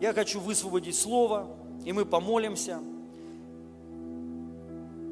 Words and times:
я 0.00 0.12
хочу 0.12 0.40
высвободить 0.40 0.96
слово, 0.96 1.48
и 1.84 1.92
мы 1.92 2.04
помолимся. 2.04 2.80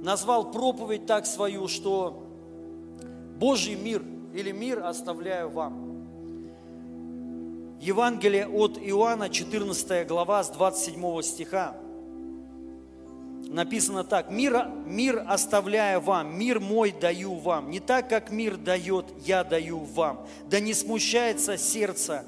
Назвал 0.03 0.51
проповедь 0.51 1.07
так 1.07 1.27
свою, 1.27 1.69
что 1.69 2.23
Божий 3.39 3.75
мир 3.75 4.03
или 4.35 4.51
мир 4.53 4.85
оставляю 4.85 5.51
вам. 5.51 5.93
Евангелие 7.81 8.47
от 8.47 8.79
Иоанна, 8.79 9.29
14 9.29 10.07
глава, 10.07 10.45
с 10.45 10.51
27 10.51 11.23
стиха. 11.23 11.75
Написано 13.49 14.05
так, 14.05 14.31
мир, 14.31 14.69
мир 14.87 15.25
оставляя 15.29 16.01
вам, 16.01 16.39
мир 16.39 16.61
мой 16.61 16.93
даю 16.93 17.35
вам, 17.35 17.71
не 17.71 17.81
так, 17.81 18.09
как 18.09 18.31
мир 18.31 18.57
дает, 18.57 19.07
я 19.27 19.45
даю 19.45 19.81
вам. 19.81 20.27
Да 20.49 20.61
не 20.61 20.75
смущается 20.75 21.59
сердце 21.59 22.25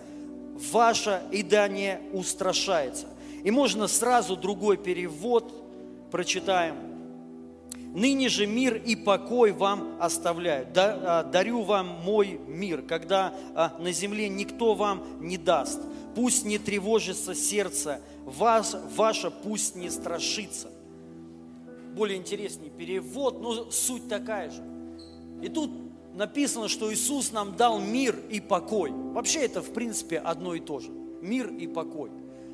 ваше 0.55 1.23
и 1.33 1.43
да 1.43 1.69
не 1.69 2.01
устрашается. 2.13 3.07
И 3.43 3.51
можно 3.51 3.89
сразу 3.89 4.37
другой 4.37 4.77
перевод 4.77 5.53
прочитаем. 6.11 6.77
Ныне 7.95 8.29
же 8.29 8.47
мир 8.47 8.75
и 8.75 8.97
покой 8.97 9.53
вам 9.53 9.97
оставляю. 10.01 10.67
А, 10.75 11.23
дарю 11.23 11.63
вам 11.63 11.87
мой 11.87 12.41
мир, 12.49 12.83
когда 12.83 13.33
а, 13.55 13.77
на 13.79 13.93
земле 13.93 14.29
никто 14.29 14.75
вам 14.75 15.05
не 15.21 15.39
даст. 15.39 15.81
Пусть 16.17 16.45
не 16.45 16.59
тревожится 16.59 17.35
сердце, 17.35 18.01
вас, 18.25 18.77
ваше 18.97 19.31
пусть 19.31 19.77
не 19.77 19.91
страшится. 19.91 20.71
Более 21.95 22.19
интересный 22.19 22.71
перевод, 22.71 23.41
но 23.41 23.71
суть 23.71 24.09
такая 24.09 24.51
же. 24.51 24.63
И 25.43 25.49
тут 25.49 25.71
написано, 26.15 26.69
что 26.69 26.93
Иисус 26.93 27.33
нам 27.33 27.57
дал 27.57 27.79
мир 27.79 28.17
и 28.31 28.41
покой. 28.41 28.91
Вообще 28.91 29.41
это, 29.41 29.63
в 29.63 29.73
принципе, 29.73 30.19
одно 30.19 30.55
и 30.55 30.61
то 30.61 30.81
же. 30.81 30.91
Мир 31.21 31.49
и 31.49 31.67
покой. 31.67 32.11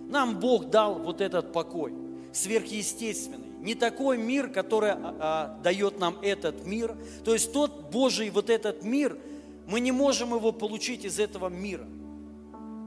Нам 0.08 0.40
Бог 0.40 0.70
дал 0.70 0.94
вот 0.98 1.20
этот 1.20 1.52
покой, 1.52 1.94
сверхъестественный. 2.32 3.48
Не 3.60 3.74
такой 3.74 4.16
мир, 4.16 4.48
который 4.48 4.90
а, 4.90 4.98
а, 5.20 5.60
дает 5.62 6.00
нам 6.00 6.16
этот 6.22 6.66
мир. 6.66 6.96
То 7.24 7.34
есть 7.34 7.52
тот 7.52 7.90
Божий 7.90 8.30
вот 8.30 8.50
этот 8.50 8.82
мир, 8.82 9.18
мы 9.66 9.80
не 9.80 9.92
можем 9.92 10.34
его 10.34 10.50
получить 10.50 11.04
из 11.04 11.20
этого 11.20 11.48
мира. 11.48 11.86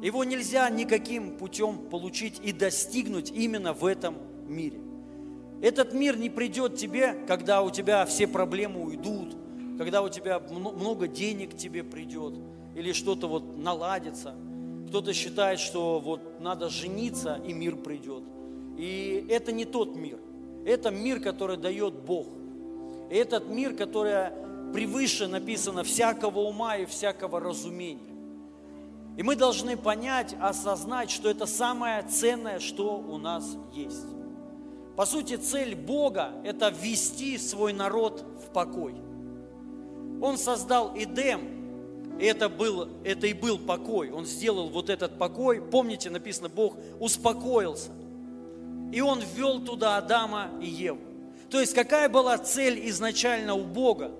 Его 0.01 0.23
нельзя 0.25 0.69
никаким 0.69 1.37
путем 1.37 1.77
получить 1.89 2.41
и 2.43 2.51
достигнуть 2.51 3.31
именно 3.31 3.71
в 3.71 3.85
этом 3.85 4.15
мире. 4.47 4.79
Этот 5.61 5.93
мир 5.93 6.17
не 6.17 6.29
придет 6.29 6.75
тебе, 6.75 7.13
когда 7.25 7.61
у 7.61 7.69
тебя 7.69 8.05
все 8.05 8.27
проблемы 8.27 8.83
уйдут, 8.83 9.37
когда 9.77 10.01
у 10.01 10.09
тебя 10.09 10.39
много 10.39 11.07
денег 11.07 11.55
тебе 11.57 11.83
придет, 11.83 12.33
или 12.75 12.91
что-то 12.91 13.27
вот 13.27 13.57
наладится. 13.57 14.35
Кто-то 14.87 15.13
считает, 15.13 15.59
что 15.59 15.99
вот 15.99 16.39
надо 16.39 16.69
жениться, 16.69 17.39
и 17.45 17.53
мир 17.53 17.75
придет. 17.75 18.23
И 18.77 19.25
это 19.29 19.51
не 19.51 19.65
тот 19.65 19.95
мир. 19.95 20.19
Это 20.65 20.91
мир, 20.91 21.19
который 21.19 21.57
дает 21.57 21.93
Бог. 21.93 22.27
И 23.09 23.15
этот 23.15 23.49
мир, 23.49 23.75
который 23.75 24.31
превыше 24.73 25.27
написано 25.27 25.83
всякого 25.83 26.39
ума 26.39 26.77
и 26.77 26.85
всякого 26.85 27.39
разумения. 27.39 28.13
И 29.17 29.21
мы 29.21 29.35
должны 29.35 29.77
понять, 29.77 30.35
осознать, 30.39 31.11
что 31.11 31.29
это 31.29 31.45
самое 31.45 32.01
ценное, 32.03 32.59
что 32.59 32.97
у 32.97 33.17
нас 33.17 33.57
есть. 33.73 34.07
По 34.95 35.05
сути, 35.05 35.35
цель 35.35 35.75
Бога– 35.75 36.31
это 36.43 36.69
ввести 36.69 37.37
свой 37.37 37.73
народ 37.73 38.25
в 38.43 38.51
покой– 38.51 38.95
он 40.23 40.37
создал 40.37 40.93
Эдем, 40.95 41.41
и 42.17 42.23
это, 42.23 42.47
был, 42.47 42.87
это 43.03 43.27
и 43.27 43.33
был 43.33 43.59
покой. 43.59 44.09
Он 44.09 44.25
сделал 44.25 44.69
вот 44.69 44.89
этот 44.89 45.17
покой. 45.19 45.61
Помните, 45.61 46.09
написано, 46.09 46.47
Бог 46.47 46.77
успокоился. 47.01 47.91
И 48.93 49.01
Он 49.01 49.19
ввел 49.19 49.59
туда 49.59 49.97
Адама 49.97 50.49
и 50.61 50.65
Еву. 50.65 51.01
То 51.49 51.59
есть 51.59 51.73
какая 51.73 52.07
была 52.07 52.37
цель 52.37 52.87
изначально 52.87 53.53
у 53.53 53.65
Бога? 53.65 54.11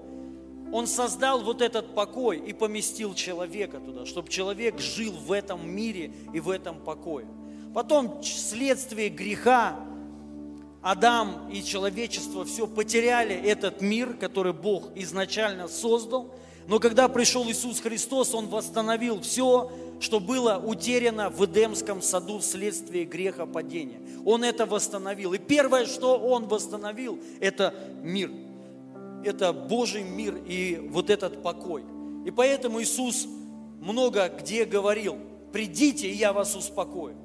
Он 0.73 0.87
создал 0.87 1.41
вот 1.41 1.61
этот 1.61 1.95
покой 1.95 2.37
и 2.37 2.51
поместил 2.51 3.13
человека 3.13 3.79
туда, 3.79 4.05
чтобы 4.05 4.27
человек 4.27 4.79
жил 4.79 5.13
в 5.13 5.31
этом 5.31 5.69
мире 5.69 6.11
и 6.33 6.41
в 6.41 6.49
этом 6.49 6.81
покое. 6.81 7.27
Потом 7.73 8.21
вследствие 8.21 9.07
греха 9.07 9.79
Адам 10.83 11.49
и 11.49 11.63
человечество 11.63 12.43
все 12.43 12.67
потеряли 12.67 13.33
этот 13.33 13.79
мир, 13.81 14.15
который 14.15 14.51
Бог 14.51 14.89
изначально 14.95 15.69
создал. 15.69 16.35
Но 16.67 16.79
когда 16.79 17.07
пришел 17.07 17.45
Иисус 17.45 17.79
Христос, 17.79 18.33
Он 18.35 18.47
восстановил 18.47 19.21
все, 19.21 19.71
что 20.01 20.19
было 20.19 20.61
утеряно 20.63 21.29
в 21.29 21.45
Эдемском 21.45 22.01
саду 22.01 22.39
вследствие 22.39 23.05
греха 23.05 23.45
падения. 23.45 24.01
Он 24.25 24.43
это 24.43 24.65
восстановил. 24.65 25.33
И 25.33 25.37
первое, 25.37 25.85
что 25.85 26.17
Он 26.19 26.47
восстановил, 26.47 27.17
это 27.39 27.73
мир. 28.01 28.29
Это 29.23 29.53
Божий 29.53 30.03
мир 30.03 30.35
и 30.45 30.85
вот 30.91 31.09
этот 31.09 31.41
покой. 31.41 31.85
И 32.25 32.31
поэтому 32.31 32.81
Иисус 32.81 33.25
много 33.79 34.27
где 34.27 34.65
говорил, 34.65 35.17
придите, 35.53 36.09
и 36.09 36.15
я 36.15 36.33
вас 36.33 36.57
успокою. 36.57 37.15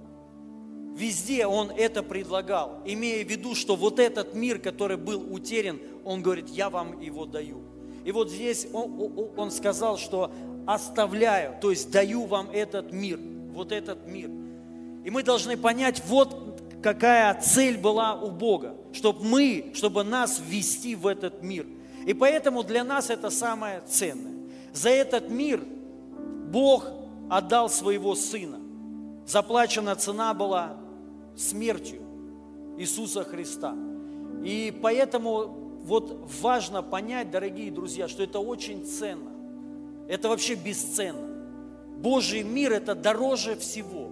Везде 0.98 1.47
он 1.47 1.70
это 1.70 2.03
предлагал, 2.03 2.82
имея 2.84 3.25
в 3.25 3.28
виду, 3.28 3.54
что 3.54 3.76
вот 3.76 4.00
этот 4.00 4.34
мир, 4.34 4.59
который 4.59 4.97
был 4.97 5.32
утерян, 5.32 5.78
он 6.04 6.22
говорит, 6.22 6.48
я 6.48 6.70
вам 6.70 7.00
его 7.00 7.25
даю. 7.25 7.62
И 8.04 8.10
вот 8.10 8.31
здесь 8.31 8.66
он, 8.72 9.31
он 9.36 9.53
сказал, 9.53 9.97
что 9.97 10.32
оставляю, 10.66 11.54
то 11.60 11.70
есть 11.70 11.92
даю 11.92 12.25
вам 12.25 12.50
этот 12.50 12.91
мир, 12.92 13.20
вот 13.53 13.70
этот 13.70 14.09
мир. 14.09 14.28
И 15.04 15.10
мы 15.10 15.22
должны 15.22 15.56
понять, 15.56 16.03
вот 16.04 16.60
какая 16.82 17.41
цель 17.41 17.78
была 17.78 18.20
у 18.20 18.32
Бога, 18.32 18.75
чтобы 18.92 19.25
мы, 19.25 19.70
чтобы 19.75 20.03
нас 20.03 20.42
ввести 20.44 20.97
в 20.97 21.06
этот 21.06 21.44
мир. 21.44 21.65
И 22.06 22.12
поэтому 22.12 22.65
для 22.65 22.82
нас 22.82 23.09
это 23.09 23.30
самое 23.30 23.82
ценное. 23.86 24.34
За 24.72 24.88
этот 24.88 25.30
мир 25.30 25.62
Бог 26.48 26.91
отдал 27.30 27.70
своего 27.70 28.16
Сына. 28.16 28.59
Заплачена 29.28 29.94
цена 29.94 30.34
была 30.34 30.78
смертью 31.38 32.03
Иисуса 32.76 33.25
Христа. 33.25 33.75
И 34.44 34.76
поэтому 34.82 35.47
вот 35.84 36.28
важно 36.41 36.82
понять, 36.82 37.31
дорогие 37.31 37.71
друзья, 37.71 38.09
что 38.09 38.22
это 38.22 38.41
очень 38.41 38.84
ценно. 38.84 39.31
Это 40.09 40.28
вообще 40.28 40.54
бесценно. 40.54 41.27
Божий 41.98 42.43
мир– 42.43 42.72
это 42.75 42.94
дороже 42.94 43.56
всего. 43.56 44.10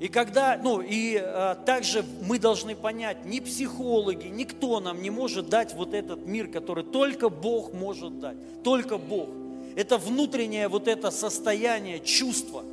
И 0.00 0.08
когда, 0.08 0.58
ну 0.62 0.80
и 0.80 1.16
а, 1.16 1.54
также 1.54 2.04
мы 2.22 2.38
должны 2.38 2.74
понять, 2.74 3.24
ни 3.24 3.38
психологи, 3.40 4.26
никто 4.26 4.80
нам 4.80 5.00
не 5.00 5.10
может 5.10 5.48
дать 5.48 5.74
вот 5.74 5.94
этот 5.94 6.26
мир, 6.26 6.48
который 6.48 6.82
только 6.82 7.28
Бог 7.28 7.72
может 7.72 8.18
дать. 8.18 8.36
Только 8.64 8.98
Бог. 8.98 9.28
Это 9.76 9.98
внутреннее 9.98 10.68
вот 10.68 10.88
это 10.88 11.10
состояние, 11.10 12.00
чувство, 12.00 12.64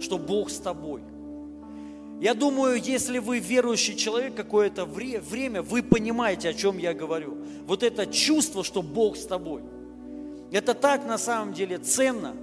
что 0.00 0.16
Бог 0.16 0.50
с 0.50 0.58
тобой– 0.58 1.02
я 2.20 2.34
думаю, 2.34 2.78
если 2.78 3.18
вы 3.18 3.38
верующий 3.38 3.96
человек 3.96 4.34
какое-то 4.34 4.84
время, 4.84 5.62
вы 5.62 5.82
понимаете, 5.82 6.50
о 6.50 6.52
чем 6.52 6.76
я 6.76 6.92
говорю. 6.92 7.38
Вот 7.66 7.82
это 7.82 8.06
чувство, 8.06 8.62
что 8.62 8.82
Бог 8.82 9.16
с 9.16 9.24
тобой. 9.24 9.62
Это 10.52 10.74
так 10.74 11.06
на 11.06 11.16
самом 11.16 11.54
деле 11.54 11.78
ценно. 11.78 12.36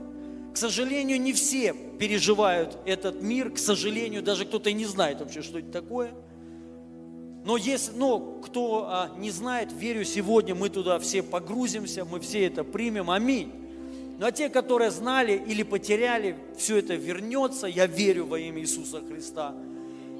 К 0.51 0.57
сожалению, 0.57 1.21
не 1.21 1.31
все 1.31 1.75
переживают 1.99 2.75
этот 2.85 3.21
мир. 3.21 3.51
К 3.51 3.59
сожалению, 3.59 4.23
даже 4.23 4.45
кто-то 4.45 4.71
не 4.71 4.85
знает 4.85 5.19
вообще, 5.19 5.43
что 5.43 5.59
это 5.59 5.71
такое. 5.71 6.11
Но 7.45 7.55
если, 7.55 7.91
но 7.95 8.19
кто 8.19 8.87
а, 8.89 9.11
не 9.19 9.29
знает, 9.29 9.71
верю, 9.71 10.03
сегодня 10.05 10.55
мы 10.55 10.69
туда 10.69 10.97
все 10.97 11.21
погрузимся, 11.21 12.03
мы 12.03 12.19
все 12.19 12.47
это 12.47 12.63
примем. 12.63 13.11
Аминь. 13.11 13.66
Ну 14.17 14.25
а 14.25 14.31
те, 14.31 14.50
которые 14.50 14.89
знали 14.89 15.33
или 15.47 15.61
потеряли, 15.61 16.38
все 16.57 16.78
это 16.78 16.95
вернется, 16.95 17.67
я 17.67 17.85
верю 17.85 18.25
во 18.25 18.39
имя 18.39 18.61
Иисуса 18.61 19.01
Христа. 19.01 19.53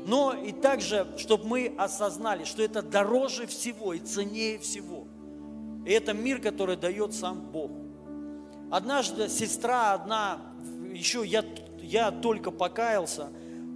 Но 0.06 0.34
и 0.34 0.52
также, 0.52 1.08
чтобы 1.18 1.48
мы 1.48 1.74
осознали, 1.78 2.44
что 2.44 2.62
это 2.62 2.82
дороже 2.82 3.48
всего 3.48 3.94
и 3.94 4.00
ценнее 4.00 4.60
всего. 4.60 5.08
И 5.86 5.92
это 5.92 6.14
мир, 6.14 6.40
который 6.40 6.78
дает 6.78 7.14
сам 7.14 7.42
Бог. 7.42 7.72
Однажды 8.70 9.30
сестра 9.30 9.94
одна, 9.94 10.42
еще 10.94 11.26
я, 11.26 11.44
я 11.82 12.12
только 12.12 12.52
покаялся, 12.52 13.30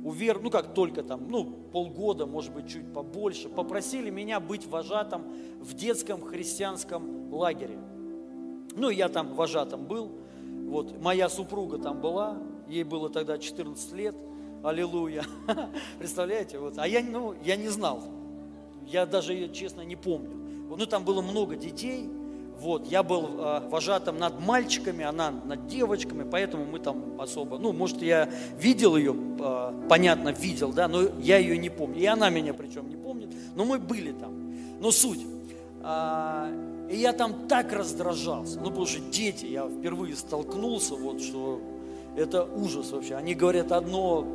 увер, 0.03 0.39
ну 0.39 0.51
как 0.51 0.73
только 0.73 1.01
там, 1.01 1.29
ну 1.29 1.45
полгода, 1.45 2.25
может 2.27 2.53
быть, 2.53 2.69
чуть 2.69 2.93
побольше, 2.93 3.49
попросили 3.49 4.09
меня 4.09 4.39
быть 4.39 4.67
вожатым 4.67 5.23
в 5.59 5.73
детском 5.73 6.21
христианском 6.21 7.33
лагере. 7.33 7.79
Ну, 8.75 8.89
я 8.89 9.09
там 9.09 9.33
вожатым 9.35 9.85
был. 9.85 10.11
Вот, 10.67 11.01
моя 11.01 11.29
супруга 11.29 11.77
там 11.77 11.99
была, 11.99 12.37
ей 12.67 12.83
было 12.83 13.09
тогда 13.09 13.37
14 13.37 13.91
лет. 13.93 14.15
Аллилуйя. 14.63 15.25
Представляете? 15.99 16.59
Вот. 16.59 16.77
А 16.77 16.87
я, 16.87 17.01
ну, 17.03 17.35
я 17.43 17.55
не 17.55 17.67
знал. 17.67 18.03
Я 18.87 19.05
даже 19.05 19.33
ее, 19.33 19.51
честно, 19.51 19.81
не 19.81 19.95
помню. 19.95 20.37
Ну, 20.69 20.85
там 20.85 21.03
было 21.03 21.21
много 21.21 21.55
детей. 21.55 22.09
Вот, 22.61 22.85
я 22.87 23.01
был 23.01 23.27
э, 23.39 23.61
вожатым 23.69 24.19
над 24.19 24.39
мальчиками, 24.39 25.03
она 25.03 25.31
над 25.31 25.65
девочками, 25.65 26.23
поэтому 26.29 26.63
мы 26.63 26.77
там 26.77 27.19
особо, 27.19 27.57
ну, 27.57 27.73
может, 27.73 28.03
я 28.03 28.29
видел 28.55 28.95
ее, 28.95 29.15
э, 29.39 29.87
понятно, 29.89 30.29
видел, 30.29 30.71
да, 30.71 30.87
но 30.87 31.01
я 31.19 31.39
ее 31.39 31.57
не 31.57 31.71
помню. 31.71 31.99
И 31.99 32.05
она 32.05 32.29
меня 32.29 32.53
причем 32.53 32.87
не 32.87 32.95
помнит, 32.97 33.29
но 33.55 33.65
мы 33.65 33.79
были 33.79 34.11
там. 34.11 34.53
Но 34.79 34.91
суть. 34.91 35.25
А, 35.81 36.51
и 36.91 36.97
я 36.97 37.13
там 37.13 37.47
так 37.47 37.71
раздражался. 37.71 38.59
Ну, 38.59 38.65
потому 38.65 38.85
что 38.85 38.99
дети, 38.99 39.45
я 39.45 39.67
впервые 39.67 40.15
столкнулся, 40.15 40.95
вот, 40.95 41.21
что 41.21 41.61
это 42.17 42.43
ужас 42.43 42.91
вообще. 42.91 43.15
Они 43.15 43.33
говорят 43.33 43.71
одно, 43.71 44.27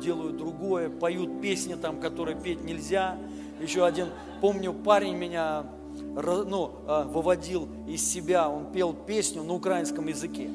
делают 0.00 0.36
другое, 0.36 0.88
поют 0.88 1.40
песни 1.40 1.74
там, 1.74 1.98
которые 1.98 2.36
петь 2.36 2.62
нельзя. 2.62 3.18
Еще 3.60 3.84
один, 3.84 4.08
помню, 4.40 4.72
парень 4.72 5.16
меня 5.16 5.66
ну, 6.14 6.70
а, 6.86 7.04
выводил 7.04 7.68
из 7.88 8.08
себя, 8.08 8.48
он 8.48 8.70
пел 8.72 8.92
песню 8.92 9.42
на 9.42 9.54
украинском 9.54 10.06
языке. 10.06 10.48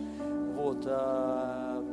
Вот, 0.56 0.83
а, 0.86 1.83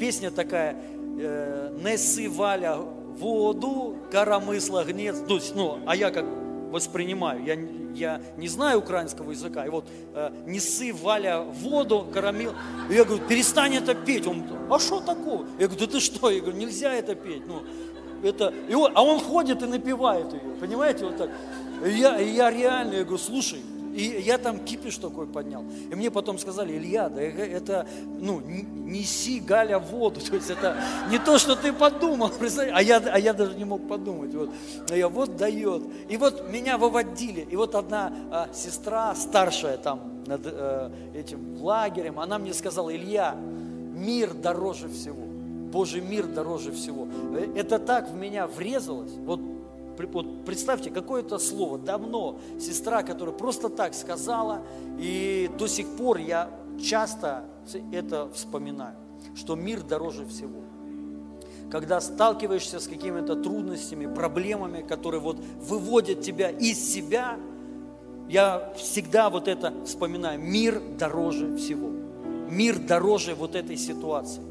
песня 0.00 0.32
такая, 0.32 0.76
э, 1.20 1.76
«Неси 1.84 2.26
Валя 2.26 2.76
воду, 2.76 3.96
коромысла 4.10 4.84
гнец». 4.84 5.18
Ну, 5.54 5.78
а 5.86 5.94
я 5.94 6.10
как 6.10 6.41
воспринимаю, 6.72 7.44
я, 7.44 7.56
я 7.94 8.20
не 8.36 8.48
знаю 8.48 8.80
украинского 8.80 9.30
языка, 9.30 9.64
и 9.64 9.68
вот 9.68 9.84
э, 10.14 10.30
«Неси 10.46 10.90
Валя 10.90 11.40
воду, 11.40 12.08
коромил». 12.12 12.54
И 12.90 12.94
я 12.94 13.04
говорю, 13.04 13.22
перестань 13.28 13.76
это 13.76 13.94
петь. 13.94 14.26
Он, 14.26 14.42
а 14.70 14.78
что 14.78 15.00
такого? 15.00 15.46
Я 15.58 15.68
говорю, 15.68 15.86
да 15.86 15.92
ты 15.92 16.00
что? 16.00 16.30
Я 16.30 16.40
говорю, 16.40 16.56
нельзя 16.56 16.92
это 16.92 17.14
петь. 17.14 17.46
Ну, 17.46 17.62
это, 18.22 18.52
и 18.68 18.74
он, 18.74 18.92
а 18.94 19.02
он 19.02 19.20
ходит 19.20 19.62
и 19.62 19.66
напевает 19.66 20.32
ее, 20.32 20.40
понимаете, 20.60 21.04
вот 21.04 21.16
так. 21.16 21.30
И 21.84 21.90
я, 21.90 22.18
и 22.18 22.30
я 22.30 22.50
реально, 22.50 22.94
я 22.94 23.02
говорю, 23.02 23.18
слушай, 23.18 23.60
и 23.92 24.22
я 24.22 24.38
там 24.38 24.58
кипиш 24.58 24.96
такой 24.96 25.26
поднял. 25.26 25.64
И 25.90 25.94
мне 25.94 26.10
потом 26.10 26.38
сказали, 26.38 26.76
Илья, 26.76 27.08
да 27.08 27.20
это, 27.20 27.86
ну, 28.20 28.40
неси 28.40 29.40
Галя 29.40 29.78
воду. 29.78 30.20
То 30.30 30.36
есть 30.36 30.50
это 30.50 30.76
не 31.10 31.18
то, 31.18 31.38
что 31.38 31.56
ты 31.56 31.72
подумал, 31.72 32.30
а 32.72 32.82
я, 32.82 32.98
а 32.98 33.18
я 33.18 33.32
даже 33.32 33.54
не 33.54 33.64
мог 33.64 33.86
подумать. 33.86 34.34
Вот. 34.34 34.50
Но 34.88 34.94
я 34.94 35.08
вот 35.08 35.36
дает. 35.36 35.82
И 36.08 36.16
вот 36.16 36.50
меня 36.50 36.78
выводили. 36.78 37.46
И 37.50 37.56
вот 37.56 37.74
одна 37.74 38.12
а, 38.30 38.48
сестра, 38.52 39.14
старшая 39.14 39.76
там 39.76 40.24
над 40.26 40.40
а, 40.44 40.92
этим 41.14 41.60
лагерем, 41.62 42.18
она 42.18 42.38
мне 42.38 42.54
сказала, 42.54 42.94
Илья, 42.94 43.34
мир 43.34 44.32
дороже 44.32 44.88
всего. 44.88 45.22
Божий 45.72 46.02
мир 46.02 46.26
дороже 46.26 46.70
всего. 46.72 47.08
Э, 47.34 47.46
это 47.56 47.78
так 47.78 48.10
в 48.10 48.14
меня 48.14 48.46
врезалось. 48.46 49.12
Вот 49.24 49.40
вот 50.06 50.44
представьте, 50.44 50.90
какое-то 50.90 51.38
слово 51.38 51.78
давно 51.78 52.38
сестра, 52.60 53.02
которая 53.02 53.34
просто 53.34 53.68
так 53.68 53.94
сказала, 53.94 54.62
и 54.98 55.50
до 55.58 55.66
сих 55.66 55.86
пор 55.96 56.18
я 56.18 56.50
часто 56.80 57.44
это 57.92 58.30
вспоминаю, 58.32 58.96
что 59.34 59.54
мир 59.54 59.82
дороже 59.82 60.26
всего. 60.26 60.60
Когда 61.70 62.00
сталкиваешься 62.00 62.80
с 62.80 62.86
какими-то 62.86 63.34
трудностями, 63.34 64.12
проблемами, 64.12 64.82
которые 64.82 65.20
вот 65.20 65.38
выводят 65.38 66.20
тебя 66.20 66.50
из 66.50 66.78
себя, 66.92 67.38
я 68.28 68.72
всегда 68.76 69.30
вот 69.30 69.48
это 69.48 69.72
вспоминаю. 69.84 70.38
Мир 70.38 70.82
дороже 70.98 71.56
всего. 71.56 71.88
Мир 72.50 72.78
дороже 72.78 73.34
вот 73.34 73.54
этой 73.54 73.76
ситуации. 73.76 74.42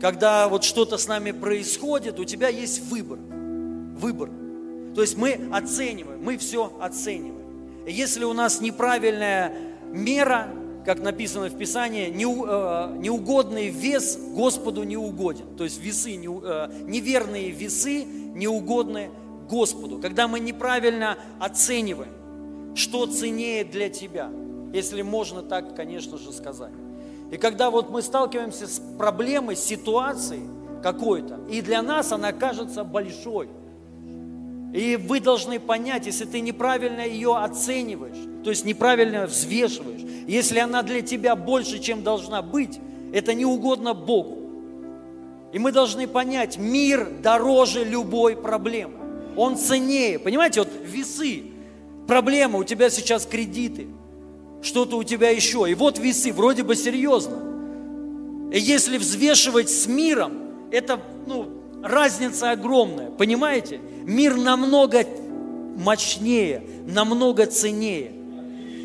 Когда 0.00 0.48
вот 0.48 0.64
что-то 0.64 0.98
с 0.98 1.06
нами 1.06 1.30
происходит, 1.30 2.18
у 2.18 2.24
тебя 2.24 2.48
есть 2.48 2.90
выбор. 2.90 3.20
Выбор. 3.20 4.30
То 4.94 5.00
есть 5.00 5.16
мы 5.16 5.38
оцениваем, 5.52 6.22
мы 6.22 6.36
все 6.36 6.72
оцениваем. 6.80 7.86
Если 7.86 8.24
у 8.24 8.32
нас 8.32 8.60
неправильная 8.60 9.52
мера, 9.90 10.48
как 10.84 11.00
написано 11.00 11.48
в 11.48 11.56
Писании, 11.56 12.08
э, 12.08 12.98
неугодный 12.98 13.68
вес 13.68 14.18
Господу 14.34 14.82
не 14.82 14.96
угоден. 14.96 15.56
То 15.56 15.64
есть 15.64 15.80
весы, 15.80 16.16
э, 16.16 16.70
неверные 16.86 17.50
весы 17.50 18.04
неугодны 18.04 19.10
Господу. 19.48 19.98
Когда 19.98 20.28
мы 20.28 20.40
неправильно 20.40 21.16
оцениваем, 21.40 22.12
что 22.74 23.06
ценнее 23.06 23.64
для 23.64 23.88
тебя, 23.88 24.30
если 24.72 25.02
можно 25.02 25.42
так, 25.42 25.74
конечно 25.74 26.18
же, 26.18 26.32
сказать. 26.32 26.72
И 27.30 27.36
когда 27.36 27.70
вот 27.70 27.90
мы 27.90 28.02
сталкиваемся 28.02 28.66
с 28.66 28.80
проблемой, 28.98 29.56
с 29.56 29.64
ситуацией 29.64 30.42
какой-то, 30.82 31.40
и 31.50 31.62
для 31.62 31.80
нас 31.82 32.12
она 32.12 32.32
кажется 32.32 32.84
большой– 32.84 33.48
и 34.72 34.96
вы 34.96 35.20
должны 35.20 35.60
понять, 35.60 36.06
если 36.06 36.24
ты 36.24 36.40
неправильно 36.40 37.06
ее 37.06 37.36
оцениваешь, 37.36 38.16
то 38.42 38.50
есть 38.50 38.64
неправильно 38.64 39.26
взвешиваешь, 39.26 40.00
если 40.26 40.58
она 40.58 40.82
для 40.82 41.02
тебя 41.02 41.36
больше, 41.36 41.78
чем 41.78 42.02
должна 42.02 42.40
быть, 42.40 42.80
это 43.12 43.34
не 43.34 43.44
угодно 43.44 43.92
Богу. 43.92 44.38
И 45.52 45.58
мы 45.58 45.70
должны 45.70 46.08
понять, 46.08 46.56
мир 46.56 47.10
дороже 47.22 47.84
любой 47.84 48.36
проблемы. 48.36 48.94
Он 49.36 49.56
ценнее. 49.56 50.18
Понимаете, 50.18 50.60
вот 50.60 50.70
весы, 50.82 51.42
проблема, 52.06 52.58
у 52.58 52.64
тебя 52.64 52.88
сейчас 52.88 53.26
кредиты, 53.26 53.88
что-то 54.62 54.96
у 54.96 55.04
тебя 55.04 55.28
еще. 55.28 55.70
И 55.70 55.74
вот 55.74 55.98
весы, 55.98 56.32
вроде 56.32 56.62
бы 56.62 56.74
серьезно. 56.74 57.36
И 58.50 58.58
если 58.58 58.96
взвешивать 58.96 59.68
с 59.68 59.86
миром, 59.86 60.32
это, 60.70 60.98
ну, 61.26 61.61
разница 61.82 62.52
огромная, 62.52 63.10
понимаете? 63.10 63.80
Мир 64.04 64.36
намного 64.36 65.04
мощнее, 65.76 66.62
намного 66.86 67.46
ценнее. 67.46 68.12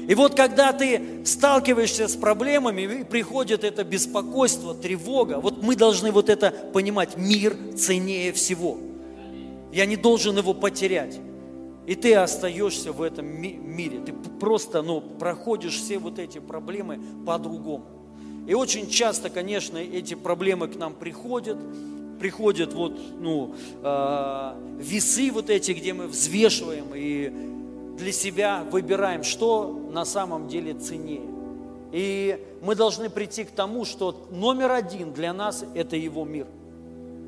И 0.07 0.15
вот 0.15 0.35
когда 0.35 0.71
ты 0.71 1.25
сталкиваешься 1.25 2.07
с 2.07 2.15
проблемами, 2.15 3.03
приходит 3.03 3.65
это 3.65 3.83
беспокойство, 3.83 4.73
тревога, 4.73 5.39
вот 5.41 5.61
мы 5.61 5.75
должны 5.75 6.11
вот 6.11 6.29
это 6.29 6.51
понимать, 6.51 7.17
мир 7.17 7.55
ценнее 7.77 8.31
всего. 8.31 8.77
Я 9.73 9.85
не 9.85 9.97
должен 9.97 10.37
его 10.37 10.53
потерять. 10.53 11.19
И 11.85 11.95
ты 11.95 12.15
остаешься 12.15 12.91
в 12.91 13.01
этом 13.01 13.25
мире. 13.25 13.99
Ты 14.05 14.13
просто 14.39 14.81
ну, 14.81 15.01
проходишь 15.01 15.77
все 15.77 15.99
вот 15.99 16.19
эти 16.19 16.39
проблемы 16.39 16.99
по-другому. 17.25 17.85
И 18.47 18.53
очень 18.53 18.89
часто, 18.89 19.29
конечно, 19.29 19.77
эти 19.77 20.13
проблемы 20.13 20.69
к 20.69 20.75
нам 20.77 20.93
приходят, 20.93 21.57
приходят 22.19 22.73
вот, 22.73 22.93
ну, 23.19 23.55
э, 23.83 24.53
весы 24.79 25.31
вот 25.31 25.49
эти, 25.49 25.71
где 25.71 25.93
мы 25.93 26.07
взвешиваем 26.07 26.87
и 26.95 27.31
для 27.97 28.11
себя 28.11 28.63
выбираем, 28.69 29.23
что 29.23 29.87
на 29.91 30.05
самом 30.05 30.47
деле 30.47 30.73
ценнее. 30.73 31.21
И 31.91 32.39
мы 32.61 32.75
должны 32.75 33.09
прийти 33.09 33.43
к 33.43 33.51
тому, 33.51 33.85
что 33.85 34.27
номер 34.31 34.71
один 34.71 35.13
для 35.13 35.33
нас– 35.33 35.63
это 35.75 35.95
Его 35.95 36.25
мир. 36.25 36.47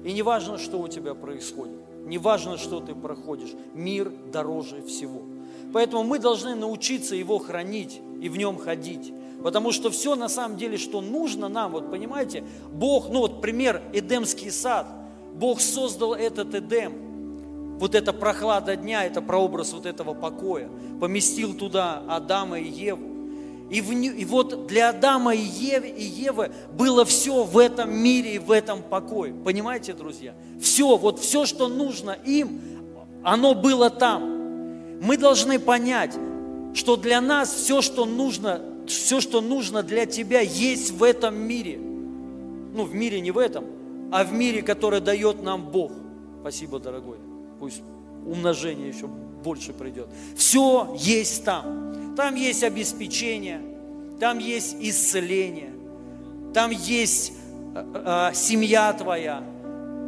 И 0.03 0.13
не 0.13 0.21
важно, 0.21 0.57
что 0.57 0.79
у 0.79 0.87
тебя 0.87 1.13
происходит, 1.13 1.75
не 2.05 2.17
важно, 2.17 2.57
что 2.57 2.79
ты 2.79 2.93
проходишь, 2.93 3.51
мир 3.73 4.11
дороже 4.31 4.81
всего. 4.83 5.21
Поэтому 5.73 6.03
мы 6.03 6.19
должны 6.19 6.55
научиться 6.55 7.15
Его 7.15 7.37
хранить 7.39 8.01
и 8.21 8.29
в 8.29 8.37
Нем 8.37 8.57
ходить. 8.57 9.13
Потому 9.43 9.71
что 9.71 9.89
все 9.89 10.15
на 10.15 10.27
самом 10.27 10.57
деле, 10.57 10.77
что 10.77 11.01
нужно 11.01 11.47
нам, 11.47 11.71
вот 11.71 11.89
понимаете, 11.89 12.43
Бог, 12.71 13.09
ну 13.09 13.19
вот 13.19 13.41
пример 13.41 13.81
Эдемский 13.93 14.51
сад, 14.51 14.87
Бог 15.33 15.61
создал 15.61 16.13
этот 16.13 16.53
Эдем, 16.53 17.77
вот 17.79 17.95
эта 17.95 18.11
прохлада 18.11 18.75
дня, 18.75 19.05
это 19.05 19.21
прообраз 19.21 19.71
вот 19.71 19.85
этого 19.85 20.13
покоя, 20.13 20.69
поместил 20.99 21.53
туда 21.53 22.03
Адама 22.09 22.59
и 22.59 22.69
Еву. 22.69 23.07
И, 23.69 23.81
в, 23.81 23.91
и 23.91 24.25
вот 24.25 24.67
для 24.67 24.89
Адама 24.89 25.33
и 25.33 25.41
Евы, 25.41 25.87
и 25.87 26.03
Евы 26.03 26.51
было 26.73 27.05
все 27.05 27.43
в 27.43 27.57
этом 27.57 27.95
мире 27.95 28.35
и 28.35 28.39
в 28.39 28.51
этом 28.51 28.81
покое. 28.81 29.33
Понимаете, 29.33 29.93
друзья? 29.93 30.33
Все, 30.59 30.97
вот 30.97 31.19
все, 31.19 31.45
что 31.45 31.67
нужно 31.67 32.17
им, 32.25 32.59
оно 33.23 33.53
было 33.53 33.89
там. 33.89 34.99
Мы 35.01 35.17
должны 35.17 35.59
понять, 35.59 36.17
что 36.73 36.95
для 36.97 37.21
нас 37.21 37.53
все, 37.53 37.81
что 37.81 38.05
нужно 38.05 38.61
все, 38.91 39.21
что 39.21 39.41
нужно 39.41 39.83
для 39.83 40.05
тебя, 40.05 40.41
есть 40.41 40.91
в 40.91 41.03
этом 41.03 41.35
мире. 41.35 41.77
Ну, 41.77 42.83
в 42.83 42.93
мире 42.93 43.19
не 43.21 43.31
в 43.31 43.37
этом, 43.37 43.65
а 44.11 44.23
в 44.23 44.33
мире, 44.33 44.61
который 44.61 45.01
дает 45.01 45.41
нам 45.43 45.69
Бог. 45.71 45.91
Спасибо, 46.41 46.79
дорогой. 46.79 47.17
Пусть 47.59 47.81
умножение 48.25 48.89
еще 48.89 49.07
больше 49.07 49.73
придет. 49.73 50.07
Все 50.35 50.95
есть 50.97 51.43
там. 51.45 52.15
Там 52.15 52.35
есть 52.35 52.63
обеспечение, 52.63 53.61
там 54.19 54.39
есть 54.39 54.75
исцеление, 54.79 55.71
там 56.53 56.71
есть 56.71 57.33
э, 57.75 58.29
э, 58.31 58.35
семья 58.35 58.91
твоя, 58.91 59.41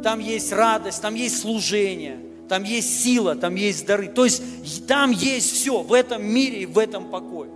там 0.02 0.18
есть 0.18 0.52
радость, 0.52 1.00
там 1.00 1.14
есть 1.14 1.40
служение, 1.40 2.18
там 2.48 2.64
есть 2.64 3.02
сила, 3.02 3.34
там 3.34 3.54
есть 3.54 3.86
дары. 3.86 4.08
То 4.08 4.24
есть 4.24 4.86
там 4.86 5.10
есть 5.10 5.52
все 5.52 5.80
в 5.80 5.92
этом 5.92 6.22
мире 6.22 6.62
и 6.62 6.66
в 6.66 6.78
этом 6.78 7.08
покое. 7.08 7.50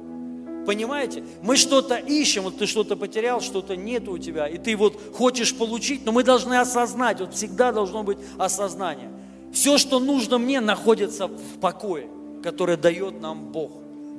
Понимаете? 0.66 1.24
Мы 1.42 1.56
что-то 1.56 1.96
ищем, 1.96 2.42
вот 2.42 2.58
ты 2.58 2.66
что-то 2.66 2.96
потерял, 2.96 3.40
что-то 3.40 3.76
нет 3.76 4.08
у 4.08 4.18
тебя, 4.18 4.48
и 4.48 4.58
ты 4.58 4.76
вот 4.76 5.00
хочешь 5.14 5.54
получить, 5.54 6.04
но 6.04 6.12
мы 6.12 6.24
должны 6.24 6.54
осознать, 6.54 7.20
вот 7.20 7.34
всегда 7.34 7.72
должно 7.72 8.02
быть 8.02 8.18
осознание. 8.36 9.10
Все, 9.52 9.78
что 9.78 10.00
нужно 10.00 10.38
мне, 10.38 10.60
находится 10.60 11.28
в 11.28 11.58
покое, 11.60 12.08
которое 12.42 12.76
дает 12.76 13.20
нам 13.20 13.52
Бог, 13.52 13.70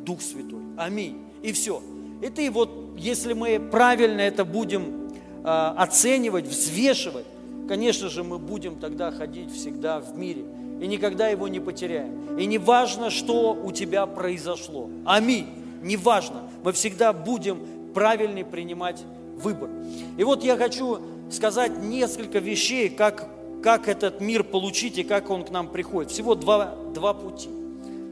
Дух 0.05 0.21
Святой. 0.21 0.61
Аминь. 0.77 1.17
И 1.43 1.51
все. 1.51 1.81
И 2.23 2.29
ты 2.29 2.49
вот, 2.49 2.95
если 2.97 3.33
мы 3.33 3.59
правильно 3.59 4.21
это 4.21 4.45
будем 4.45 5.11
э, 5.43 5.47
оценивать, 5.47 6.47
взвешивать, 6.47 7.25
конечно 7.67 8.09
же, 8.09 8.23
мы 8.23 8.39
будем 8.39 8.79
тогда 8.79 9.11
ходить 9.11 9.51
всегда 9.51 9.99
в 9.99 10.17
мире 10.17 10.45
и 10.81 10.87
никогда 10.87 11.27
его 11.27 11.47
не 11.47 11.59
потеряем. 11.59 12.37
И 12.37 12.45
не 12.45 12.57
важно, 12.57 13.09
что 13.09 13.53
у 13.53 13.71
тебя 13.71 14.05
произошло. 14.05 14.89
Аминь. 15.05 15.47
Не 15.81 15.97
важно. 15.97 16.43
Мы 16.63 16.71
всегда 16.71 17.13
будем 17.13 17.59
правильный 17.93 18.45
принимать 18.45 19.03
выбор. 19.37 19.69
И 20.17 20.23
вот 20.23 20.43
я 20.43 20.57
хочу 20.57 20.99
сказать 21.31 21.77
несколько 21.83 22.39
вещей, 22.39 22.89
как, 22.89 23.29
как 23.63 23.87
этот 23.87 24.21
мир 24.21 24.43
получить 24.43 24.97
и 24.97 25.03
как 25.03 25.29
он 25.29 25.43
к 25.43 25.49
нам 25.49 25.67
приходит. 25.69 26.11
Всего 26.11 26.35
два, 26.35 26.75
два 26.93 27.13
пути. 27.13 27.49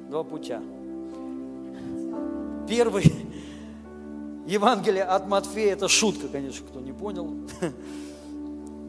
Два 0.10 0.24
путя. 0.24 0.62
Первый, 2.67 3.13
Евангелие 4.48 5.03
от 5.03 5.27
Матфея, 5.27 5.74
это 5.74 5.88
шутка, 5.88 6.27
конечно, 6.27 6.65
кто 6.67 6.79
не 6.79 6.93
понял. 6.93 7.31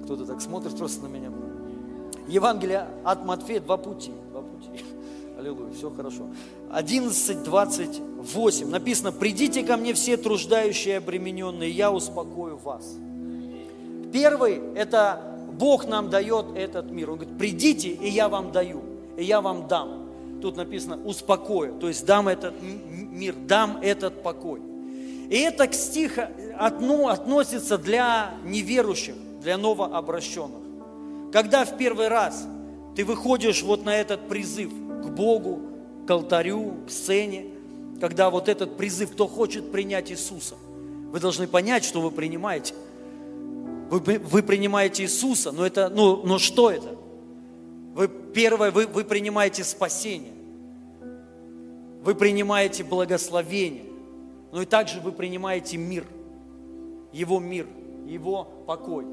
Кто-то 0.05 0.25
так 0.25 0.41
смотрит 0.41 0.77
просто 0.77 1.05
на 1.05 1.09
меня. 1.09 1.33
Евангелие 2.29 2.87
от 3.05 3.25
Матфея, 3.25 3.61
два 3.61 3.77
пути. 3.77 4.13
Два 4.31 4.43
пути. 4.43 4.85
Аллилуйя, 5.39 5.71
все 5.73 5.91
хорошо. 5.91 6.29
11, 6.73 7.43
28 7.43 8.71
написано, 8.71 9.13
«Придите 9.13 9.63
ко 9.63 9.77
мне 9.77 9.93
все 9.93 10.17
труждающие 10.17 10.95
и 10.95 10.97
обремененные, 10.97 11.71
я 11.71 11.93
успокою 11.93 12.57
вас». 12.57 12.97
Первый– 14.13 14.63
это 14.75 15.21
Бог 15.53 15.87
нам 15.87 16.09
дает 16.09 16.47
этот 16.55 16.91
мир. 16.91 17.11
Он 17.11 17.19
говорит, 17.19 17.37
придите, 17.37 17.91
и 17.91 18.09
я 18.09 18.31
вам 18.31 18.51
даю, 18.51 18.83
и 19.19 19.25
я 19.25 19.43
вам 19.43 19.69
дам. 19.69 20.09
Тут 20.41 20.57
написано 20.57 20.99
«успокою», 21.05 21.75
то 21.75 21.89
есть 21.89 22.07
дам 22.07 22.29
этот 22.29 22.55
мир, 22.63 23.35
дам 23.35 23.79
этот 23.83 24.23
покой. 24.23 24.63
И 25.29 25.37
это 25.37 25.71
стих 25.73 26.19
относится 26.59 27.77
для 27.77 28.35
неверующих, 28.45 29.17
для 29.43 29.59
новообращенных. 29.59 30.63
Когда 31.33 31.67
в 31.67 31.77
первый 31.77 32.09
раз 32.09 32.47
ты 32.95 33.05
выходишь 33.05 33.63
вот 33.63 33.85
на 33.85 33.97
этот 33.97 34.29
призыв 34.29 34.73
к 35.03 35.09
Богу, 35.09 35.61
к 36.07 36.11
алтарю, 36.11 36.75
к 36.87 36.91
сцене, 36.91 37.47
когда 38.01 38.31
вот 38.31 38.49
этот 38.49 38.77
призыв, 38.77 39.13
кто 39.13 39.27
хочет 39.27 39.73
принять 39.73 40.11
Иисуса, 40.11 40.55
вы 41.11 41.21
должны 41.21 41.47
понять, 41.47 41.85
что 41.85 42.01
вы 42.01 42.11
принимаете. 42.11 42.75
Вы, 43.91 44.19
вы 44.19 44.43
принимаете 44.43 45.05
Иисуса, 45.05 45.53
но 45.53 45.65
это, 45.65 45.89
ну, 45.89 46.23
но 46.25 46.39
что 46.39 46.71
это? 46.71 46.97
Вы 47.95 48.09
первое, 48.09 48.71
вы, 48.71 48.87
вы 48.87 49.05
принимаете 49.05 49.65
спасение. 49.65 50.33
Вы 52.03 52.15
принимаете 52.15 52.85
благословение. 52.85 53.85
Но 54.53 54.63
и 54.63 54.67
также 54.67 55.01
вы 55.01 55.13
принимаете 55.13 55.77
мир. 55.77 56.05
Его 57.13 57.39
мир, 57.39 57.67
Его 58.07 58.45
покой. 58.67 59.07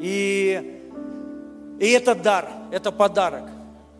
И 0.00 0.80
и 1.82 1.90
это 1.90 2.14
дар, 2.14 2.48
это 2.70 2.92
подарок. 2.92 3.50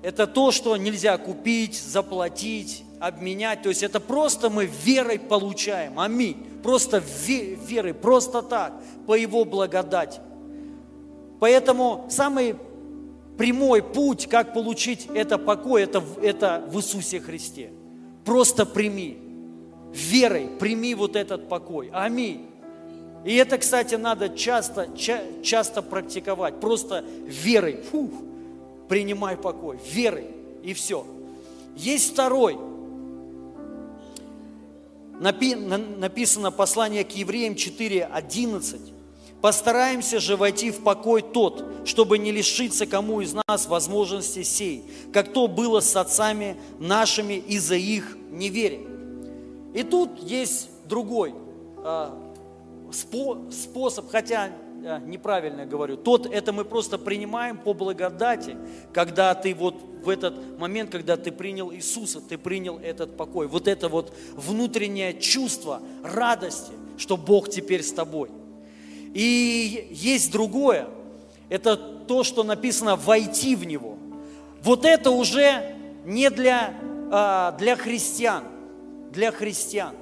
Это 0.03 0.27
то, 0.27 0.51
что 0.51 0.77
нельзя 0.77 1.17
купить, 1.17 1.77
заплатить, 1.81 2.85
обменять. 2.99 3.63
То 3.63 3.69
есть 3.69 3.83
это 3.83 4.01
просто 4.01 4.51
мы 4.51 4.67
верой 4.67 5.19
получаем. 5.19 5.99
Аминь. 5.99 6.37
Просто 6.63 6.99
верой, 6.99 7.95
просто 7.95 8.43
так, 8.43 8.73
по 9.07 9.15
Его 9.15 9.45
благодати. 9.45 10.21
Поэтому 11.41 12.07
самый 12.09 12.57
прямой 13.37 13.83
путь, 13.83 14.29
как 14.29 14.55
получить 14.55 15.09
это 15.13 15.39
покой, 15.39 15.83
это, 15.83 16.03
это 16.23 16.65
в 16.69 16.79
Иисусе 16.79 17.21
Христе. 17.21 17.71
Просто 18.25 18.67
прими. 18.67 19.19
Верой 19.93 20.49
прими 20.59 20.95
вот 20.95 21.17
этот 21.17 21.49
покой. 21.49 21.91
Аминь. 21.93 22.47
И 23.25 23.35
это, 23.35 23.59
кстати, 23.59 23.95
надо 23.95 24.31
часто, 24.31 24.89
ча, 24.97 25.21
часто 25.43 25.83
практиковать. 25.83 26.61
Просто 26.61 27.05
верой. 27.27 27.83
Фух, 27.91 28.11
принимай 28.89 29.37
покой. 29.37 29.79
Верой. 29.91 30.27
И 30.62 30.75
все. 30.75 31.07
Есть 31.77 32.12
второй. 32.12 32.59
Напи, 35.21 35.55
написано 35.55 36.51
послание 36.51 37.05
к 37.05 37.12
евреям 37.12 37.55
4.11. 37.55 38.93
Постараемся 39.41 40.21
же 40.21 40.37
войти 40.37 40.71
в 40.71 40.83
покой 40.83 41.21
тот, 41.21 41.65
чтобы 41.85 42.19
не 42.19 42.31
лишиться 42.31 42.87
кому 42.87 43.21
из 43.21 43.35
нас 43.49 43.67
возможности 43.67 44.45
сей, 44.45 44.85
как 45.12 45.33
то 45.33 45.49
было 45.49 45.81
с 45.81 45.97
отцами 45.97 46.57
нашими 46.79 47.35
из-за 47.35 47.75
их 47.75 48.17
неверия. 48.31 48.87
И 49.75 49.83
тут 49.83 50.23
есть 50.23 50.69
другой 50.89 51.35
а, 51.79 52.17
способ, 52.93 54.11
хотя 54.11 54.49
э, 54.49 54.51
неправильно 55.05 55.67
говорю, 55.67 55.97
тот 55.97 56.27
это 56.27 56.53
мы 56.53 56.65
просто 56.65 56.99
принимаем 56.99 57.57
по 57.57 57.73
благодати, 57.73 58.57
когда 58.93 59.35
ты 59.35 59.55
вот 59.55 59.77
в 60.03 60.09
этот 60.09 60.59
момент, 60.59 60.91
когда 60.91 61.17
ты 61.17 61.31
принял 61.31 61.73
Иисуса, 61.73 62.21
ты 62.21 62.37
принял 62.37 62.79
этот 62.79 63.17
покой. 63.17 63.47
Вот 63.47 63.69
это 63.69 63.89
вот 63.89 64.12
внутреннее 64.33 65.19
чувство 65.19 65.81
радости, 66.03 66.73
что 66.99 67.17
Бог 67.17 67.49
теперь 67.49 67.83
с 67.83 67.93
тобой. 67.93 68.31
И 69.15 69.89
есть 69.91 70.33
другое, 70.33 70.89
это 71.49 71.77
то, 71.77 72.25
что 72.25 72.43
написано 72.43 72.97
«войти 72.97 73.55
в 73.55 73.65
Него». 73.65 73.99
Вот 74.62 74.85
это 74.85 75.11
уже 75.11 75.77
не 76.05 76.31
для, 76.31 76.75
а, 77.11 77.53
для 77.53 77.77
христиан, 77.77 78.45
для 79.11 79.31
христиан. 79.33 79.95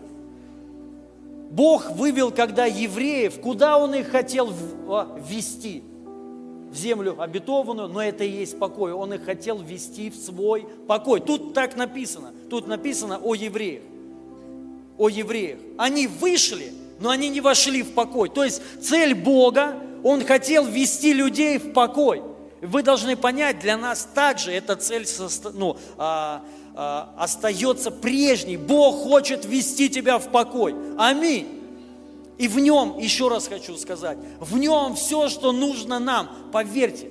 Бог 1.50 1.90
вывел, 1.90 2.30
когда 2.30 2.64
евреев, 2.64 3.40
куда 3.40 3.76
Он 3.76 3.94
их 3.94 4.08
хотел 4.08 4.52
ввести? 5.28 5.82
В 6.70 6.76
землю 6.76 7.20
обетованную, 7.20 7.88
но 7.88 8.00
это 8.00 8.22
и 8.22 8.30
есть 8.30 8.56
покой. 8.56 8.92
Он 8.92 9.12
их 9.12 9.24
хотел 9.24 9.58
ввести 9.58 10.08
в 10.10 10.16
свой 10.16 10.68
покой. 10.86 11.20
Тут 11.20 11.52
так 11.52 11.76
написано. 11.76 12.32
Тут 12.48 12.68
написано 12.68 13.18
о 13.18 13.34
евреях. 13.34 13.82
О 14.96 15.08
евреях. 15.08 15.58
Они 15.76 16.06
вышли, 16.06 16.72
но 17.00 17.10
они 17.10 17.28
не 17.28 17.40
вошли 17.40 17.82
в 17.82 17.94
покой. 17.94 18.28
То 18.28 18.44
есть 18.44 18.62
цель 18.80 19.14
Бога, 19.14 19.74
Он 20.04 20.24
хотел 20.24 20.64
ввести 20.64 21.12
людей 21.12 21.58
в 21.58 21.72
покой. 21.72 22.22
Вы 22.60 22.84
должны 22.84 23.16
понять, 23.16 23.58
для 23.58 23.76
нас 23.76 24.08
также 24.14 24.52
эта 24.52 24.76
цель 24.76 25.06
ну, 25.54 25.76
а, 25.96 26.42
остается 26.74 27.90
прежней. 27.90 28.56
Бог 28.56 29.02
хочет 29.02 29.44
вести 29.44 29.88
тебя 29.88 30.18
в 30.18 30.30
покой. 30.30 30.74
Аминь. 30.98 31.60
И 32.38 32.48
в 32.48 32.58
нем, 32.58 32.96
еще 32.98 33.28
раз 33.28 33.48
хочу 33.48 33.76
сказать, 33.76 34.16
в 34.40 34.56
нем 34.56 34.94
все, 34.94 35.28
что 35.28 35.52
нужно 35.52 35.98
нам. 35.98 36.30
Поверьте, 36.52 37.10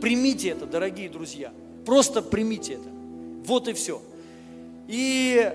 примите 0.00 0.48
это, 0.48 0.66
дорогие 0.66 1.08
друзья. 1.08 1.52
Просто 1.86 2.20
примите 2.20 2.74
это. 2.74 2.88
Вот 3.44 3.68
и 3.68 3.72
все. 3.72 4.02
И 4.88 5.52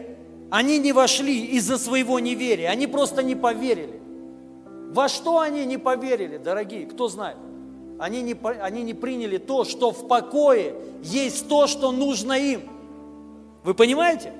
они 0.50 0.80
не 0.80 0.94
вошли 0.94 1.46
из-за 1.58 1.78
своего 1.78 2.20
неверия, 2.20 2.70
они 2.70 2.88
просто 2.88 3.22
не 3.22 3.36
поверили. 3.36 4.00
Во 4.94 5.10
что 5.10 5.40
они 5.40 5.66
не 5.66 5.78
поверили, 5.78 6.38
дорогие, 6.38 6.86
кто 6.86 7.10
знает? 7.10 7.36
Они 8.00 8.22
не, 8.22 8.36
они 8.62 8.84
не 8.84 8.94
приняли 8.94 9.38
то, 9.38 9.66
что 9.66 9.92
в 9.92 10.08
покое 10.08 10.74
есть 11.04 11.50
то, 11.50 11.68
что 11.68 11.92
нужно 11.92 12.34
им. 12.34 12.62
Вы 13.66 13.74
понимаете? 13.74 14.32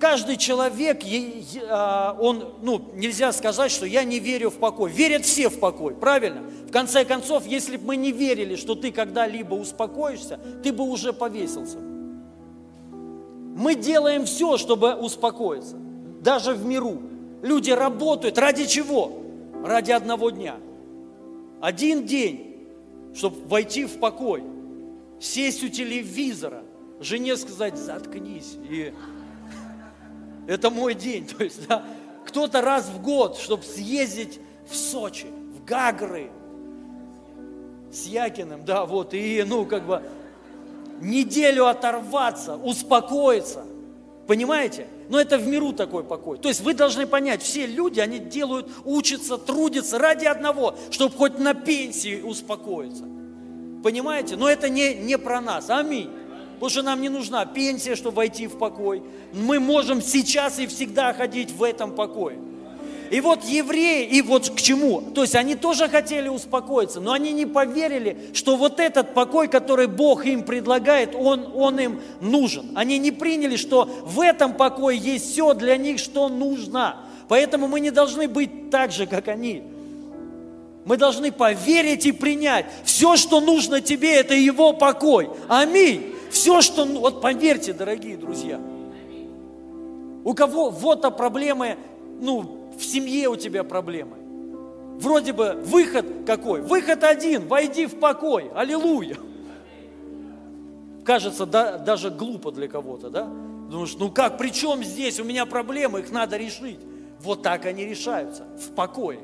Каждый 0.00 0.36
человек, 0.36 1.02
а, 1.68 2.16
он, 2.18 2.54
ну, 2.60 2.82
нельзя 2.94 3.32
сказать, 3.32 3.70
что 3.70 3.86
я 3.86 4.02
не 4.02 4.18
верю 4.18 4.50
в 4.50 4.56
покой. 4.56 4.90
Верят 4.90 5.24
все 5.24 5.48
в 5.48 5.60
покой, 5.60 5.94
правильно? 5.94 6.42
В 6.66 6.72
конце 6.72 7.04
концов, 7.04 7.46
если 7.46 7.76
бы 7.76 7.86
мы 7.86 7.96
не 7.96 8.10
верили, 8.10 8.56
что 8.56 8.74
ты 8.74 8.90
когда-либо 8.90 9.54
успокоишься, 9.54 10.40
ты 10.64 10.72
бы 10.72 10.82
уже 10.82 11.12
повесился. 11.12 11.78
Мы 12.90 13.76
делаем 13.76 14.24
все, 14.24 14.56
чтобы 14.56 14.94
успокоиться, 14.94 15.76
даже 16.22 16.54
в 16.54 16.64
миру. 16.64 17.00
Люди 17.42 17.70
работают 17.70 18.38
ради 18.38 18.66
чего? 18.66 19.22
Ради 19.64 19.92
одного 19.92 20.30
дня. 20.30 20.56
Один 21.60 22.06
день, 22.06 22.66
чтобы 23.14 23.36
войти 23.46 23.84
в 23.84 24.00
покой, 24.00 24.42
сесть 25.20 25.62
у 25.62 25.68
телевизора, 25.68 26.64
жене 27.00 27.36
сказать, 27.36 27.76
заткнись. 27.76 28.56
И 28.68 28.92
это 30.46 30.70
мой 30.70 30.94
день. 30.94 31.26
То 31.38 31.42
есть, 31.42 31.66
да, 31.66 31.84
кто-то 32.24 32.60
раз 32.60 32.86
в 32.86 33.02
год, 33.02 33.38
чтобы 33.38 33.64
съездить 33.64 34.40
в 34.68 34.76
Сочи, 34.76 35.26
в 35.26 35.64
Гагры, 35.64 36.30
с 37.92 38.06
Якиным, 38.06 38.64
да, 38.64 38.86
вот, 38.86 39.14
и, 39.14 39.44
ну, 39.46 39.64
как 39.64 39.84
бы, 39.84 40.02
неделю 41.00 41.66
оторваться, 41.66 42.56
успокоиться. 42.56 43.64
Понимаете? 44.28 44.86
Но 45.08 45.20
это 45.20 45.38
в 45.38 45.48
миру 45.48 45.72
такой 45.72 46.04
покой. 46.04 46.38
То 46.38 46.48
есть 46.48 46.60
вы 46.60 46.72
должны 46.72 47.04
понять, 47.04 47.42
все 47.42 47.66
люди, 47.66 47.98
они 47.98 48.20
делают, 48.20 48.68
учатся, 48.84 49.38
трудятся 49.38 49.98
ради 49.98 50.26
одного, 50.26 50.76
чтобы 50.90 51.16
хоть 51.16 51.40
на 51.40 51.52
пенсии 51.52 52.20
успокоиться. 52.20 53.04
Понимаете? 53.82 54.36
Но 54.36 54.48
это 54.48 54.68
не, 54.68 54.94
не 54.94 55.18
про 55.18 55.40
нас. 55.40 55.68
Аминь. 55.68 56.10
Потому 56.60 56.70
что 56.70 56.82
нам 56.82 57.00
не 57.00 57.08
нужна 57.08 57.46
пенсия, 57.46 57.96
чтобы 57.96 58.16
войти 58.16 58.46
в 58.46 58.58
покой. 58.58 59.02
Мы 59.32 59.58
можем 59.58 60.02
сейчас 60.02 60.58
и 60.58 60.66
всегда 60.66 61.14
ходить 61.14 61.50
в 61.52 61.62
этом 61.62 61.92
покое. 61.92 62.38
И 63.10 63.22
вот 63.22 63.42
евреи, 63.44 64.06
и 64.06 64.20
вот 64.20 64.50
к 64.50 64.60
чему? 64.60 65.00
То 65.00 65.22
есть 65.22 65.34
они 65.34 65.54
тоже 65.54 65.88
хотели 65.88 66.28
успокоиться, 66.28 67.00
но 67.00 67.12
они 67.12 67.32
не 67.32 67.46
поверили, 67.46 68.18
что 68.34 68.56
вот 68.56 68.78
этот 68.78 69.14
покой, 69.14 69.48
который 69.48 69.86
Бог 69.86 70.26
им 70.26 70.42
предлагает, 70.42 71.14
он, 71.14 71.50
он 71.54 71.80
им 71.80 72.00
нужен. 72.20 72.72
Они 72.74 72.98
не 72.98 73.10
приняли, 73.10 73.56
что 73.56 73.88
в 74.04 74.20
этом 74.20 74.52
покое 74.52 74.98
есть 74.98 75.32
все 75.32 75.54
для 75.54 75.78
них, 75.78 75.98
что 75.98 76.28
нужно. 76.28 76.96
Поэтому 77.28 77.68
мы 77.68 77.80
не 77.80 77.90
должны 77.90 78.28
быть 78.28 78.68
так 78.68 78.92
же, 78.92 79.06
как 79.06 79.28
они. 79.28 79.62
Мы 80.84 80.98
должны 80.98 81.32
поверить 81.32 82.04
и 82.04 82.12
принять. 82.12 82.66
Все, 82.84 83.16
что 83.16 83.40
нужно 83.40 83.80
тебе, 83.80 84.16
это 84.16 84.34
Его 84.34 84.74
покой. 84.74 85.30
Аминь. 85.48 86.19
Все, 86.30 86.60
что... 86.62 86.84
Вот 86.84 87.20
поверьте, 87.20 87.72
дорогие 87.72 88.16
друзья. 88.16 88.60
У 90.24 90.34
кого 90.34 90.70
вот 90.70 91.02
то 91.02 91.10
проблемы, 91.10 91.76
ну, 92.20 92.70
в 92.78 92.84
семье 92.84 93.28
у 93.28 93.36
тебя 93.36 93.64
проблемы. 93.64 94.16
Вроде 94.98 95.32
бы 95.32 95.60
выход 95.64 96.06
какой? 96.26 96.60
Выход 96.60 97.04
один, 97.04 97.48
войди 97.48 97.86
в 97.86 97.98
покой. 97.98 98.50
Аллилуйя. 98.54 99.16
Кажется, 101.04 101.46
да, 101.46 101.78
даже 101.78 102.10
глупо 102.10 102.52
для 102.52 102.68
кого-то, 102.68 103.08
да? 103.08 103.24
Думаешь, 103.24 103.96
ну 103.98 104.10
как, 104.10 104.36
при 104.36 104.50
чем 104.50 104.84
здесь? 104.84 105.18
У 105.18 105.24
меня 105.24 105.46
проблемы, 105.46 106.00
их 106.00 106.12
надо 106.12 106.36
решить. 106.36 106.80
Вот 107.22 107.42
так 107.42 107.66
они 107.66 107.84
решаются, 107.84 108.44
в 108.58 108.74
покое. 108.74 109.20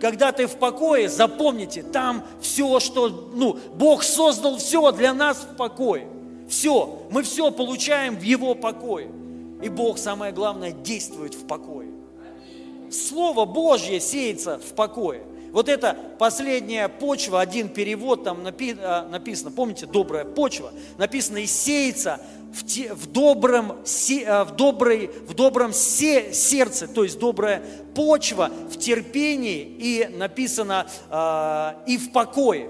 Когда 0.00 0.32
ты 0.32 0.46
в 0.46 0.56
покое, 0.56 1.08
запомните, 1.08 1.82
там 1.82 2.24
все, 2.40 2.80
что, 2.80 3.08
ну, 3.08 3.56
Бог 3.74 4.02
создал 4.02 4.56
все 4.58 4.90
для 4.92 5.14
нас 5.14 5.46
в 5.50 5.56
покое. 5.56 6.08
Все, 6.52 7.06
мы 7.10 7.22
все 7.22 7.50
получаем 7.50 8.14
в 8.14 8.22
Его 8.22 8.54
покое. 8.54 9.08
И 9.62 9.70
Бог, 9.70 9.96
самое 9.96 10.34
главное, 10.34 10.72
действует 10.72 11.32
в 11.32 11.46
покое. 11.46 11.88
Слово 12.90 13.46
Божье 13.46 13.98
сеется 14.00 14.58
в 14.58 14.74
покое. 14.74 15.22
Вот 15.50 15.70
это 15.70 15.96
последняя 16.18 16.90
почва, 16.90 17.40
один 17.40 17.70
перевод 17.70 18.24
там 18.24 18.46
а, 18.46 19.08
написано, 19.08 19.50
помните, 19.50 19.86
добрая 19.86 20.26
почва, 20.26 20.72
написано 20.98 21.38
и 21.38 21.46
сеется 21.46 22.20
в, 22.52 22.66
те, 22.66 22.92
в 22.92 23.10
добром, 23.10 23.78
а, 24.26 24.44
в, 24.44 24.54
доброй, 24.54 25.10
в 25.26 25.32
добром 25.32 25.72
се, 25.72 26.34
сердце, 26.34 26.86
то 26.86 27.02
есть 27.02 27.18
добрая 27.18 27.62
почва 27.94 28.50
в 28.70 28.76
терпении 28.76 29.62
и 29.62 30.06
написано 30.06 30.86
э, 31.10 31.90
и 31.90 31.96
в 31.96 32.12
покое, 32.12 32.68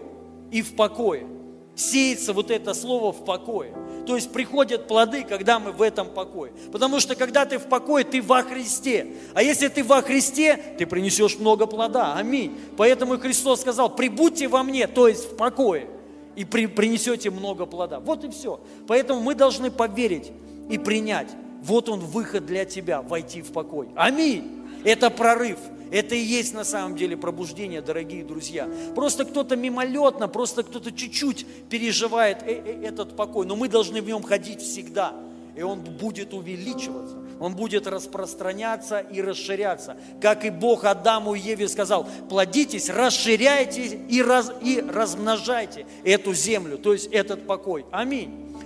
и 0.53 0.62
в 0.62 0.77
покое. 0.77 1.27
Сеется 1.75 2.33
вот 2.33 2.50
это 2.50 2.75
слово 2.75 3.12
в 3.12 3.25
покое. 3.25 3.75
То 4.07 4.17
есть 4.17 4.33
приходят 4.33 4.88
плоды, 4.88 5.25
когда 5.25 5.59
мы 5.59 5.73
в 5.73 5.81
этом 5.81 6.09
покое. 6.09 6.52
Потому 6.71 7.00
что 7.00 7.14
когда 7.14 7.47
ты 7.47 7.59
в 7.59 7.69
покое, 7.69 8.05
ты 8.05 8.21
во 8.21 8.43
Христе. 8.43 9.07
А 9.35 9.43
если 9.43 9.69
ты 9.69 9.83
во 9.83 10.02
Христе, 10.02 10.57
ты 10.76 10.87
принесешь 10.87 11.38
много 11.38 11.67
плода. 11.67 12.14
Аминь. 12.17 12.59
Поэтому 12.76 13.19
Христос 13.19 13.61
сказал, 13.61 13.95
прибудьте 13.95 14.49
во 14.49 14.62
мне, 14.62 14.87
то 14.87 15.09
есть 15.09 15.33
в 15.33 15.37
покое, 15.37 15.88
и 16.37 16.45
при, 16.45 16.67
принесете 16.67 17.31
много 17.31 17.64
плода. 17.64 18.00
Вот 18.00 18.25
и 18.25 18.29
все. 18.31 18.61
Поэтому 18.87 19.21
мы 19.21 19.35
должны 19.35 19.71
поверить 19.71 20.33
и 20.69 20.79
принять. 20.79 21.29
Вот 21.62 21.88
он 21.88 22.00
выход 22.00 22.45
для 22.45 22.64
тебя, 22.64 23.02
войти 23.02 23.41
в 23.41 23.52
покой. 23.52 23.88
Аминь. 23.95 24.67
Это 24.85 25.11
прорыв. 25.11 25.59
Это 25.93 26.15
и 26.15 26.21
есть 26.21 26.55
на 26.55 26.65
самом 26.65 26.97
деле 26.97 27.19
пробуждение, 27.19 27.83
дорогие 27.83 28.25
друзья. 28.25 28.67
Просто 28.95 29.27
кто-то 29.27 29.57
мимолетно, 29.57 30.27
просто 30.27 30.63
кто-то 30.63 30.91
чуть-чуть 30.91 31.47
переживает 31.69 32.39
э, 32.45 32.63
э, 32.65 32.83
этот 32.83 33.15
покой, 33.15 33.45
но 33.45 33.57
мы 33.57 33.69
должны 33.69 34.01
в 34.01 34.07
нем 34.07 34.23
ходить 34.23 34.63
всегда. 34.63 35.15
И 35.55 35.61
он 35.61 35.81
будет 35.81 36.33
увеличиваться, 36.33 37.19
он 37.39 37.55
будет 37.55 37.87
распространяться 37.87 39.01
и 39.01 39.21
расширяться. 39.21 39.99
Как 40.23 40.47
и 40.47 40.51
Бог 40.51 40.85
Адаму 40.85 41.35
и 41.35 41.41
Еве 41.41 41.69
сказал, 41.69 42.09
плодитесь, 42.31 42.89
расширяйте 42.89 44.01
и, 44.09 44.23
раз, 44.23 44.51
и 44.63 44.81
размножайте 44.81 45.85
эту 46.05 46.33
землю, 46.33 46.79
то 46.79 46.95
есть 46.95 47.09
этот 47.13 47.47
покой. 47.47 47.85
Аминь. 47.91 48.57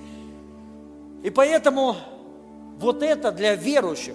И 1.24 1.30
поэтому 1.30 1.96
вот 2.78 3.02
это 3.02 3.32
для 3.32 3.56
верующих, 3.56 4.14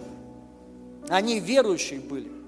они 1.09 1.41
верующие 1.41 1.99
были. 1.99 2.40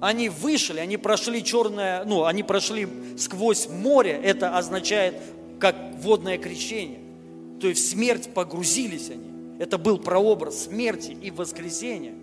Они 0.00 0.30
вышли, 0.30 0.78
они 0.78 0.96
прошли 0.96 1.44
черное, 1.44 2.04
ну, 2.04 2.24
они 2.24 2.42
прошли 2.42 2.88
сквозь 3.18 3.68
море, 3.68 4.18
это 4.22 4.56
означает 4.56 5.14
как 5.58 5.76
водное 6.00 6.38
крещение. 6.38 7.00
То 7.60 7.68
есть 7.68 7.86
в 7.86 7.90
смерть 7.90 8.32
погрузились 8.32 9.10
они. 9.10 9.30
Это 9.58 9.76
был 9.76 9.98
прообраз 9.98 10.64
смерти 10.64 11.16
и 11.20 11.30
воскресения. 11.30 12.14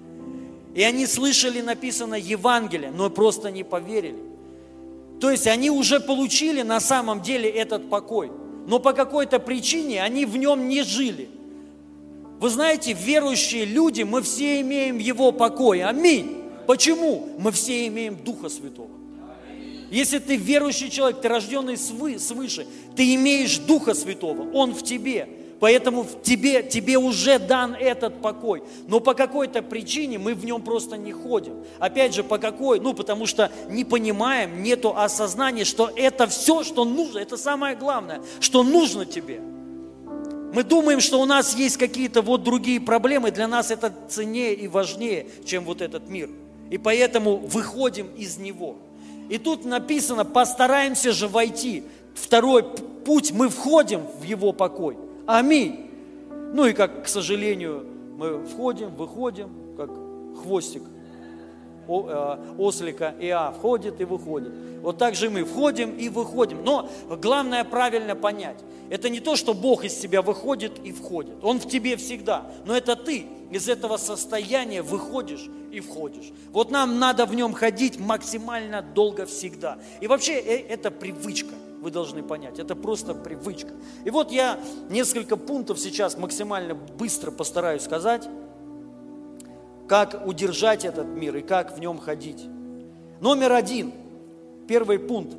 И 0.74 0.82
они 0.82 1.06
слышали 1.06 1.62
написано 1.62 2.16
Евангелие, 2.16 2.92
но 2.92 3.12
просто 3.12 3.52
не 3.52 3.64
поверили. 3.64 4.24
То 5.20 5.30
есть 5.30 5.46
они 5.48 5.70
уже 5.70 6.00
получили 6.00 6.64
на 6.64 6.80
самом 6.80 7.22
деле 7.22 7.50
этот 7.50 7.90
покой, 7.90 8.32
но 8.68 8.80
по 8.80 8.94
какой-то 8.94 9.40
причине 9.40 10.02
они 10.02 10.26
в 10.26 10.38
нем 10.38 10.68
не 10.68 10.84
жили. 10.84 11.30
Вы 12.40 12.50
знаете, 12.50 12.94
верующие 12.94 13.66
люди, 13.66 14.04
мы 14.04 14.22
все 14.22 14.62
имеем 14.62 14.98
Его 14.98 15.32
покой. 15.32 15.84
Аминь. 15.84 16.47
Почему? 16.68 17.30
Мы 17.40 17.52
все 17.54 17.88
имеем 17.88 18.18
Духа 18.18 18.50
Святого. 18.50 18.90
Если 19.90 20.20
ты 20.20 20.36
верующий 20.36 20.90
человек, 20.90 21.22
ты 21.22 21.30
рожденный 21.30 21.78
свыше, 21.78 22.68
ты 22.96 23.16
имеешь 23.16 23.58
Духа 23.58 23.94
Святого, 23.94 24.52
Он 24.52 24.74
в 24.74 24.84
тебе. 24.84 25.30
Поэтому 25.60 26.04
в 26.04 26.22
тебе, 26.22 26.62
тебе 26.62 27.00
уже 27.00 27.40
дан 27.40 27.74
этот 27.74 28.22
покой. 28.22 28.62
Но 28.88 29.00
по 29.00 29.16
какой-то 29.16 29.64
причине 29.64 30.20
мы 30.20 30.36
в 30.36 30.46
нем 30.46 30.62
просто 30.62 30.98
не 30.98 31.12
ходим. 31.12 31.64
Опять 31.80 32.14
же, 32.14 32.24
по 32.24 32.38
какой? 32.38 32.80
Ну, 32.80 32.94
потому 32.94 33.26
что 33.26 33.52
не 33.70 33.84
понимаем, 33.84 34.62
нету 34.62 34.96
осознания, 34.96 35.64
что 35.64 35.90
это 35.96 36.28
все, 36.28 36.64
что 36.64 36.86
нужно, 36.86 37.20
это 37.20 37.38
самое 37.38 37.76
главное, 37.76 38.22
что 38.40 38.62
нужно 38.62 39.06
тебе. 39.06 39.40
Мы 40.54 40.64
думаем, 40.64 41.00
что 41.00 41.20
у 41.20 41.26
нас 41.26 41.56
есть 41.56 41.78
какие-то 41.78 42.22
вот 42.22 42.44
другие 42.44 42.80
проблемы, 42.80 43.32
для 43.32 43.48
нас 43.48 43.72
это 43.72 43.92
ценнее 44.10 44.54
и 44.54 44.68
важнее, 44.68 45.28
чем 45.44 45.64
вот 45.64 45.82
этот 45.82 46.08
мир– 46.08 46.30
и 46.70 46.78
поэтому 46.78 47.38
выходим 47.38 48.08
из 48.16 48.38
него. 48.38 48.76
И 49.30 49.38
тут 49.38 49.66
написано, 49.66 50.26
постараемся 50.26 51.12
же 51.12 51.28
войти. 51.28 51.84
Второй 52.16 52.64
путь, 52.64 53.32
мы 53.32 53.50
входим 53.50 54.02
в 54.20 54.24
его 54.24 54.54
покой. 54.54 54.98
Аминь. 55.26 55.90
Ну 56.54 56.66
и 56.66 56.74
как, 56.74 57.06
к 57.06 57.08
сожалению, 57.08 57.86
мы 58.18 58.46
входим, 58.46 58.90
выходим, 58.96 59.50
как 59.76 59.90
хвостик 60.42 60.84
ослика 61.88 63.16
Иа 63.20 63.52
входит 63.52 64.02
и 64.02 64.06
выходит. 64.06 64.52
Вот 64.82 64.98
так 64.98 65.16
же 65.16 65.30
мы 65.30 65.44
входим 65.44 65.92
и 65.98 66.10
выходим. 66.10 66.64
Но 66.64 66.90
главное 67.22 67.64
правильно 67.64 68.16
понять. 68.16 68.58
Это 68.90 69.10
не 69.10 69.20
то, 69.20 69.36
что 69.36 69.54
Бог 69.54 69.84
из 69.84 69.96
тебя 69.96 70.22
выходит 70.22 70.80
и 70.84 70.92
входит. 70.92 71.44
Он 71.44 71.60
в 71.60 71.68
тебе 71.68 71.98
всегда. 71.98 72.50
Но 72.66 72.76
это 72.76 72.96
ты 72.96 73.26
из 73.52 73.68
этого 73.70 73.98
состояния 73.98 74.82
выходишь 74.82 75.50
и 75.72 75.80
входишь. 75.80 76.32
Вот 76.52 76.72
нам 76.72 77.00
надо 77.00 77.26
в 77.26 77.36
нем 77.36 77.54
ходить 77.54 78.00
максимально 78.00 78.82
долго 78.82 79.26
всегда. 79.26 79.78
И 80.02 80.08
вообще 80.08 80.34
э, 80.34 80.68
это 80.68 80.92
привычка 80.92 81.54
вы 81.82 81.92
должны 81.92 82.24
понять. 82.24 82.60
Это 82.60 82.76
просто 82.76 83.14
привычка. 83.14 83.74
И 84.04 84.10
вот 84.10 84.32
я 84.32 84.60
несколько 84.90 85.38
пунктов 85.38 85.80
сейчас 85.80 86.18
максимально 86.18 86.76
быстро 86.76 87.32
постараюсь 87.32 87.84
сказать 87.84 88.28
как 89.88 90.26
удержать 90.26 90.86
этот 90.86 91.08
мир 91.08 91.36
и 91.38 91.42
как 91.42 91.76
в 91.76 91.80
нем 91.80 92.00
ходить. 92.00 92.46
Номер 93.22 93.54
один, 93.54 93.94
первый 94.68 95.00
пункт, 95.00 95.36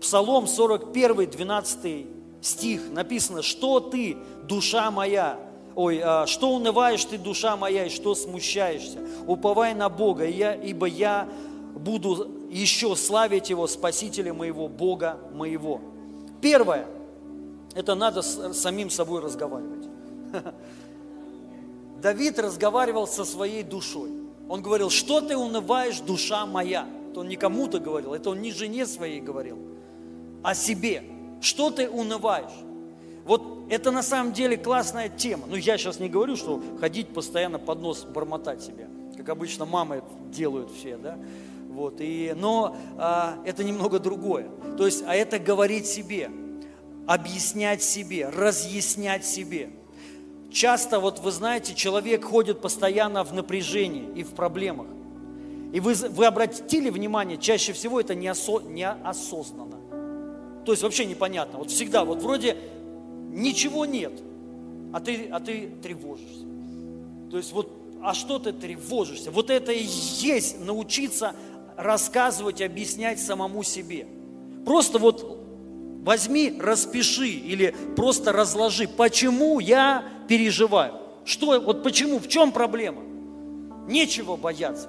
Псалом 0.00 0.46
41, 0.46 1.28
12 1.28 2.06
стих, 2.40 2.82
написано, 2.90 3.42
что 3.42 3.80
ты, 3.80 4.16
душа 4.44 4.90
моя, 4.90 5.38
ой, 5.74 6.00
а, 6.02 6.26
что 6.26 6.54
унываешь 6.54 7.04
ты, 7.04 7.18
душа 7.18 7.56
моя, 7.56 7.86
и 7.86 7.88
что 7.88 8.14
смущаешься, 8.14 9.00
уповай 9.26 9.74
на 9.74 9.88
Бога, 9.88 10.24
я, 10.26 10.54
ибо 10.54 10.86
я 10.86 11.28
буду 11.74 12.28
еще 12.50 12.94
славить 12.94 13.50
Его, 13.50 13.66
Спасителя 13.66 14.32
моего, 14.32 14.68
Бога 14.68 15.18
моего. 15.32 15.80
Первое, 16.40 16.86
это 17.74 17.94
надо 17.94 18.22
с 18.22 18.54
самим 18.54 18.90
собой 18.90 19.20
разговаривать. 19.20 19.88
Давид 22.00 22.38
разговаривал 22.38 23.06
со 23.06 23.24
своей 23.24 23.62
душой. 23.62 24.10
Он 24.48 24.62
говорил, 24.62 24.88
что 24.88 25.20
ты 25.20 25.36
унываешь, 25.36 26.00
душа 26.00 26.46
моя? 26.46 26.86
Это 27.10 27.20
он 27.20 27.28
не 27.28 27.36
кому-то 27.36 27.80
говорил, 27.80 28.14
это 28.14 28.30
он 28.30 28.40
не 28.40 28.52
жене 28.52 28.86
своей 28.86 29.20
говорил, 29.20 29.58
а 30.42 30.54
себе. 30.54 31.02
Что 31.40 31.70
ты 31.70 31.88
унываешь? 31.88 32.52
Вот 33.24 33.42
это 33.70 33.90
на 33.90 34.02
самом 34.02 34.32
деле 34.32 34.56
классная 34.56 35.08
тема. 35.08 35.44
Ну, 35.48 35.56
я 35.56 35.76
сейчас 35.76 36.00
не 36.00 36.08
говорю, 36.08 36.36
что 36.36 36.62
ходить 36.80 37.08
постоянно 37.08 37.58
под 37.58 37.80
нос 37.80 38.04
бормотать 38.04 38.62
себя, 38.62 38.88
как 39.16 39.28
обычно 39.28 39.66
мамы 39.66 40.02
делают 40.30 40.70
все, 40.70 40.96
да? 40.96 41.18
Вот, 41.68 41.96
и, 42.00 42.34
но 42.36 42.76
а, 42.96 43.38
это 43.44 43.62
немного 43.62 43.98
другое. 43.98 44.48
То 44.76 44.86
есть, 44.86 45.04
а 45.06 45.14
это 45.14 45.38
говорить 45.38 45.86
себе, 45.86 46.30
объяснять 47.06 47.82
себе, 47.82 48.28
разъяснять 48.28 49.24
себе– 49.24 49.70
Часто, 50.50 50.98
вот 50.98 51.18
вы 51.20 51.30
знаете, 51.30 51.74
человек 51.74 52.24
ходит 52.24 52.60
постоянно 52.60 53.22
в 53.22 53.32
напряжении 53.34 54.08
и 54.14 54.22
в 54.22 54.30
проблемах. 54.30 54.86
И 55.72 55.80
вы, 55.80 55.94
вы 55.94 56.24
обратили 56.24 56.88
внимание, 56.88 57.36
чаще 57.36 57.72
всего 57.72 58.00
это 58.00 58.14
неосо, 58.14 58.60
неосознанно. 58.62 59.76
То 60.64 60.72
есть 60.72 60.82
вообще 60.82 61.04
непонятно. 61.04 61.58
Вот 61.58 61.70
всегда, 61.70 62.04
вот 62.04 62.22
вроде 62.22 62.56
ничего 63.30 63.84
нет, 63.84 64.12
а 64.92 65.00
ты, 65.00 65.28
а 65.30 65.40
ты 65.40 65.70
тревожишься. 65.82 66.46
То 67.30 67.36
есть 67.36 67.52
вот, 67.52 67.70
а 68.02 68.14
что 68.14 68.38
ты 68.38 68.52
тревожишься? 68.52 69.30
Вот 69.30 69.50
это 69.50 69.72
и 69.72 69.84
есть 69.84 70.60
научиться 70.64 71.34
рассказывать, 71.76 72.62
объяснять 72.62 73.20
самому 73.20 73.62
себе. 73.62 74.06
Просто 74.64 74.98
вот 74.98 75.37
возьми, 76.02 76.54
распиши 76.58 77.28
или 77.28 77.74
просто 77.96 78.32
разложи, 78.32 78.88
почему 78.88 79.60
я 79.60 80.04
переживаю. 80.28 80.94
Что, 81.24 81.60
вот 81.60 81.82
почему, 81.82 82.18
в 82.18 82.28
чем 82.28 82.52
проблема? 82.52 83.02
Нечего 83.86 84.36
бояться. 84.36 84.88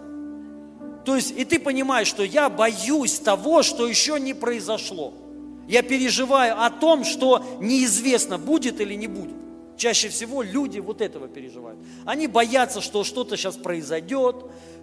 То 1.06 1.16
есть, 1.16 1.34
и 1.38 1.46
ты 1.46 1.60
понимаешь, 1.60 2.08
что 2.08 2.24
я 2.24 2.50
боюсь 2.50 3.20
того, 3.20 3.64
что 3.64 3.88
еще 3.88 4.20
не 4.20 4.34
произошло. 4.34 5.14
Я 5.68 5.82
переживаю 5.82 6.64
о 6.64 6.70
том, 6.70 7.04
что 7.04 7.44
неизвестно, 7.60 8.38
будет 8.38 8.82
или 8.82 8.94
не 8.96 9.08
будет. 9.08 9.36
Чаще 9.78 10.10
всего 10.10 10.42
люди 10.42 10.80
вот 10.80 11.00
этого 11.00 11.28
переживают. 11.28 11.80
Они 12.06 12.28
боятся, 12.28 12.82
что 12.82 13.04
что-то 13.04 13.38
сейчас 13.38 13.56
произойдет, 13.56 14.36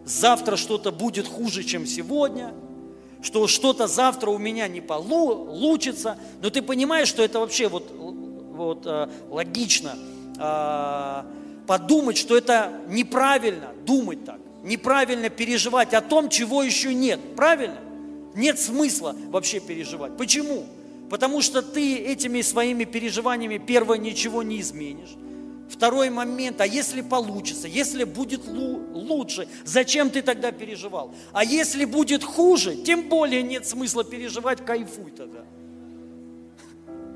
завтра 0.05 0.57
что-то 0.57 0.93
будет 0.93 1.27
хуже, 1.27 1.65
чем 1.65 1.87
сегодня, 1.87 2.55
что 3.27 3.49
что-то 3.49 3.89
завтра 3.89 4.31
у 4.31 4.39
меня 4.39 4.69
не 4.69 4.81
получится. 4.81 6.17
Но 6.41 6.51
ты 6.51 6.63
понимаешь, 6.63 7.09
что 7.09 7.23
это 7.23 7.41
вообще 7.41 7.69
вот, 7.69 7.91
вот 7.91 8.83
э, 8.87 9.09
логично 9.29 9.97
э, 10.39 11.23
подумать, 11.67 12.17
что 12.17 12.37
это 12.37 12.73
неправильно 12.89 13.73
думать 13.85 14.25
так 14.25 14.39
неправильно 14.67 15.31
переживать 15.31 15.95
о 15.95 16.01
том, 16.01 16.29
чего 16.29 16.63
еще 16.63 16.93
нет. 16.93 17.21
Правильно? 17.37 17.79
Нет 18.35 18.59
смысла 18.59 19.17
вообще 19.29 19.61
переживать. 19.61 20.17
Почему? 20.17 20.67
Потому 21.09 21.41
что 21.41 21.63
ты 21.63 21.97
этими 21.97 22.41
своими 22.43 22.85
переживаниями, 22.85 23.59
первое, 23.59 23.97
ничего 23.97 24.43
не 24.43 24.61
изменишь. 24.61 25.15
Второй 25.69 26.11
момент, 26.11 26.61
а 26.61 26.67
если 26.67 27.01
получится, 27.01 27.67
если 27.67 28.05
будет 28.05 28.43
лучше, 28.47 29.49
зачем 29.65 30.11
ты 30.11 30.23
тогда 30.23 30.53
переживал? 30.53 31.13
А 31.33 31.45
если 31.45 31.85
будет 31.85 32.23
хуже, 32.23 32.77
тем 32.77 33.09
более 33.09 33.43
нет 33.43 33.67
смысла 33.67 34.05
переживать, 34.05 34.65
кайфуй 34.65 35.11
тогда. 35.11 35.45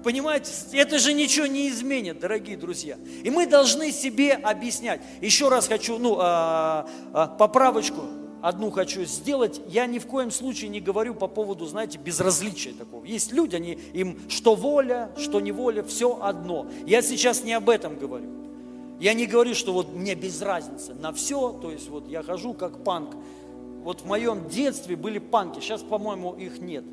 Понимаете, 0.03 0.51
это 0.73 0.99
же 0.99 1.13
ничего 1.13 1.47
не 1.47 1.69
изменит, 1.69 2.21
дорогие 2.21 2.57
друзья. 2.57 2.97
И 3.23 3.31
мы 3.31 3.47
должны 3.47 3.93
себе 3.93 4.33
объяснять. 4.33 5.03
Еще 5.21 5.49
раз 5.49 5.69
хочу, 5.69 5.99
ну, 5.99 6.17
а, 6.19 6.89
а, 7.13 7.27
поправочку 7.27 8.03
одну 8.43 8.71
хочу 8.71 9.05
сделать. 9.05 9.61
Я 9.67 9.87
ни 9.87 9.99
в 9.99 10.07
коем 10.07 10.31
случае 10.31 10.71
не 10.71 10.81
говорю 10.81 11.15
по 11.15 11.29
поводу, 11.29 11.67
знаете, 11.67 11.99
безразличия 11.99 12.73
такого. 12.73 13.05
Есть 13.05 13.33
люди, 13.33 13.57
они, 13.57 13.79
им 13.93 14.19
что 14.29 14.55
воля, 14.55 15.11
что 15.17 15.41
не 15.41 15.53
воля, 15.53 15.83
все 15.83 16.19
одно. 16.21 16.67
Я 16.87 17.03
сейчас 17.03 17.45
не 17.45 17.53
об 17.53 17.69
этом 17.69 17.99
говорю. 17.99 18.29
Я 19.01 19.15
не 19.15 19.27
говорю, 19.27 19.55
что 19.55 19.73
вот 19.73 19.95
мне 19.95 20.15
без 20.15 20.43
разницы 20.43 20.95
на 20.95 21.13
все, 21.13 21.53
то 21.53 21.71
есть 21.71 21.89
вот 21.89 22.07
я 22.09 22.23
хожу 22.23 22.53
как 22.53 22.85
панк. 22.85 23.17
Вот 23.83 24.03
в 24.03 24.05
моем 24.05 24.49
детстве 24.49 24.95
были 24.95 25.19
панки, 25.19 25.61
сейчас, 25.61 25.83
по-моему, 25.83 26.35
их 26.35 26.61
нет. 26.61 26.85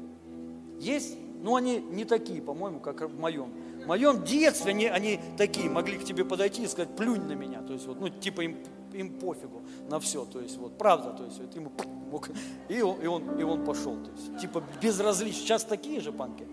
Есть? 0.80 1.16
Ну, 1.44 1.56
они 1.56 1.80
не 1.80 2.06
такие, 2.06 2.42
по-моему, 2.42 2.80
как 2.80 3.02
в 3.02 3.20
моем. 3.20 3.52
В 3.84 3.88
моем 3.88 4.24
детстве 4.24 4.72
они, 4.72 4.86
они 4.86 5.20
такие, 5.38 5.70
могли 5.70 5.98
к 5.98 6.04
тебе 6.04 6.26
подойти 6.26 6.64
и 6.64 6.68
сказать, 6.68 6.96
плюнь 6.96 7.24
на 7.24 7.34
меня. 7.34 7.62
То 7.62 7.74
есть, 7.74 7.86
вот, 7.86 8.00
ну, 8.00 8.10
типа 8.10 8.42
им, 8.42 8.58
им 8.98 9.10
пофигу 9.10 9.62
на 9.90 10.00
все. 10.00 10.26
То 10.26 10.40
есть, 10.40 10.58
вот, 10.58 10.78
правда, 10.78 11.12
то 11.12 11.24
есть, 11.24 11.40
вот, 11.40 11.56
ему, 11.56 11.72
и 12.70 12.82
он, 12.82 13.02
и 13.02 13.08
он, 13.08 13.40
и 13.40 13.44
он 13.44 13.66
пошел. 13.66 13.96
То 13.96 14.12
есть, 14.12 14.40
типа 14.40 14.64
безразлично. 14.82 15.42
Сейчас 15.42 15.64
такие 15.64 16.00
же 16.02 16.12
панки. 16.12 16.48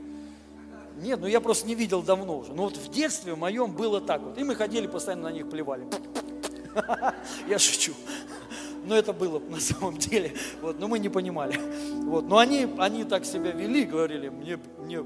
Нет, 0.97 1.21
ну 1.21 1.27
я 1.27 1.41
просто 1.41 1.67
не 1.67 1.75
видел 1.75 2.03
давно 2.03 2.39
уже. 2.39 2.53
Но 2.53 2.65
вот 2.65 2.77
в 2.77 2.91
детстве 2.91 3.35
моем 3.35 3.73
было 3.73 4.01
так 4.01 4.23
вот. 4.23 4.39
И 4.39 4.45
мы 4.45 4.55
ходили, 4.55 4.87
постоянно 4.87 5.25
на 5.25 5.33
них 5.33 5.49
плевали. 5.51 5.87
Я 7.49 7.59
шучу. 7.59 7.93
Но 8.85 8.95
это 8.95 9.13
было 9.13 9.39
на 9.39 9.61
самом 9.61 9.97
деле. 9.97 10.35
Вот, 10.61 10.79
но 10.79 10.89
мы 10.89 10.99
не 10.99 11.09
понимали. 11.09 11.59
Вот, 12.05 12.29
но 12.29 12.39
они, 12.39 12.69
они 12.79 13.05
так 13.05 13.25
себя 13.25 13.51
вели, 13.51 13.85
говорили, 13.85 14.29
мне, 14.29 14.59
мне 14.79 15.03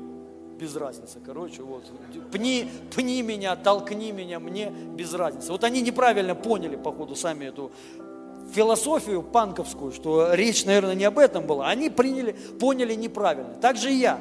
без 0.59 0.75
разницы, 0.77 1.18
короче, 1.25 1.62
вот, 1.62 1.85
пни, 2.33 2.68
пни 2.94 3.23
меня, 3.23 3.55
толкни 3.57 4.12
меня, 4.12 4.40
мне 4.40 4.71
без 4.71 5.14
разницы. 5.14 5.53
Вот 5.53 5.64
они 5.64 5.81
неправильно 5.81 6.35
поняли, 6.35 6.77
походу, 6.77 7.14
сами 7.14 7.47
эту 7.47 7.71
философию 8.53 9.23
панковскую, 9.23 9.92
что 9.92 10.35
речь, 10.35 10.64
наверное, 10.64 10.94
не 10.94 11.05
об 11.05 11.18
этом 11.18 11.47
была. 11.47 11.68
Они 11.68 11.90
приняли, 11.90 12.33
поняли 12.33 12.94
неправильно. 12.94 13.55
Так 13.61 13.77
же 13.77 13.92
и 13.92 13.97
я 13.97 14.18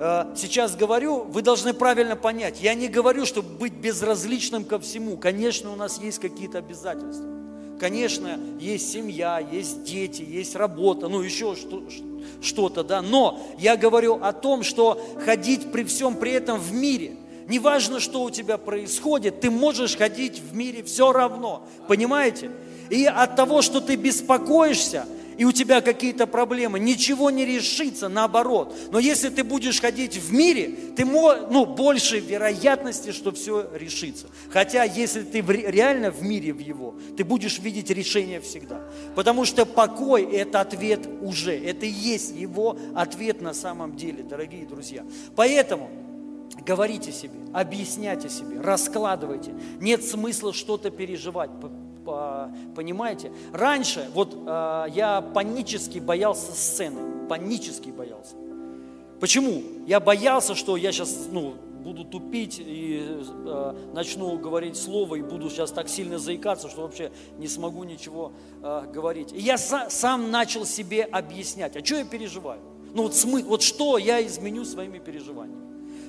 э, 0.00 0.34
сейчас 0.36 0.74
говорю, 0.74 1.24
вы 1.24 1.42
должны 1.42 1.74
правильно 1.74 2.16
понять. 2.16 2.60
Я 2.60 2.74
не 2.74 2.88
говорю, 2.88 3.26
чтобы 3.26 3.56
быть 3.56 3.74
безразличным 3.74 4.64
ко 4.64 4.78
всему. 4.78 5.16
Конечно, 5.16 5.70
у 5.72 5.76
нас 5.76 6.00
есть 6.00 6.18
какие-то 6.18 6.58
обязательства. 6.58 7.41
Конечно, 7.82 8.38
есть 8.60 8.92
семья, 8.92 9.40
есть 9.40 9.82
дети, 9.82 10.22
есть 10.22 10.54
работа, 10.54 11.08
ну 11.08 11.20
еще 11.20 11.56
что-то, 12.40 12.84
да. 12.84 13.02
Но 13.02 13.40
я 13.58 13.76
говорю 13.76 14.20
о 14.22 14.32
том, 14.32 14.62
что 14.62 15.04
ходить 15.24 15.72
при 15.72 15.82
всем 15.82 16.14
при 16.14 16.30
этом 16.30 16.60
в 16.60 16.72
мире, 16.72 17.16
неважно, 17.48 17.98
что 17.98 18.22
у 18.22 18.30
тебя 18.30 18.56
происходит, 18.56 19.40
ты 19.40 19.50
можешь 19.50 19.96
ходить 19.96 20.38
в 20.38 20.54
мире 20.54 20.84
все 20.84 21.12
равно, 21.12 21.66
понимаете? 21.88 22.52
И 22.88 23.04
от 23.04 23.34
того, 23.34 23.62
что 23.62 23.80
ты 23.80 23.96
беспокоишься, 23.96 25.04
и 25.42 25.44
у 25.44 25.50
тебя 25.50 25.80
какие-то 25.80 26.28
проблемы, 26.28 26.78
ничего 26.78 27.28
не 27.28 27.44
решится, 27.44 28.08
наоборот. 28.08 28.76
Но 28.92 29.00
если 29.00 29.28
ты 29.28 29.42
будешь 29.42 29.80
ходить 29.80 30.16
в 30.16 30.32
мире, 30.32 30.72
ты 30.94 31.04
ну, 31.04 31.66
больше 31.66 32.20
вероятности, 32.20 33.10
что 33.10 33.32
все 33.32 33.68
решится. 33.74 34.28
Хотя, 34.50 34.84
если 34.84 35.22
ты 35.22 35.40
реально 35.40 36.12
в 36.12 36.22
мире 36.22 36.52
в 36.52 36.60
его, 36.60 36.94
ты 37.16 37.24
будешь 37.24 37.58
видеть 37.58 37.90
решение 37.90 38.40
всегда. 38.40 38.82
Потому 39.16 39.44
что 39.44 39.66
покой– 39.66 40.22
это 40.32 40.60
ответ 40.60 41.08
уже. 41.20 41.58
Это 41.58 41.86
и 41.86 41.90
есть 41.90 42.36
его 42.36 42.78
ответ 42.94 43.40
на 43.40 43.52
самом 43.52 43.96
деле, 43.96 44.22
дорогие 44.22 44.64
друзья. 44.64 45.04
Поэтому 45.34 45.90
говорите 46.64 47.10
себе, 47.10 47.34
объясняйте 47.52 48.28
себе, 48.28 48.60
раскладывайте. 48.60 49.52
Нет 49.80 50.04
смысла 50.04 50.52
что-то 50.52 50.92
переживать 50.92 51.50
понимаете? 52.04 53.32
Раньше 53.52 54.08
вот 54.14 54.34
э, 54.34 54.84
я 54.94 55.20
панически 55.20 55.98
боялся 55.98 56.52
сцены, 56.52 57.26
панически 57.28 57.90
боялся. 57.90 58.34
Почему? 59.20 59.62
Я 59.86 60.00
боялся, 60.00 60.54
что 60.54 60.76
я 60.76 60.90
сейчас 60.90 61.28
ну, 61.30 61.54
буду 61.82 62.04
тупить 62.04 62.58
и 62.58 63.20
э, 63.46 63.74
начну 63.92 64.38
говорить 64.38 64.76
слово 64.76 65.16
и 65.16 65.22
буду 65.22 65.50
сейчас 65.50 65.70
так 65.70 65.88
сильно 65.88 66.18
заикаться, 66.18 66.68
что 66.68 66.82
вообще 66.82 67.12
не 67.38 67.48
смогу 67.48 67.84
ничего 67.84 68.32
э, 68.62 68.86
говорить. 68.92 69.32
И 69.32 69.40
я 69.40 69.58
са, 69.58 69.88
сам 69.90 70.30
начал 70.30 70.64
себе 70.64 71.04
объяснять, 71.04 71.76
а 71.76 71.84
что 71.84 71.96
я 71.96 72.04
переживаю? 72.04 72.60
Ну 72.94 73.04
вот, 73.04 73.14
смы, 73.14 73.42
вот 73.42 73.62
что 73.62 73.98
я 73.98 74.24
изменю 74.26 74.64
своими 74.64 74.98
переживаниями? 74.98 75.62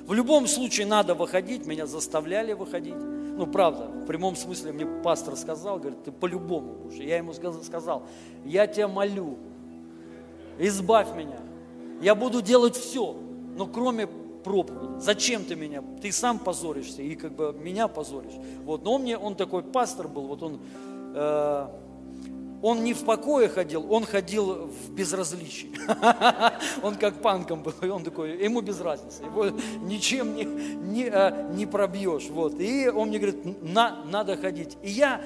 В 0.06 0.12
любом 0.12 0.46
случае 0.46 0.86
надо 0.86 1.14
выходить, 1.14 1.66
меня 1.66 1.86
заставляли 1.86 2.52
выходить. 2.52 2.94
Ну, 3.36 3.46
правда, 3.46 3.86
в 3.86 4.06
прямом 4.06 4.36
смысле 4.36 4.72
мне 4.72 4.86
пастор 4.86 5.36
сказал, 5.36 5.78
говорит, 5.78 6.04
ты 6.04 6.12
по-любому 6.12 6.74
будешь. 6.74 6.98
Я 6.98 7.16
ему 7.16 7.32
сказал, 7.32 8.04
я 8.44 8.66
тебя 8.66 8.86
молю, 8.86 9.38
избавь 10.58 11.14
меня. 11.16 11.40
Я 12.00 12.14
буду 12.14 12.42
делать 12.42 12.76
все, 12.76 13.16
но 13.56 13.66
кроме 13.66 14.06
проповеди. 14.44 15.00
Зачем 15.00 15.44
ты 15.44 15.56
меня? 15.56 15.82
Ты 16.00 16.12
сам 16.12 16.38
позоришься 16.38 17.02
и 17.02 17.14
как 17.16 17.32
бы 17.32 17.56
меня 17.58 17.88
позоришь. 17.88 18.34
Вот. 18.64 18.84
Но 18.84 18.94
он 18.94 19.02
мне, 19.02 19.16
он 19.16 19.34
такой 19.34 19.62
пастор 19.62 20.06
был, 20.06 20.26
вот 20.26 20.42
он 20.42 20.60
э, 21.14 21.68
он 22.64 22.82
не 22.82 22.94
в 22.94 23.04
покое 23.04 23.50
ходил, 23.50 23.92
он 23.92 24.06
ходил 24.06 24.68
в 24.68 24.90
безразличии. 24.90 25.70
Он 26.82 26.94
как 26.96 27.20
панком 27.20 27.62
был, 27.62 27.74
и 27.82 27.88
он 27.88 28.02
такой, 28.04 28.42
ему 28.42 28.62
без 28.62 28.80
разницы, 28.80 29.22
его 29.22 29.50
ничем 29.82 30.34
не, 30.34 30.44
не, 30.44 31.08
а, 31.08 31.50
не 31.52 31.66
пробьешь. 31.66 32.28
Вот. 32.30 32.58
И 32.58 32.88
он 32.88 33.08
мне 33.08 33.18
говорит, 33.18 33.62
На, 33.62 34.02
надо 34.06 34.36
ходить. 34.38 34.78
И 34.82 34.90
я 34.90 35.20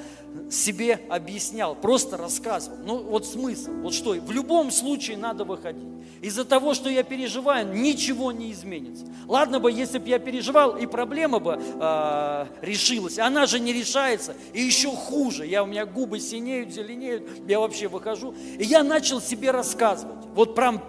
себе 0.50 1.00
объяснял, 1.08 1.74
просто 1.74 2.16
рассказывал. 2.16 2.78
Ну 2.84 3.02
вот 3.02 3.26
смысл, 3.26 3.70
вот 3.82 3.94
что, 3.94 4.12
в 4.12 4.30
любом 4.30 4.70
случае 4.70 5.16
надо 5.16 5.44
выходить. 5.44 5.88
Из-за 6.20 6.44
того, 6.44 6.74
что 6.74 6.90
я 6.90 7.04
переживаю, 7.04 7.68
ничего 7.68 8.32
не 8.32 8.50
изменится. 8.52 9.06
Ладно 9.26 9.60
бы, 9.60 9.70
если 9.70 9.98
бы 9.98 10.08
я 10.08 10.18
переживал, 10.18 10.76
и 10.76 10.86
проблема 10.86 11.38
бы 11.38 11.60
э, 11.60 12.46
решилась. 12.60 13.18
Она 13.18 13.46
же 13.46 13.60
не 13.60 13.72
решается, 13.72 14.34
и 14.52 14.60
еще 14.60 14.90
хуже. 14.90 15.46
Я, 15.46 15.62
у 15.62 15.66
меня 15.66 15.86
губы 15.86 16.18
синеют, 16.18 16.72
зеленеют, 16.72 17.28
я 17.46 17.60
вообще 17.60 17.86
выхожу. 17.88 18.34
И 18.58 18.64
я 18.64 18.82
начал 18.82 19.20
себе 19.20 19.52
рассказывать, 19.52 20.24
вот 20.34 20.54
прям 20.56 20.82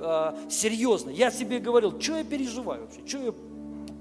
э, 0.00 0.32
серьезно. 0.48 1.10
Я 1.10 1.30
себе 1.30 1.58
говорил, 1.58 2.00
что 2.00 2.16
я 2.16 2.24
переживаю 2.24 2.82
вообще, 2.82 3.00
что 3.06 3.18
я 3.18 3.32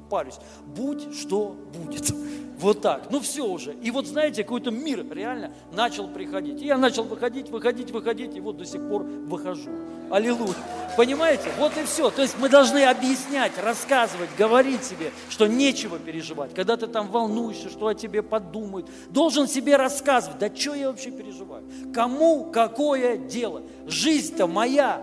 парюсь. 0.10 0.40
Будь 0.66 1.14
что 1.16 1.56
будет. 1.74 2.14
Вот 2.62 2.82
так. 2.82 3.08
Ну 3.10 3.20
все 3.20 3.44
уже. 3.44 3.74
И 3.82 3.90
вот 3.90 4.06
знаете, 4.06 4.44
какой-то 4.44 4.70
мир 4.70 5.04
реально 5.12 5.52
начал 5.74 6.08
приходить. 6.08 6.62
И 6.62 6.66
я 6.66 6.78
начал 6.78 7.04
выходить, 7.04 7.50
выходить, 7.50 7.90
выходить, 7.90 8.36
и 8.36 8.40
вот 8.40 8.58
до 8.58 8.66
сих 8.66 8.88
пор 8.88 9.02
выхожу. 9.04 9.72
Аллилуйя. 10.12 10.54
Понимаете? 10.96 11.50
Вот 11.58 11.76
и 11.78 11.84
все. 11.84 12.12
То 12.12 12.22
есть 12.22 12.36
мы 12.38 12.50
должны 12.50 12.84
объяснять, 12.84 13.54
рассказывать, 13.58 14.30
говорить 14.38 14.84
себе, 14.84 15.12
что 15.30 15.48
нечего 15.48 15.98
переживать. 15.98 16.54
Когда 16.54 16.78
ты 16.78 16.86
там 16.86 17.08
волнуешься, 17.08 17.70
что 17.70 17.88
о 17.88 17.96
тебе 17.96 18.22
подумают, 18.22 18.88
должен 19.10 19.48
себе 19.48 19.76
рассказывать, 19.78 20.38
да 20.38 20.56
что 20.56 20.76
я 20.76 20.90
вообще 20.90 21.10
переживаю? 21.12 21.64
Кому 21.94 22.44
какое 22.52 23.18
дело? 23.18 23.64
Жизнь-то 23.88 24.46
моя, 24.46 25.02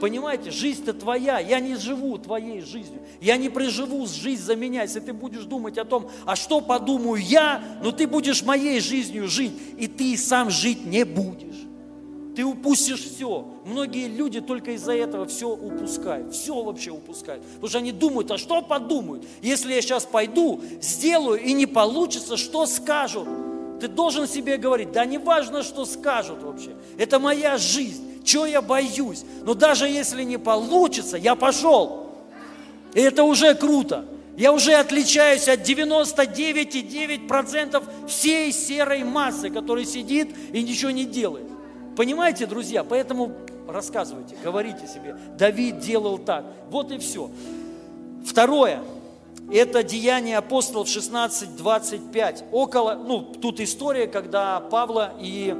Понимаете, 0.00 0.50
жизнь-то 0.50 0.92
твоя, 0.92 1.38
я 1.38 1.60
не 1.60 1.76
живу 1.76 2.18
твоей 2.18 2.60
жизнью, 2.60 3.00
я 3.20 3.36
не 3.36 3.48
проживу 3.48 4.06
жизнь 4.06 4.42
за 4.42 4.56
меня. 4.56 4.82
Если 4.82 5.00
ты 5.00 5.12
будешь 5.12 5.44
думать 5.44 5.78
о 5.78 5.84
том, 5.84 6.10
а 6.24 6.36
что 6.36 6.60
подумаю 6.60 7.22
я, 7.22 7.62
но 7.82 7.92
ты 7.92 8.06
будешь 8.06 8.42
моей 8.42 8.80
жизнью 8.80 9.28
жить, 9.28 9.52
и 9.78 9.86
ты 9.86 10.16
сам 10.16 10.50
жить 10.50 10.84
не 10.86 11.04
будешь. 11.04 11.56
Ты 12.36 12.44
упустишь 12.44 13.02
все. 13.02 13.46
Многие 13.64 14.08
люди 14.08 14.42
только 14.42 14.72
из-за 14.72 14.92
этого 14.92 15.24
все 15.24 15.48
упускают, 15.48 16.34
все 16.34 16.62
вообще 16.62 16.90
упускают. 16.90 17.42
Потому 17.42 17.68
что 17.68 17.78
они 17.78 17.92
думают, 17.92 18.30
а 18.30 18.36
что 18.36 18.60
подумают? 18.60 19.24
Если 19.40 19.72
я 19.72 19.80
сейчас 19.80 20.04
пойду, 20.04 20.60
сделаю 20.82 21.40
и 21.40 21.54
не 21.54 21.64
получится, 21.64 22.36
что 22.36 22.66
скажут? 22.66 23.26
Ты 23.80 23.88
должен 23.88 24.28
себе 24.28 24.58
говорить, 24.58 24.92
да 24.92 25.06
не 25.06 25.16
важно, 25.16 25.62
что 25.62 25.86
скажут 25.86 26.42
вообще. 26.42 26.76
Это 26.98 27.18
моя 27.18 27.56
жизнь 27.56 28.05
чего 28.26 28.44
я 28.44 28.60
боюсь? 28.60 29.24
Но 29.44 29.54
даже 29.54 29.88
если 29.88 30.24
не 30.24 30.36
получится, 30.36 31.16
я 31.16 31.36
пошел. 31.36 32.10
И 32.92 33.00
это 33.00 33.22
уже 33.22 33.54
круто. 33.54 34.04
Я 34.36 34.52
уже 34.52 34.74
отличаюсь 34.74 35.48
от 35.48 35.60
99,9% 35.60 38.08
всей 38.08 38.52
серой 38.52 39.04
массы, 39.04 39.48
которая 39.48 39.86
сидит 39.86 40.36
и 40.52 40.62
ничего 40.62 40.90
не 40.90 41.06
делает. 41.06 41.46
Понимаете, 41.96 42.44
друзья? 42.46 42.84
Поэтому 42.84 43.32
рассказывайте, 43.66 44.36
говорите 44.42 44.86
себе, 44.86 45.16
Давид 45.38 45.78
делал 45.78 46.18
так. 46.18 46.44
Вот 46.68 46.92
и 46.92 46.98
все. 46.98 47.30
Второе. 48.26 48.82
Это 49.52 49.82
Деяние 49.82 50.38
апостолов 50.38 50.88
16:25. 50.88 52.44
Около, 52.50 52.94
ну, 52.94 53.20
тут 53.20 53.60
история, 53.60 54.06
когда 54.08 54.60
Павла 54.60 55.12
и 55.20 55.54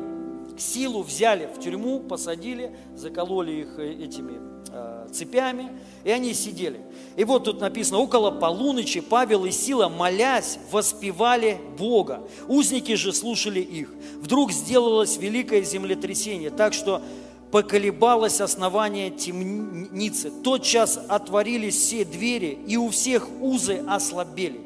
силу 0.61 1.03
взяли 1.03 1.49
в 1.55 1.61
тюрьму, 1.61 2.01
посадили, 2.01 2.75
закололи 2.95 3.53
их 3.53 3.79
э, 3.79 3.93
этими 4.05 4.41
э, 4.73 5.09
цепями, 5.13 5.71
и 6.05 6.11
они 6.11 6.35
сидели. 6.35 6.81
И 7.17 7.25
вот 7.25 7.45
тут 7.45 7.61
написано, 7.61 7.99
около 7.99 8.31
полуночи 8.31 9.01
Павел 9.01 9.45
и 9.45 9.51
Сила, 9.51 9.89
молясь, 9.89 10.59
воспевали 10.71 11.59
Бога. 11.79 12.23
Узники 12.49 12.95
же 12.95 13.13
слушали 13.13 13.61
их. 13.61 13.93
Вдруг 14.21 14.53
сделалось 14.53 15.17
великое 15.17 15.63
землетрясение, 15.63 16.51
так 16.51 16.75
что 16.75 17.03
поколебалось 17.51 18.41
основание 18.41 19.11
темницы. 19.11 20.31
Тот 20.43 20.63
час 20.63 20.99
отворились 21.09 21.77
все 21.77 22.05
двери, 22.05 22.59
и 22.67 22.77
у 22.77 22.91
всех 22.91 23.29
узы 23.41 23.83
ослабели. 23.89 24.66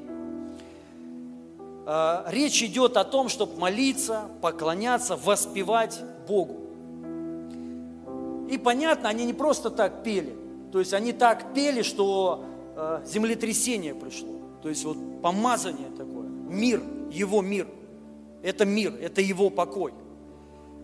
Э, 1.92 2.22
речь 2.28 2.62
идет 2.62 2.96
о 2.96 3.02
том, 3.02 3.28
чтобы 3.28 3.58
молиться, 3.58 4.28
поклоняться, 4.40 5.16
воспевать 5.16 6.00
Богу. 6.28 6.60
И 8.48 8.58
понятно, 8.58 9.08
они 9.08 9.24
не 9.24 9.32
просто 9.32 9.70
так 9.70 10.04
пели. 10.04 10.36
То 10.70 10.78
есть 10.78 10.94
они 10.94 11.12
так 11.12 11.52
пели, 11.52 11.82
что 11.82 12.44
э, 12.76 13.00
землетрясение 13.04 13.92
пришло. 13.92 14.28
То 14.62 14.68
есть 14.68 14.84
вот 14.84 14.98
помазание 15.20 15.88
такое. 15.96 16.28
Мир, 16.28 16.80
его 17.10 17.42
мир. 17.42 17.66
Это 18.44 18.64
мир, 18.64 18.94
это 19.02 19.20
его 19.20 19.50
покой. 19.50 19.92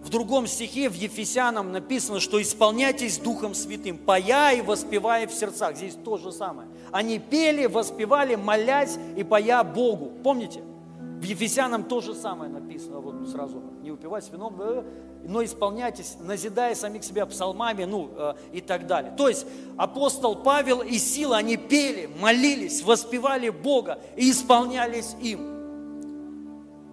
В 0.02 0.08
другом 0.08 0.48
стихе 0.48 0.88
в 0.88 0.94
Ефесянам 0.94 1.70
написано, 1.70 2.18
что 2.18 2.42
исполняйтесь 2.42 3.18
Духом 3.18 3.54
Святым, 3.54 3.96
поя 3.96 4.52
и 4.52 4.60
воспевая 4.60 5.28
в 5.28 5.32
сердцах. 5.32 5.76
Здесь 5.76 5.94
то 6.04 6.16
же 6.16 6.32
самое. 6.32 6.68
Они 6.90 7.20
пели, 7.20 7.66
воспевали, 7.66 8.34
молясь 8.34 8.98
и 9.16 9.22
поя 9.22 9.62
Богу. 9.62 10.10
Помните? 10.24 10.62
В 11.16 11.22
Ефесянам 11.22 11.84
то 11.84 12.02
же 12.02 12.14
самое 12.14 12.50
написано, 12.50 13.00
вот 13.00 13.28
сразу, 13.30 13.62
не 13.82 13.90
упивать 13.90 14.30
вином, 14.30 14.60
э, 14.60 14.84
но 15.24 15.42
исполняйтесь, 15.42 16.16
назидая 16.20 16.74
самих 16.74 17.04
себя 17.04 17.24
псалмами, 17.24 17.84
ну 17.84 18.10
э, 18.14 18.34
и 18.52 18.60
так 18.60 18.86
далее. 18.86 19.14
То 19.16 19.28
есть 19.28 19.46
апостол 19.78 20.36
Павел 20.36 20.82
и 20.82 20.98
Сила, 20.98 21.38
они 21.38 21.56
пели, 21.56 22.10
молились, 22.20 22.82
воспевали 22.82 23.48
Бога 23.48 23.98
и 24.14 24.30
исполнялись 24.30 25.16
им. 25.22 25.56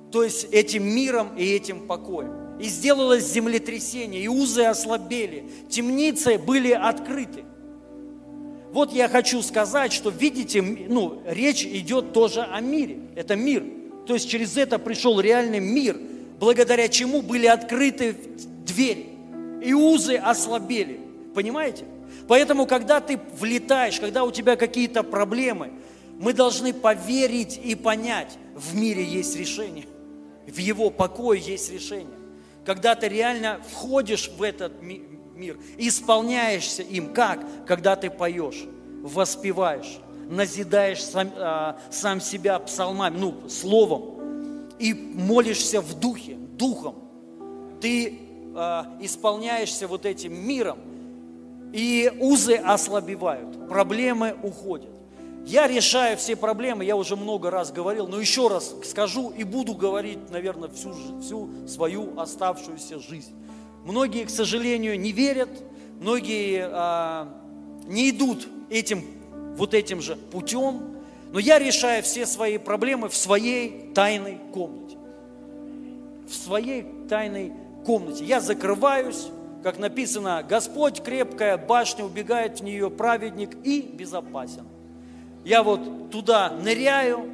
То 0.09 0.23
есть 0.23 0.45
этим 0.53 0.85
миром 0.85 1.35
и 1.35 1.43
этим 1.43 1.85
покоем. 1.85 2.57
И 2.59 2.65
сделалось 2.69 3.25
землетрясение, 3.25 4.21
и 4.21 4.29
узы 4.29 4.63
ослабели, 4.63 5.49
темницы 5.69 6.37
были 6.37 6.71
открыты. 6.71 7.43
Вот 8.71 8.93
я 8.93 9.09
хочу 9.09 9.41
сказать, 9.41 9.91
что 9.91 10.09
видите, 10.09 10.61
ну, 10.61 11.21
речь 11.25 11.65
идет 11.65 12.13
тоже 12.13 12.41
о 12.41 12.61
мире. 12.61 13.01
Это 13.15 13.35
мир. 13.35 13.82
То 14.05 14.13
есть 14.13 14.29
через 14.29 14.57
это 14.57 14.79
пришел 14.79 15.19
реальный 15.19 15.59
мир, 15.59 15.97
благодаря 16.39 16.87
чему 16.89 17.21
были 17.21 17.47
открыты 17.47 18.15
двери, 18.65 19.07
и 19.63 19.73
узы 19.73 20.15
ослабели. 20.15 20.99
Понимаете? 21.33 21.85
Поэтому, 22.27 22.65
когда 22.65 22.99
ты 22.99 23.19
влетаешь, 23.39 23.99
когда 23.99 24.23
у 24.23 24.31
тебя 24.31 24.55
какие-то 24.55 25.03
проблемы, 25.03 25.71
мы 26.19 26.33
должны 26.33 26.73
поверить 26.73 27.59
и 27.63 27.75
понять, 27.75 28.37
в 28.55 28.75
мире 28.75 29.03
есть 29.03 29.35
решение, 29.35 29.87
в 30.47 30.57
его 30.57 30.89
покое 30.89 31.41
есть 31.41 31.71
решение. 31.71 32.17
Когда 32.65 32.95
ты 32.95 33.09
реально 33.09 33.59
входишь 33.69 34.29
в 34.29 34.41
этот 34.41 34.81
мир, 34.81 35.57
исполняешься 35.77 36.81
им, 36.81 37.13
как? 37.13 37.65
Когда 37.65 37.95
ты 37.95 38.09
поешь, 38.09 38.63
воспеваешь, 39.01 39.99
назидаешь 40.29 41.03
сам, 41.03 41.31
а, 41.37 41.77
сам 41.89 42.21
себя 42.21 42.59
псалмами, 42.59 43.17
ну, 43.17 43.49
словом, 43.49 44.69
и 44.79 44.93
молишься 44.93 45.81
в 45.81 45.99
духе, 45.99 46.35
духом. 46.35 46.95
Ты 47.81 48.19
а, 48.55 48.97
исполняешься 48.99 49.87
вот 49.87 50.05
этим 50.05 50.33
миром, 50.33 50.79
и 51.73 52.11
узы 52.19 52.55
ослабевают, 52.55 53.67
проблемы 53.67 54.35
уходят. 54.43 54.89
Я 55.45 55.67
решаю 55.67 56.15
все 56.17 56.35
проблемы, 56.37 56.85
я 56.85 56.95
уже 56.95 57.17
много 57.17 57.51
раз 57.51 57.71
говорил, 57.71 58.07
но 58.07 58.19
еще 58.19 58.47
раз 58.47 58.73
скажу 58.85 59.29
и 59.31 59.43
буду 59.43 59.73
говорить, 59.73 60.29
наверное, 60.29 60.69
всю, 60.69 60.93
всю 61.19 61.49
свою 61.67 62.17
оставшуюся 62.17 62.99
жизнь. 62.99 63.33
Многие, 63.83 64.23
к 64.23 64.29
сожалению, 64.29 64.97
не 64.97 65.11
верят, 65.11 65.49
многие 65.99 66.65
а, 66.71 67.27
не 67.85 68.11
идут 68.11 68.47
этим 68.69 69.03
вот 69.55 69.73
этим 69.73 70.01
же 70.01 70.15
путем, 70.15 70.81
но 71.31 71.39
я 71.39 71.59
решаю 71.59 72.03
все 72.03 72.25
свои 72.25 72.57
проблемы 72.57 73.09
в 73.09 73.15
своей 73.15 73.91
тайной 73.93 74.39
комнате. 74.53 74.97
В 76.27 76.33
своей 76.33 76.85
тайной 77.09 77.53
комнате. 77.85 78.23
Я 78.25 78.39
закрываюсь, 78.39 79.27
как 79.63 79.79
написано, 79.79 80.45
Господь 80.47 81.01
крепкая 81.01 81.57
башня, 81.57 82.05
убегает 82.05 82.59
в 82.59 82.63
нее 82.63 82.89
праведник 82.89 83.57
и 83.63 83.81
безопасен. 83.81 84.65
Я 85.43 85.63
вот 85.63 86.11
туда 86.11 86.49
ныряю, 86.49 87.29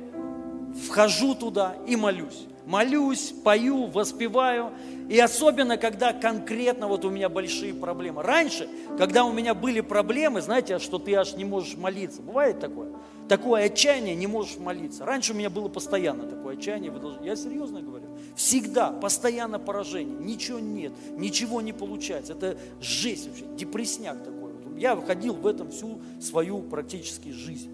вхожу 0.86 1.36
туда 1.36 1.76
и 1.88 1.96
молюсь. 1.96 2.46
Молюсь, 2.66 3.34
пою, 3.44 3.88
воспеваю. 3.88 4.72
И 5.10 5.20
особенно, 5.20 5.78
когда 5.78 6.14
конкретно 6.14 6.88
вот 6.88 7.04
у 7.04 7.10
меня 7.10 7.30
большие 7.30 7.74
проблемы. 7.74 8.22
Раньше, 8.22 8.70
когда 8.96 9.26
у 9.26 9.34
меня 9.34 9.56
были 9.56 9.82
проблемы, 9.82 10.40
знаете, 10.40 10.78
что 10.78 11.00
ты 11.00 11.16
аж 11.16 11.36
не 11.36 11.46
можешь 11.46 11.76
молиться. 11.78 12.22
Бывает 12.22 12.60
такое? 12.60 12.92
Такое 13.28 13.66
отчаяние, 13.66 14.14
не 14.14 14.28
можешь 14.28 14.58
молиться. 14.58 15.06
Раньше 15.06 15.34
у 15.34 15.36
меня 15.36 15.50
было 15.50 15.68
постоянно 15.68 16.28
такое 16.28 16.56
отчаяние. 16.58 16.94
Я 17.24 17.36
серьезно 17.36 17.82
говорю. 17.82 18.06
Всегда, 18.36 18.92
постоянно 18.92 19.58
поражение. 19.58 20.16
Ничего 20.20 20.60
нет, 20.60 20.94
ничего 21.18 21.62
не 21.62 21.74
получается. 21.74 22.34
Это 22.34 22.58
жесть 22.80 23.30
вообще, 23.30 23.46
депресняк 23.58 24.24
такой. 24.24 24.52
Я 24.78 24.94
выходил 24.94 25.34
в 25.34 25.48
этом 25.48 25.72
всю 25.72 26.02
свою 26.22 26.62
практически 26.62 27.30
жизнь. 27.32 27.72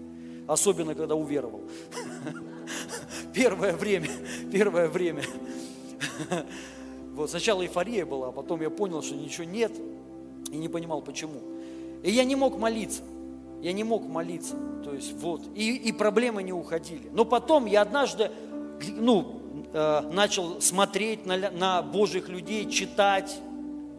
Особенно, 0.48 0.94
когда 0.94 1.14
уверовал. 1.14 1.60
Первое 3.34 3.74
время, 3.74 4.08
первое 4.50 4.88
время. 4.88 5.22
Вот 7.16 7.30
сначала 7.30 7.62
эйфория 7.62 8.04
была, 8.04 8.28
а 8.28 8.32
потом 8.32 8.60
я 8.60 8.68
понял, 8.68 9.02
что 9.02 9.14
ничего 9.14 9.44
нет, 9.44 9.72
и 10.52 10.56
не 10.56 10.68
понимал, 10.68 11.00
почему. 11.00 11.40
И 12.02 12.10
я 12.10 12.24
не 12.24 12.36
мог 12.36 12.58
молиться. 12.58 13.02
Я 13.62 13.72
не 13.72 13.84
мог 13.84 14.06
молиться. 14.06 14.54
То 14.84 14.92
есть 14.92 15.14
вот. 15.14 15.42
И, 15.54 15.76
и 15.76 15.92
проблемы 15.92 16.42
не 16.42 16.52
уходили. 16.52 17.08
Но 17.12 17.24
потом 17.24 17.64
я 17.64 17.82
однажды, 17.82 18.30
ну, 18.98 19.40
э, 19.72 20.00
начал 20.12 20.60
смотреть 20.60 21.24
на, 21.24 21.50
на 21.50 21.80
Божьих 21.80 22.28
людей, 22.28 22.70
читать, 22.70 23.38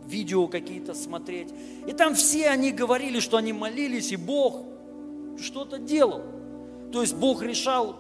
видео 0.08 0.48
какие-то 0.48 0.94
смотреть. 0.94 1.50
И 1.88 1.94
там 1.94 2.14
все 2.14 2.50
они 2.50 2.72
говорили, 2.72 3.20
что 3.20 3.38
они 3.38 3.52
молились, 3.52 4.12
и 4.12 4.16
Бог 4.16 4.62
что-то 5.42 5.80
делал. 5.80 6.22
То 6.92 7.02
есть 7.02 7.16
Бог 7.16 7.42
решал 7.42 7.96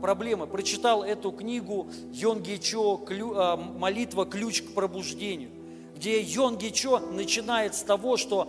проблемы. 0.00 0.46
Прочитал 0.46 1.02
эту 1.02 1.32
книгу 1.32 1.88
Йонги 2.12 2.56
Чо 2.56 3.00
а, 3.08 3.56
«Молитва. 3.56 4.26
Ключ 4.26 4.62
к 4.62 4.74
пробуждению», 4.74 5.50
где 5.96 6.20
Йонги 6.20 6.68
Чо 6.68 6.98
начинает 6.98 7.74
с 7.74 7.82
того, 7.82 8.16
что 8.16 8.48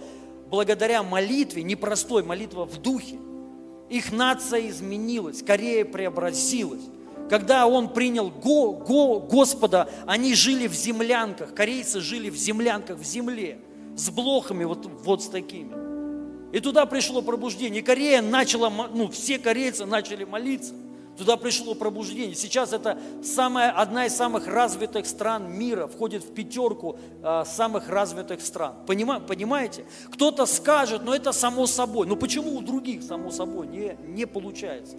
благодаря 0.50 1.04
молитве, 1.04 1.64
непростой 1.64 2.24
молитва 2.24 2.66
в 2.66 2.78
духе, 2.82 3.18
их 3.90 4.12
нация 4.12 4.70
изменилась, 4.70 5.44
Корея 5.44 5.86
преобразилась. 5.86 6.84
Когда 7.30 7.66
он 7.68 7.90
принял 7.90 8.30
го, 8.30 8.74
го, 8.74 9.20
Господа, 9.20 9.90
они 10.06 10.34
жили 10.34 10.68
в 10.68 10.74
землянках, 10.74 11.54
корейцы 11.54 12.02
жили 12.02 12.30
в 12.30 12.36
землянках, 12.36 12.98
в 12.98 13.04
земле, 13.04 13.60
с 13.96 14.10
блохами 14.10 14.66
вот, 14.66 14.86
вот 14.86 15.24
с 15.24 15.28
такими. 15.28 15.91
И 16.52 16.60
туда 16.60 16.86
пришло 16.86 17.22
пробуждение. 17.22 17.82
Корея 17.82 18.22
начала, 18.22 18.70
ну, 18.70 19.10
все 19.10 19.40
корейцы 19.40 19.86
начали 19.86 20.24
молиться. 20.24 20.74
Туда 21.18 21.38
пришло 21.38 21.76
пробуждение. 21.76 22.36
Сейчас 22.36 22.74
это 22.74 22.98
самая, 23.24 23.72
одна 23.72 24.06
из 24.06 24.16
самых 24.16 24.48
развитых 24.48 25.06
стран 25.06 25.52
мира, 25.52 25.88
входит 25.88 26.24
в 26.24 26.34
пятерку 26.34 26.98
э, 27.22 27.44
самых 27.46 27.90
развитых 27.90 28.42
стран. 28.42 28.74
Понима, 28.88 29.20
понимаете? 29.20 29.86
Кто-то 30.12 30.46
скажет, 30.46 31.04
но 31.04 31.14
это 31.14 31.32
само 31.32 31.68
собой. 31.68 32.08
Но 32.08 32.16
почему 32.16 32.58
у 32.58 32.62
других 32.62 33.04
само 33.04 33.30
собой 33.30 33.68
не, 33.68 33.98
не 34.08 34.26
получается? 34.26 34.96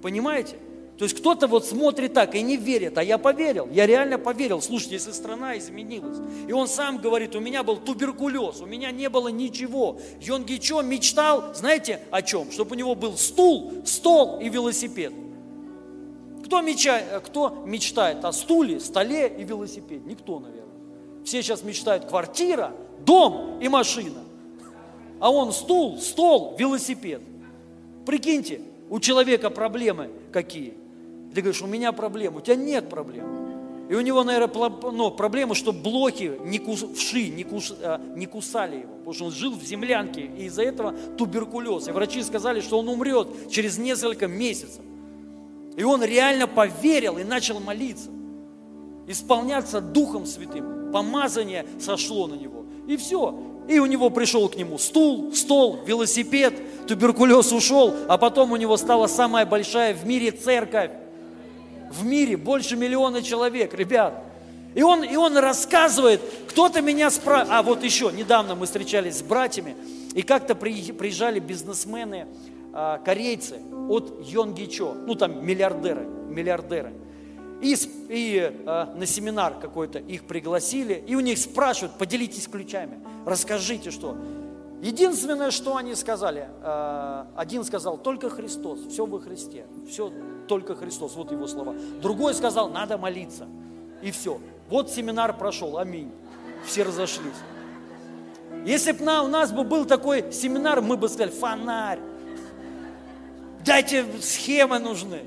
Понимаете? 0.00 0.56
То 0.98 1.04
есть 1.04 1.18
кто-то 1.18 1.46
вот 1.46 1.66
смотрит 1.66 2.14
так 2.14 2.34
и 2.34 2.40
не 2.40 2.56
верит, 2.56 2.96
а 2.96 3.04
я 3.04 3.18
поверил, 3.18 3.68
я 3.70 3.86
реально 3.86 4.18
поверил. 4.18 4.62
Слушайте, 4.62 4.94
если 4.94 5.12
страна 5.12 5.58
изменилась, 5.58 6.16
и 6.48 6.52
он 6.52 6.68
сам 6.68 6.98
говорит, 6.98 7.36
у 7.36 7.40
меня 7.40 7.62
был 7.62 7.76
туберкулез, 7.76 8.62
у 8.62 8.66
меня 8.66 8.90
не 8.92 9.10
было 9.10 9.28
ничего. 9.28 9.98
Йонги 10.22 10.56
Чо 10.56 10.80
мечтал, 10.80 11.54
знаете 11.54 12.00
о 12.10 12.22
чем? 12.22 12.50
Чтобы 12.50 12.72
у 12.72 12.78
него 12.78 12.94
был 12.94 13.18
стул, 13.18 13.82
стол 13.84 14.40
и 14.40 14.48
велосипед. 14.48 15.12
Кто, 16.46 16.62
меча, 16.62 17.02
кто 17.20 17.50
мечтает 17.66 18.24
о 18.24 18.32
стуле, 18.32 18.80
столе 18.80 19.28
и 19.28 19.44
велосипеде? 19.44 20.02
Никто, 20.06 20.38
наверное. 20.38 20.64
Все 21.24 21.42
сейчас 21.42 21.62
мечтают 21.62 22.06
квартира, 22.06 22.72
дом 23.04 23.58
и 23.60 23.68
машина. 23.68 24.20
А 25.20 25.30
он 25.30 25.52
стул, 25.52 25.98
стол, 25.98 26.56
велосипед. 26.58 27.20
Прикиньте, 28.06 28.62
у 28.88 28.98
человека 28.98 29.50
проблемы 29.50 30.10
какие– 30.32 30.72
ты 31.36 31.42
говоришь, 31.42 31.60
у 31.60 31.66
меня 31.66 31.92
проблема. 31.92 32.38
У 32.38 32.40
тебя 32.40 32.56
нет 32.56 32.88
проблем. 32.88 33.26
И 33.90 33.94
у 33.94 34.00
него, 34.00 34.24
наверное, 34.24 34.72
ну, 34.90 35.10
проблема, 35.10 35.54
что 35.54 35.70
блоки 35.70 36.32
не 36.42 36.58
кус, 36.58 36.82
вши 36.96 37.28
не, 37.28 37.44
кус, 37.44 37.74
а, 37.82 38.00
не 38.16 38.24
кусали 38.24 38.76
его, 38.76 38.94
потому 38.96 39.12
что 39.12 39.24
он 39.26 39.32
жил 39.32 39.52
в 39.52 39.62
землянке, 39.62 40.22
и 40.22 40.46
из-за 40.46 40.62
этого 40.62 40.92
туберкулез. 41.18 41.88
И 41.88 41.92
врачи 41.92 42.22
сказали, 42.22 42.62
что 42.62 42.78
он 42.78 42.88
умрет 42.88 43.28
через 43.50 43.76
несколько 43.76 44.26
месяцев. 44.26 44.82
И 45.76 45.84
он 45.84 46.02
реально 46.02 46.46
поверил 46.46 47.18
и 47.18 47.22
начал 47.22 47.60
молиться, 47.60 48.08
исполняться 49.06 49.82
Духом 49.82 50.24
Святым. 50.24 50.90
Помазание 50.90 51.66
сошло 51.78 52.26
на 52.26 52.34
него. 52.34 52.64
И 52.88 52.96
все. 52.96 53.38
И 53.68 53.78
у 53.78 53.84
него 53.84 54.08
пришел 54.08 54.48
к 54.48 54.56
нему 54.56 54.78
стул, 54.78 55.34
стол, 55.34 55.80
велосипед, 55.84 56.86
туберкулез 56.86 57.52
ушел, 57.52 57.94
а 58.08 58.16
потом 58.16 58.52
у 58.52 58.56
него 58.56 58.78
стала 58.78 59.06
самая 59.06 59.44
большая 59.44 59.92
в 59.92 60.06
мире 60.06 60.30
церковь 60.30 60.90
в 61.90 62.04
мире, 62.04 62.36
больше 62.36 62.76
миллиона 62.76 63.22
человек, 63.22 63.74
ребят. 63.74 64.22
И 64.74 64.82
он, 64.82 65.02
и 65.04 65.16
он 65.16 65.36
рассказывает, 65.38 66.20
кто-то 66.48 66.82
меня 66.82 67.10
спрашивает, 67.10 67.50
а 67.50 67.62
вот 67.62 67.82
еще, 67.82 68.12
недавно 68.12 68.54
мы 68.54 68.66
встречались 68.66 69.18
с 69.18 69.22
братьями, 69.22 69.74
и 70.14 70.22
как-то 70.22 70.54
приезжали 70.54 71.40
бизнесмены, 71.40 72.26
а, 72.72 72.98
корейцы 72.98 73.56
от 73.88 74.20
Йонгичо, 74.28 74.92
ну 74.92 75.14
там 75.14 75.44
миллиардеры, 75.44 76.06
миллиардеры. 76.28 76.92
И, 77.62 77.74
и 78.10 78.52
а, 78.66 78.94
на 78.94 79.06
семинар 79.06 79.54
какой-то 79.58 79.98
их 79.98 80.24
пригласили, 80.24 81.02
и 81.06 81.14
у 81.14 81.20
них 81.20 81.38
спрашивают, 81.38 81.96
поделитесь 81.96 82.46
ключами, 82.46 82.98
расскажите, 83.24 83.90
что. 83.90 84.14
Единственное, 84.82 85.50
что 85.50 85.76
они 85.76 85.94
сказали, 85.94 86.48
а, 86.62 87.26
один 87.34 87.64
сказал, 87.64 87.96
только 87.96 88.28
Христос, 88.28 88.80
все 88.90 89.06
во 89.06 89.18
Христе, 89.18 89.66
все 89.88 90.12
только 90.46 90.74
Христос. 90.74 91.14
Вот 91.16 91.32
его 91.32 91.46
слова. 91.46 91.74
Другой 92.02 92.34
сказал, 92.34 92.68
надо 92.68 92.98
молиться. 92.98 93.46
И 94.02 94.10
все. 94.10 94.38
Вот 94.68 94.90
семинар 94.90 95.36
прошел. 95.36 95.78
Аминь. 95.78 96.12
Все 96.64 96.82
разошлись. 96.82 97.32
Если 98.66 98.92
бы 98.92 99.04
у 99.04 99.28
нас 99.28 99.50
бы 99.50 99.64
был 99.64 99.86
такой 99.86 100.30
семинар, 100.32 100.82
мы 100.82 100.96
бы 100.96 101.08
сказали, 101.08 101.30
фонарь. 101.30 102.00
Дайте 103.64 104.04
схемы 104.20 104.78
нужны. 104.78 105.22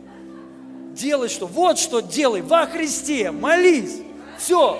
Делай 0.93 1.27
что? 1.27 1.47
Вот 1.47 1.79
что 1.79 2.01
делай 2.01 2.41
во 2.41 2.65
Христе. 2.67 3.31
Молись. 3.31 4.01
Все. 4.37 4.79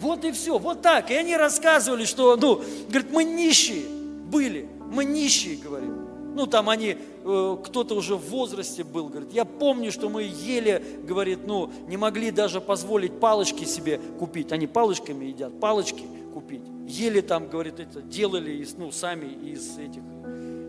Вот 0.00 0.24
и 0.24 0.32
все. 0.32 0.58
Вот 0.58 0.80
так. 0.80 1.10
И 1.10 1.14
они 1.14 1.36
рассказывали, 1.36 2.04
что, 2.04 2.36
ну, 2.36 2.62
говорит, 2.88 3.10
мы 3.12 3.24
нищие 3.24 3.97
были. 4.30 4.68
Мы 4.90 5.04
нищие, 5.04 5.56
говорит. 5.56 5.90
Ну, 6.34 6.46
там 6.46 6.68
они, 6.68 6.96
э, 7.24 7.56
кто-то 7.64 7.94
уже 7.94 8.14
в 8.14 8.28
возрасте 8.30 8.84
был, 8.84 9.08
говорит, 9.08 9.32
я 9.32 9.44
помню, 9.44 9.90
что 9.90 10.08
мы 10.08 10.22
ели, 10.22 11.00
говорит, 11.02 11.40
ну, 11.46 11.72
не 11.88 11.96
могли 11.96 12.30
даже 12.30 12.60
позволить 12.60 13.18
палочки 13.18 13.64
себе 13.64 13.98
купить. 14.18 14.52
Они 14.52 14.66
палочками 14.66 15.24
едят, 15.24 15.58
палочки 15.58 16.04
купить. 16.32 16.62
Ели 16.86 17.22
там, 17.22 17.48
говорит, 17.48 17.80
это 17.80 18.02
делали, 18.02 18.52
из, 18.52 18.74
ну, 18.76 18.92
сами 18.92 19.26
из 19.26 19.78
этих, 19.78 20.02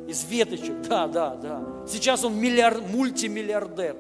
из 0.08 0.26
веточек. 0.30 0.76
Да, 0.90 1.08
да, 1.08 1.36
да. 1.36 1.86
Сейчас 1.88 2.24
он 2.24 2.36
миллиард, 2.36 2.90
мультимиллиардер, 2.90 3.96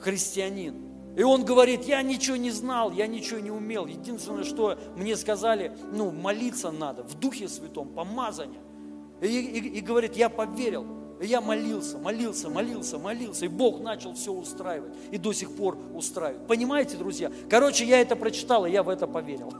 христианин. 0.00 0.83
И 1.16 1.22
он 1.22 1.44
говорит, 1.44 1.84
я 1.84 2.02
ничего 2.02 2.36
не 2.36 2.50
знал, 2.50 2.90
я 2.90 3.06
ничего 3.06 3.38
не 3.38 3.50
умел. 3.50 3.86
Единственное, 3.86 4.44
что 4.44 4.76
мне 4.96 5.16
сказали, 5.16 5.72
ну, 5.92 6.10
молиться 6.10 6.70
надо 6.70 7.04
в 7.04 7.18
Духе 7.18 7.48
Святом, 7.48 7.88
помазание. 7.88 8.60
И, 9.20 9.26
и, 9.26 9.78
и 9.78 9.80
говорит, 9.80 10.16
я 10.16 10.28
поверил, 10.28 10.86
и 11.20 11.26
я 11.26 11.40
молился, 11.40 11.98
молился, 11.98 12.50
молился, 12.50 12.98
молился, 12.98 13.44
и 13.44 13.48
Бог 13.48 13.80
начал 13.80 14.14
все 14.14 14.32
устраивать, 14.32 14.92
и 15.12 15.18
до 15.18 15.32
сих 15.32 15.54
пор 15.54 15.78
устраивает. 15.94 16.46
Понимаете, 16.48 16.96
друзья? 16.96 17.30
Короче, 17.48 17.84
я 17.84 18.00
это 18.00 18.16
прочитал, 18.16 18.66
и 18.66 18.72
я 18.72 18.82
в 18.82 18.88
это 18.88 19.06
поверил. 19.06 19.54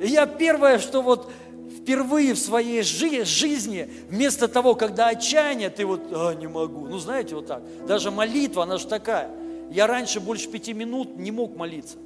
И 0.00 0.06
я 0.06 0.26
первое, 0.26 0.78
что 0.78 1.02
вот 1.02 1.30
впервые 1.78 2.34
в 2.34 2.38
своей 2.38 2.82
жи- 2.82 3.24
жизни, 3.24 3.90
вместо 4.08 4.46
того, 4.46 4.76
когда 4.76 5.08
отчаяние, 5.08 5.70
ты 5.70 5.84
вот, 5.84 6.00
а, 6.12 6.34
не 6.34 6.46
могу, 6.46 6.86
ну 6.86 6.98
знаете, 6.98 7.34
вот 7.34 7.46
так, 7.46 7.62
даже 7.86 8.12
молитва, 8.12 8.62
она 8.62 8.78
же 8.78 8.86
такая. 8.86 9.30
Я 9.70 9.86
раньше 9.86 10.20
больше 10.20 10.48
пяти 10.48 10.72
минут 10.72 11.16
не 11.16 11.30
мог 11.30 11.56
молиться. 11.56 11.96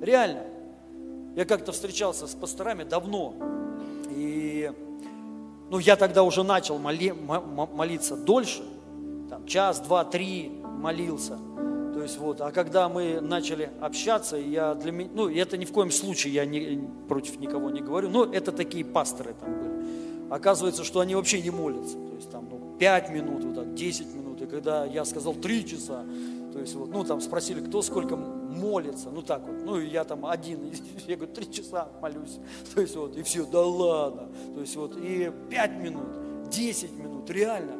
Реально. 0.00 0.44
Я 1.36 1.44
как-то 1.44 1.72
встречался 1.72 2.26
с 2.26 2.34
пасторами 2.34 2.84
давно, 2.84 3.34
и 4.10 4.72
ну, 5.70 5.78
я 5.78 5.96
тогда 5.96 6.22
уже 6.22 6.42
начал 6.42 6.78
моли, 6.78 7.12
молиться 7.12 8.16
дольше, 8.16 8.62
там, 9.28 9.46
час, 9.46 9.80
два, 9.80 10.04
три 10.04 10.50
молился. 10.64 11.38
То 11.94 12.02
есть 12.02 12.18
вот, 12.18 12.40
а 12.40 12.52
когда 12.52 12.88
мы 12.88 13.20
начали 13.20 13.70
общаться, 13.80 14.36
я 14.36 14.74
для 14.74 14.92
меня, 14.92 15.10
ну, 15.14 15.28
это 15.28 15.56
ни 15.56 15.64
в 15.64 15.72
коем 15.72 15.90
случае 15.90 16.32
я 16.32 16.44
не, 16.44 16.88
против 17.08 17.38
никого 17.40 17.70
не 17.70 17.80
говорю, 17.80 18.08
но 18.08 18.24
это 18.24 18.52
такие 18.52 18.84
пасторы 18.84 19.34
там 19.38 19.52
были. 19.52 20.30
Оказывается, 20.30 20.84
что 20.84 21.00
они 21.00 21.14
вообще 21.14 21.40
не 21.40 21.50
молятся. 21.50 21.96
То 21.96 22.14
есть 22.16 22.30
там, 22.30 22.48
ну, 22.50 22.76
5 22.78 23.10
минут, 23.10 23.44
вот 23.44 23.54
так, 23.54 23.74
10 23.74 24.14
минут. 24.14 24.42
И 24.42 24.46
когда 24.46 24.84
я 24.84 25.04
сказал 25.04 25.34
3 25.34 25.66
часа, 25.66 26.04
то 26.52 26.60
есть 26.60 26.74
вот, 26.74 26.88
ну, 26.88 27.04
там 27.04 27.20
спросили, 27.20 27.60
кто 27.60 27.82
сколько 27.82 28.16
молится, 28.16 29.10
ну 29.10 29.22
так 29.22 29.46
вот, 29.46 29.64
ну 29.64 29.78
и 29.78 29.86
я 29.86 30.04
там 30.04 30.26
один, 30.26 30.72
я 31.06 31.16
говорю, 31.16 31.32
три 31.32 31.50
часа 31.50 31.88
молюсь, 32.00 32.38
то 32.74 32.80
есть 32.80 32.96
вот, 32.96 33.16
и 33.16 33.22
все, 33.22 33.44
да 33.44 33.60
ладно, 33.60 34.28
то 34.54 34.60
есть 34.60 34.76
вот, 34.76 34.96
и 34.96 35.30
пять 35.50 35.76
минут, 35.76 36.48
десять 36.50 36.92
минут, 36.92 37.28
реально, 37.30 37.74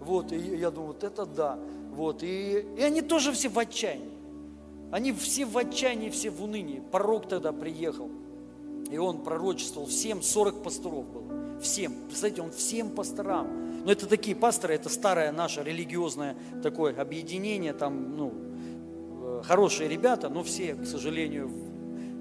вот, 0.00 0.32
и 0.32 0.36
я 0.36 0.70
думаю, 0.70 0.92
вот 0.92 1.04
это 1.04 1.26
да, 1.26 1.58
вот, 1.92 2.22
и, 2.22 2.66
и 2.76 2.82
они 2.82 3.00
тоже 3.00 3.32
все 3.32 3.48
в 3.48 3.58
отчаянии, 3.58 4.10
они 4.92 5.12
все 5.12 5.46
в 5.46 5.56
отчаянии, 5.56 6.10
все 6.10 6.30
в 6.30 6.42
унынии, 6.42 6.82
пророк 6.92 7.28
тогда 7.28 7.52
приехал, 7.52 8.10
и 8.90 8.98
он 8.98 9.22
пророчествовал 9.22 9.88
всем, 9.88 10.22
40 10.22 10.62
пасторов 10.62 11.06
было, 11.06 11.58
всем, 11.60 11.94
представляете, 12.06 12.42
он 12.42 12.50
всем 12.52 12.90
пасторам, 12.90 13.63
но 13.84 13.92
это 13.92 14.06
такие 14.06 14.34
пасторы, 14.34 14.74
это 14.74 14.88
старое 14.88 15.30
наше 15.32 15.62
религиозное 15.62 16.36
такое 16.62 16.98
объединение, 16.98 17.72
там, 17.72 18.16
ну, 18.16 18.32
э, 19.22 19.42
хорошие 19.44 19.88
ребята, 19.88 20.28
но 20.28 20.42
все, 20.42 20.74
к 20.74 20.86
сожалению, 20.86 21.50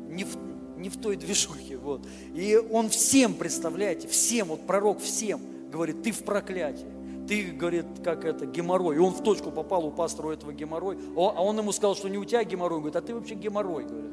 не 0.10 0.24
в, 0.24 0.38
не 0.78 0.90
в 0.90 0.98
той 0.98 1.16
движухе. 1.16 1.78
Вот. 1.78 2.06
И 2.34 2.58
он 2.58 2.90
всем, 2.90 3.34
представляете, 3.34 4.08
всем, 4.08 4.50
вот 4.50 4.68
пророк 4.68 5.00
всем 5.00 5.40
говорит, 5.74 6.04
ты 6.04 6.12
в 6.12 6.24
проклятии. 6.24 6.86
Ты, 7.28 7.44
говорит, 7.46 7.86
как 8.04 8.26
это, 8.26 8.46
геморрой. 8.46 8.98
И 8.98 9.00
он 9.00 9.14
в 9.14 9.24
точку 9.24 9.50
попал 9.50 9.86
у 9.86 9.92
пастора 9.92 10.34
этого 10.34 10.52
геморрой. 10.52 10.98
А 11.16 11.42
он 11.42 11.58
ему 11.58 11.72
сказал, 11.72 11.96
что 11.96 12.10
не 12.10 12.18
у 12.18 12.26
тебя 12.26 12.44
геморрой. 12.44 12.80
Говорит, 12.80 12.96
а 12.98 13.02
ты 13.02 13.16
вообще 13.16 13.36
геморрой, 13.36 13.86
говорит. 13.86 14.12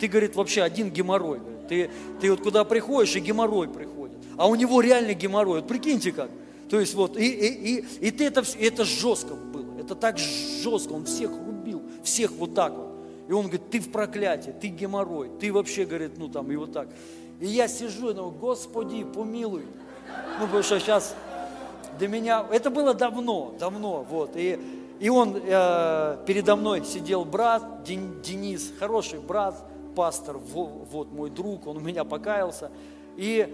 Ты, 0.00 0.08
говорит, 0.08 0.36
вообще 0.36 0.62
один 0.62 0.90
геморрой. 0.90 1.38
Говорит. 1.38 1.68
Ты, 1.68 1.90
ты 2.20 2.30
вот 2.30 2.40
куда 2.40 2.64
приходишь, 2.64 3.14
и 3.16 3.20
геморрой 3.20 3.68
приходит. 3.68 4.18
А 4.36 4.48
у 4.48 4.54
него 4.54 4.80
реально 4.80 5.14
геморрой. 5.14 5.60
Вот 5.60 5.68
прикиньте 5.68 6.12
как. 6.12 6.30
То 6.68 6.78
есть 6.80 6.94
вот, 6.94 7.16
и, 7.16 7.26
и, 7.26 7.78
и, 7.78 8.08
и 8.08 8.10
ты 8.10 8.26
это, 8.26 8.42
это 8.58 8.84
жестко 8.84 9.34
было, 9.34 9.78
это 9.80 9.94
так 9.94 10.18
жестко, 10.18 10.92
он 10.92 11.04
всех 11.04 11.30
рубил, 11.30 11.82
всех 12.02 12.32
вот 12.32 12.54
так 12.54 12.74
вот. 12.74 12.88
И 13.28 13.32
он 13.32 13.42
говорит, 13.42 13.70
ты 13.70 13.80
в 13.80 13.90
проклятии, 13.90 14.54
ты 14.58 14.68
геморрой, 14.68 15.30
ты 15.40 15.52
вообще, 15.52 15.84
говорит, 15.84 16.12
ну 16.18 16.28
там, 16.28 16.50
и 16.50 16.56
вот 16.56 16.72
так. 16.72 16.88
И 17.40 17.46
я 17.46 17.68
сижу 17.68 18.10
и 18.10 18.14
думаю, 18.14 18.32
Господи, 18.32 19.04
помилуй. 19.04 19.64
Ну, 20.40 20.46
потому 20.46 20.62
что 20.62 20.78
сейчас 20.80 21.14
для 21.98 22.08
меня, 22.08 22.46
это 22.50 22.70
было 22.70 22.94
давно, 22.94 23.54
давно, 23.58 24.06
вот. 24.08 24.32
И, 24.34 24.58
и 24.98 25.08
он, 25.08 25.36
э, 25.36 26.18
передо 26.26 26.56
мной 26.56 26.84
сидел 26.84 27.24
брат 27.24 27.82
Денис, 27.84 28.72
хороший 28.78 29.20
брат, 29.20 29.54
пастор, 29.94 30.38
вот 30.38 31.12
мой 31.12 31.28
друг, 31.28 31.66
он 31.66 31.78
у 31.78 31.80
меня 31.80 32.04
покаялся. 32.04 32.70
И 33.16 33.52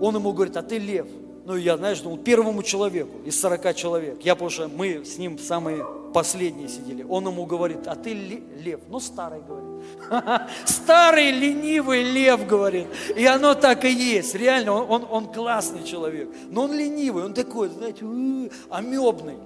он 0.00 0.16
ему 0.16 0.32
говорит, 0.32 0.56
а 0.56 0.62
ты 0.62 0.78
лев. 0.78 1.06
Ну, 1.44 1.56
я, 1.56 1.76
знаешь, 1.76 2.00
думал, 2.00 2.18
первому 2.18 2.62
человеку 2.62 3.18
из 3.24 3.40
40 3.40 3.74
человек. 3.74 4.18
Я, 4.22 4.34
потому 4.34 4.50
что 4.50 4.68
мы 4.68 5.04
с 5.04 5.18
ним 5.18 5.38
самые 5.38 5.84
последние 6.14 6.68
сидели. 6.68 7.04
Он 7.08 7.26
ему 7.26 7.46
говорит, 7.46 7.86
а 7.86 7.96
ты 7.96 8.12
лев. 8.12 8.80
Ну, 8.88 9.00
старый, 9.00 9.40
говорит. 9.40 9.82
Старый 10.64 11.32
ленивый 11.32 12.04
лев, 12.04 12.46
говорит. 12.46 12.86
И 13.16 13.24
оно 13.26 13.54
так 13.54 13.84
и 13.84 13.90
есть. 13.90 14.34
Реально, 14.34 14.72
он, 14.72 14.90
он, 14.90 15.06
он 15.10 15.32
классный 15.32 15.82
человек. 15.82 16.28
Но 16.50 16.64
он 16.64 16.72
ленивый, 16.74 17.24
он 17.24 17.34
такой, 17.34 17.68
знаете, 17.68 18.04
амебный. 18.70 19.38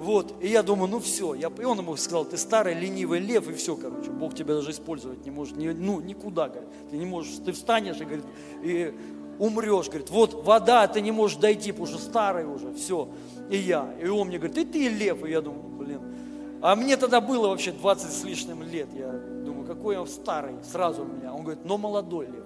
Вот, 0.00 0.32
и 0.40 0.48
я 0.48 0.62
думаю, 0.62 0.90
ну 0.90 0.98
все. 0.98 1.34
Я, 1.34 1.50
и 1.58 1.64
он 1.64 1.78
ему 1.78 1.94
сказал, 1.96 2.24
ты 2.24 2.38
старый 2.38 2.74
ленивый 2.74 3.20
лев, 3.20 3.46
и 3.50 3.52
все, 3.52 3.76
короче. 3.76 4.10
Бог 4.10 4.34
тебя 4.34 4.54
даже 4.54 4.70
использовать 4.70 5.26
не 5.26 5.30
может. 5.30 5.58
Ни, 5.58 5.68
ну, 5.68 6.00
никуда, 6.00 6.48
говорит. 6.48 6.70
Ты 6.90 6.96
не 6.96 7.04
можешь, 7.04 7.34
ты 7.44 7.52
встанешь 7.52 8.00
и, 8.00 8.04
говорит, 8.04 8.24
и 8.62 8.94
умрешь. 9.40 9.88
Говорит, 9.88 10.10
вот 10.10 10.44
вода, 10.44 10.86
ты 10.86 11.00
не 11.00 11.10
можешь 11.10 11.38
дойти, 11.38 11.72
потому 11.72 11.88
что 11.88 11.98
старый 11.98 12.44
уже, 12.44 12.72
все. 12.74 13.08
И 13.48 13.56
я. 13.56 13.92
И 14.00 14.06
он 14.06 14.28
мне 14.28 14.38
говорит, 14.38 14.58
и 14.58 14.64
ты 14.64 14.88
лев. 14.88 15.24
И 15.24 15.30
я 15.30 15.40
думаю, 15.40 15.64
блин. 15.64 16.00
А 16.62 16.76
мне 16.76 16.96
тогда 16.96 17.20
было 17.20 17.48
вообще 17.48 17.72
20 17.72 18.12
с 18.12 18.22
лишним 18.22 18.62
лет. 18.62 18.88
Я 18.94 19.10
думаю, 19.44 19.66
какой 19.66 19.96
он 19.96 20.06
старый, 20.06 20.54
сразу 20.70 21.02
у 21.02 21.06
меня. 21.06 21.32
Он 21.32 21.42
говорит, 21.42 21.64
но 21.64 21.78
молодой 21.78 22.26
лев. 22.26 22.44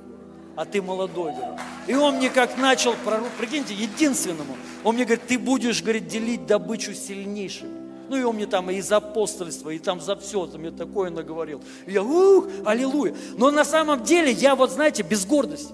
А 0.56 0.64
ты 0.64 0.80
молодой, 0.80 1.32
говорит. 1.32 1.60
И 1.88 1.94
он 1.94 2.16
мне 2.16 2.30
как 2.30 2.56
начал, 2.56 2.94
прикиньте, 3.38 3.74
единственному. 3.74 4.56
Он 4.84 4.94
мне 4.94 5.04
говорит, 5.04 5.26
ты 5.26 5.36
будешь, 5.36 5.82
говорит, 5.82 6.06
делить 6.06 6.46
добычу 6.46 6.94
сильнейшими. 6.94 7.82
Ну 8.08 8.16
и 8.16 8.22
он 8.22 8.36
мне 8.36 8.46
там 8.46 8.70
и 8.70 8.80
за 8.80 8.98
апостольство, 8.98 9.70
и 9.70 9.78
там 9.78 10.00
за 10.00 10.14
все, 10.14 10.46
там 10.46 10.60
мне 10.60 10.70
такое 10.70 11.10
наговорил. 11.10 11.60
И 11.86 11.92
я, 11.92 12.04
ух, 12.04 12.46
аллилуйя. 12.64 13.16
Но 13.36 13.50
на 13.50 13.64
самом 13.64 14.04
деле 14.04 14.30
я 14.30 14.54
вот, 14.54 14.70
знаете, 14.70 15.02
без 15.02 15.26
гордости. 15.26 15.72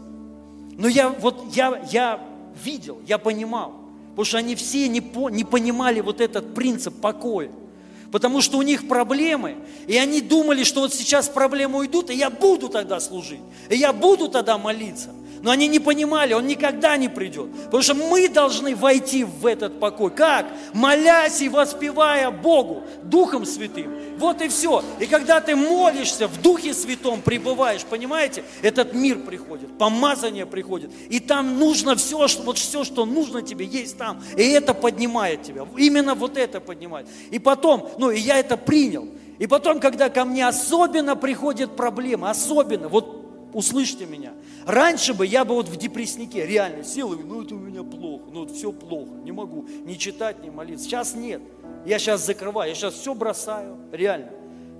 Но 0.76 0.88
я 0.88 1.08
вот, 1.08 1.54
я, 1.54 1.82
я 1.90 2.20
видел, 2.62 3.00
я 3.06 3.18
понимал. 3.18 3.74
Потому 4.10 4.24
что 4.24 4.38
они 4.38 4.54
все 4.54 4.88
не, 4.88 5.00
по, 5.00 5.28
не 5.30 5.44
понимали 5.44 6.00
вот 6.00 6.20
этот 6.20 6.54
принцип 6.54 7.00
покоя. 7.00 7.50
Потому 8.10 8.40
что 8.40 8.58
у 8.58 8.62
них 8.62 8.88
проблемы, 8.88 9.56
и 9.86 9.96
они 9.96 10.20
думали, 10.20 10.64
что 10.64 10.80
вот 10.80 10.92
сейчас 10.92 11.28
проблемы 11.28 11.78
уйдут, 11.78 12.10
и 12.10 12.14
я 12.14 12.28
буду 12.28 12.68
тогда 12.68 12.98
служить, 12.98 13.40
и 13.68 13.76
я 13.76 13.92
буду 13.92 14.28
тогда 14.28 14.58
молиться. 14.58 15.10
Но 15.42 15.50
они 15.50 15.68
не 15.68 15.78
понимали, 15.78 16.34
он 16.34 16.46
никогда 16.46 16.96
не 16.96 17.08
придет. 17.08 17.50
Потому 17.64 17.82
что 17.82 17.94
мы 17.94 18.28
должны 18.28 18.76
войти 18.76 19.24
в 19.24 19.46
этот 19.46 19.80
покой. 19.80 20.10
Как? 20.10 20.46
Молясь 20.74 21.40
и 21.40 21.48
воспевая 21.48 22.30
Богу, 22.30 22.84
Духом 23.02 23.46
Святым. 23.46 23.90
Вот 24.18 24.42
и 24.42 24.48
все. 24.48 24.84
И 24.98 25.06
когда 25.06 25.40
ты 25.40 25.56
молишься, 25.56 26.28
в 26.28 26.42
Духе 26.42 26.74
Святом 26.74 27.22
пребываешь, 27.22 27.84
понимаете, 27.84 28.44
этот 28.60 28.92
мир 28.92 29.20
приходит, 29.20 29.78
помазание 29.78 30.44
приходит. 30.44 30.90
И 31.08 31.20
там 31.20 31.58
нужно 31.58 31.96
все, 31.96 32.28
что, 32.28 32.42
вот 32.42 32.58
все, 32.58 32.84
что 32.84 33.06
нужно 33.06 33.40
тебе, 33.40 33.64
есть 33.64 33.96
там. 33.96 34.22
И 34.36 34.42
это 34.42 34.74
поднимает 34.74 35.42
тебя. 35.42 35.66
Именно 35.76 36.14
вот 36.14 36.36
это 36.36 36.60
поднимает. 36.60 37.08
И 37.30 37.38
потом, 37.38 37.88
ну 37.98 38.10
и 38.10 38.20
я 38.20 38.38
это 38.38 38.56
принял. 38.56 39.08
И 39.38 39.46
потом, 39.46 39.80
когда 39.80 40.10
ко 40.10 40.26
мне 40.26 40.46
особенно 40.46 41.16
приходят 41.16 41.74
проблемы, 41.74 42.28
особенно, 42.28 42.88
вот 42.88 43.29
услышьте 43.52 44.06
меня, 44.06 44.32
Раньше 44.66 45.14
бы 45.14 45.26
я 45.26 45.44
бы 45.44 45.54
вот 45.54 45.68
в 45.68 45.76
депресснике 45.76 46.46
реально 46.46 46.84
сел 46.84 47.12
и 47.12 47.22
ну 47.22 47.42
это 47.42 47.54
у 47.54 47.58
меня 47.58 47.82
плохо, 47.82 48.24
ну 48.32 48.40
вот 48.40 48.50
все 48.50 48.72
плохо, 48.72 49.12
не 49.24 49.32
могу 49.32 49.66
ни 49.84 49.94
читать, 49.94 50.42
ни 50.44 50.50
молиться. 50.50 50.84
Сейчас 50.84 51.14
нет. 51.14 51.40
Я 51.86 51.98
сейчас 51.98 52.24
закрываю, 52.24 52.68
я 52.68 52.74
сейчас 52.74 52.94
все 52.94 53.14
бросаю, 53.14 53.78
реально. 53.92 54.32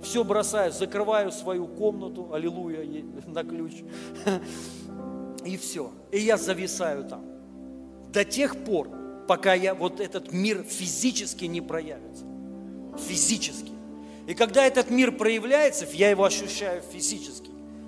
Все 0.03 0.23
бросаю, 0.23 0.71
закрываю 0.71 1.31
свою 1.31 1.67
комнату, 1.67 2.33
аллилуйя, 2.33 3.03
на 3.27 3.43
ключ. 3.43 3.73
И 5.45 5.57
все. 5.57 5.91
И 6.11 6.19
я 6.19 6.37
зависаю 6.37 7.05
там. 7.05 7.23
До 8.11 8.23
тех 8.23 8.63
пор, 8.63 8.89
пока 9.27 9.53
я, 9.53 9.73
вот 9.73 9.99
этот 9.99 10.31
мир 10.31 10.63
физически 10.63 11.45
не 11.45 11.61
проявится. 11.61 12.25
Физически. 13.07 13.71
И 14.27 14.33
когда 14.33 14.65
этот 14.65 14.89
мир 14.89 15.11
проявляется, 15.11 15.87
я 15.93 16.09
его 16.09 16.23
ощущаю 16.23 16.81
физически. 16.81 17.40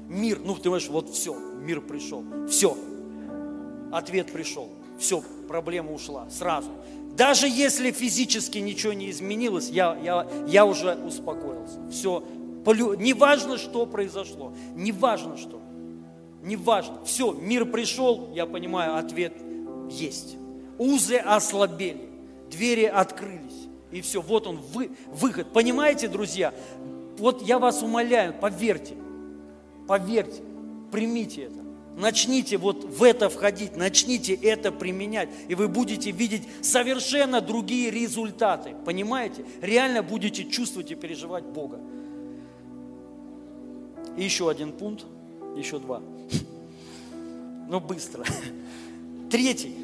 Мир, 0.10 0.40
ну 0.44 0.56
ты 0.56 0.64
понимаешь, 0.64 0.90
вот 0.90 1.10
все, 1.10 1.36
мир 1.36 1.82
пришел. 1.82 2.24
Все. 2.50 2.78
Ответ 3.92 4.32
пришел. 4.32 4.70
Все, 5.00 5.24
проблема 5.48 5.94
ушла 5.94 6.28
сразу. 6.30 6.70
Даже 7.16 7.48
если 7.48 7.92
физически 7.92 8.58
ничего 8.58 8.94
не 8.94 9.12
изменилось, 9.12 9.70
я, 9.70 9.98
я, 10.04 10.28
я 10.48 10.66
уже 10.66 10.96
успокоился. 10.96 11.80
Все. 11.92 12.24
Не 12.66 13.14
важно, 13.14 13.58
что 13.58 13.86
произошло. 13.86 14.54
Не 14.76 14.92
важно, 14.92 15.38
что. 15.38 15.62
Не 16.42 16.56
важно. 16.56 17.04
Все, 17.06 17.32
мир 17.32 17.66
пришел, 17.66 18.30
я 18.34 18.46
понимаю, 18.46 18.98
ответ 18.98 19.34
есть. 19.90 20.36
Узы 20.78 21.18
ослабели, 21.18 22.10
двери 22.50 22.86
открылись. 22.86 23.68
И 23.92 24.02
все, 24.02 24.22
вот 24.22 24.48
он, 24.48 24.60
вы, 24.74 24.92
выход. 25.08 25.54
Понимаете, 25.54 26.08
друзья? 26.08 26.54
Вот 27.18 27.44
я 27.44 27.60
вас 27.60 27.84
умоляю, 27.84 28.34
поверьте, 28.34 28.96
поверьте, 29.88 30.42
примите 30.92 31.44
это. 31.44 31.64
Начните 31.96 32.58
вот 32.58 32.84
в 32.84 33.04
это 33.04 33.30
входить, 33.30 33.76
начните 33.76 34.34
это 34.34 34.72
применять, 34.72 35.30
и 35.48 35.54
вы 35.54 35.68
будете 35.68 36.10
видеть 36.10 36.44
совершенно 36.62 37.40
другие 37.40 37.92
результаты. 37.92 38.76
Понимаете? 38.84 39.46
Реально 39.62 40.02
будете 40.02 40.44
чувствовать 40.46 40.92
и 40.92 40.96
переживать 40.96 41.44
Бога. 41.44 41.80
И 44.18 44.24
еще 44.24 44.50
один 44.50 44.72
пункт, 44.72 45.06
еще 45.56 45.78
два. 45.78 46.02
Но 47.70 47.80
быстро. 47.80 48.26
Третий. 49.30 49.83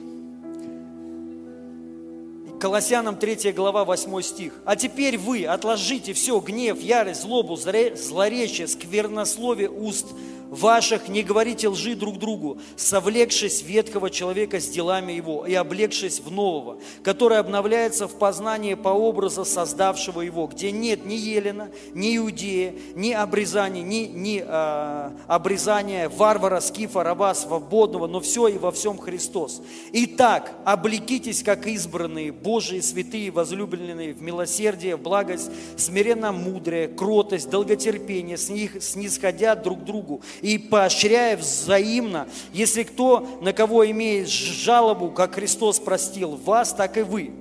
Колоссянам 2.60 3.16
3 3.16 3.53
глава 3.53 3.86
8 3.86 4.22
стих. 4.22 4.53
«А 4.66 4.76
теперь 4.76 5.18
вы 5.18 5.45
отложите 5.45 6.12
все, 6.12 6.38
гнев, 6.41 6.82
ярость, 6.82 7.22
злобу, 7.22 7.55
злоречие, 7.55 8.68
сквернословие 8.68 9.70
уст, 9.70 10.07
ваших 10.49 11.07
не 11.07 11.23
говорите 11.23 11.67
лжи 11.67 11.95
друг 11.95 12.17
другу, 12.17 12.59
совлекшись 12.75 13.63
ветхого 13.63 14.09
человека 14.09 14.59
с 14.59 14.67
делами 14.67 15.13
его 15.13 15.45
и 15.45 15.53
облегшись 15.53 16.19
в 16.19 16.31
нового, 16.31 16.79
который 17.03 17.37
обновляется 17.37 18.07
в 18.07 18.17
познании 18.17 18.73
по 18.73 18.89
образу 18.89 19.45
создавшего 19.45 20.21
его, 20.21 20.47
где 20.47 20.71
нет 20.71 21.05
ни 21.05 21.13
Елена, 21.13 21.69
ни 21.93 22.17
Иудея, 22.17 22.73
ни 22.95 23.11
обрезания, 23.11 23.83
ни, 23.83 24.07
ни 24.07 24.43
э, 24.45 25.11
обрезания 25.27 26.09
варвара, 26.09 26.59
скифа, 26.59 27.03
раба, 27.03 27.33
свободного, 27.33 28.07
но 28.07 28.19
все 28.19 28.47
и 28.47 28.57
во 28.57 28.71
всем 28.71 28.97
Христос. 28.97 29.61
Итак, 29.93 30.53
облекитесь, 30.65 31.43
как 31.43 31.67
избранные, 31.67 32.31
Божии, 32.31 32.79
святые, 32.79 33.31
возлюбленные 33.31 34.13
в 34.13 34.21
милосердие, 34.21 34.95
в 34.95 35.01
благость, 35.01 35.51
смиренно 35.77 36.31
мудрее, 36.31 36.87
кротость, 36.87 37.49
долготерпение, 37.49 38.37
снисходя 38.37 39.55
друг 39.55 39.83
другу 39.83 40.21
и 40.41 40.57
поощряя 40.57 41.37
взаимно, 41.37 42.27
если 42.53 42.83
кто 42.83 43.39
на 43.41 43.53
кого 43.53 43.89
имеет 43.89 44.27
жалобу, 44.27 45.11
как 45.11 45.35
Христос 45.35 45.79
простил 45.79 46.35
вас, 46.35 46.73
так 46.73 46.97
и 46.97 47.01
вы. 47.01 47.31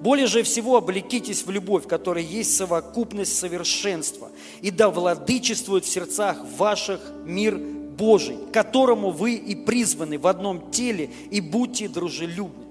Более 0.00 0.26
же 0.26 0.42
всего 0.42 0.76
облекитесь 0.76 1.46
в 1.46 1.50
любовь, 1.50 1.86
которая 1.86 2.24
есть 2.24 2.56
совокупность 2.56 3.38
совершенства, 3.38 4.30
и 4.60 4.72
да 4.72 4.90
владычествует 4.90 5.84
в 5.84 5.88
сердцах 5.88 6.38
ваших 6.56 7.00
мир 7.24 7.56
Божий, 7.56 8.36
которому 8.52 9.10
вы 9.10 9.34
и 9.34 9.54
призваны 9.54 10.18
в 10.18 10.26
одном 10.26 10.72
теле, 10.72 11.10
и 11.30 11.40
будьте 11.40 11.88
дружелюбны. 11.88 12.64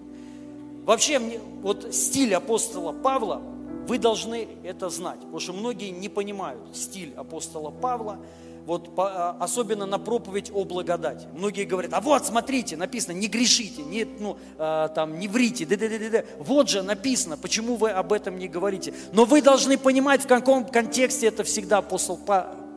Вообще, 0.83 1.19
мне, 1.19 1.39
вот 1.61 1.93
стиль 1.95 2.33
апостола 2.33 2.91
Павла, 2.91 3.41
вы 3.87 3.97
должны 3.97 4.47
это 4.63 4.89
знать, 4.89 5.19
потому 5.19 5.39
что 5.39 5.53
многие 5.53 5.89
не 5.89 6.09
понимают 6.09 6.59
стиль 6.73 7.13
апостола 7.15 7.69
Павла– 7.69 8.19
вот 8.65 8.95
по, 8.95 9.07
а, 9.07 9.37
особенно 9.39 9.85
на 9.85 9.99
проповедь 9.99 10.51
о 10.53 10.65
благодати. 10.65 11.27
Многие 11.33 11.65
говорят, 11.65 11.93
а 11.93 12.01
вот 12.01 12.25
смотрите, 12.25 12.77
написано, 12.77 13.13
не 13.13 13.27
грешите, 13.27 13.81
не, 13.83 14.05
ну, 14.05 14.37
а, 14.57 14.89
там, 14.89 15.19
не 15.19 15.27
врите, 15.27 15.65
да, 15.65 15.77
да, 15.77 15.87
да, 15.87 16.09
да. 16.09 16.23
вот 16.39 16.69
же 16.69 16.81
написано, 16.83 17.37
почему 17.37 17.75
вы 17.75 17.91
об 17.91 18.13
этом 18.13 18.37
не 18.37 18.47
говорите. 18.47 18.93
Но 19.13 19.25
вы 19.25 19.41
должны 19.41 19.77
понимать, 19.77 20.23
в 20.23 20.27
каком 20.27 20.65
контексте 20.65 21.27
это 21.27 21.43
всегда 21.43 21.79
апостол 21.79 22.19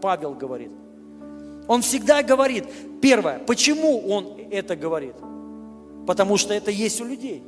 Павел 0.01 0.35
говорит. 0.35 0.71
Он 1.67 1.83
всегда 1.83 2.23
говорит, 2.23 2.65
первое, 3.01 3.39
почему 3.39 4.07
он 4.09 4.37
это 4.51 4.77
говорит? 4.77 5.15
потому 6.07 6.37
что 6.37 6.55
это 6.55 6.71
есть 6.71 7.01
у 7.01 7.05
людей. 7.05 7.43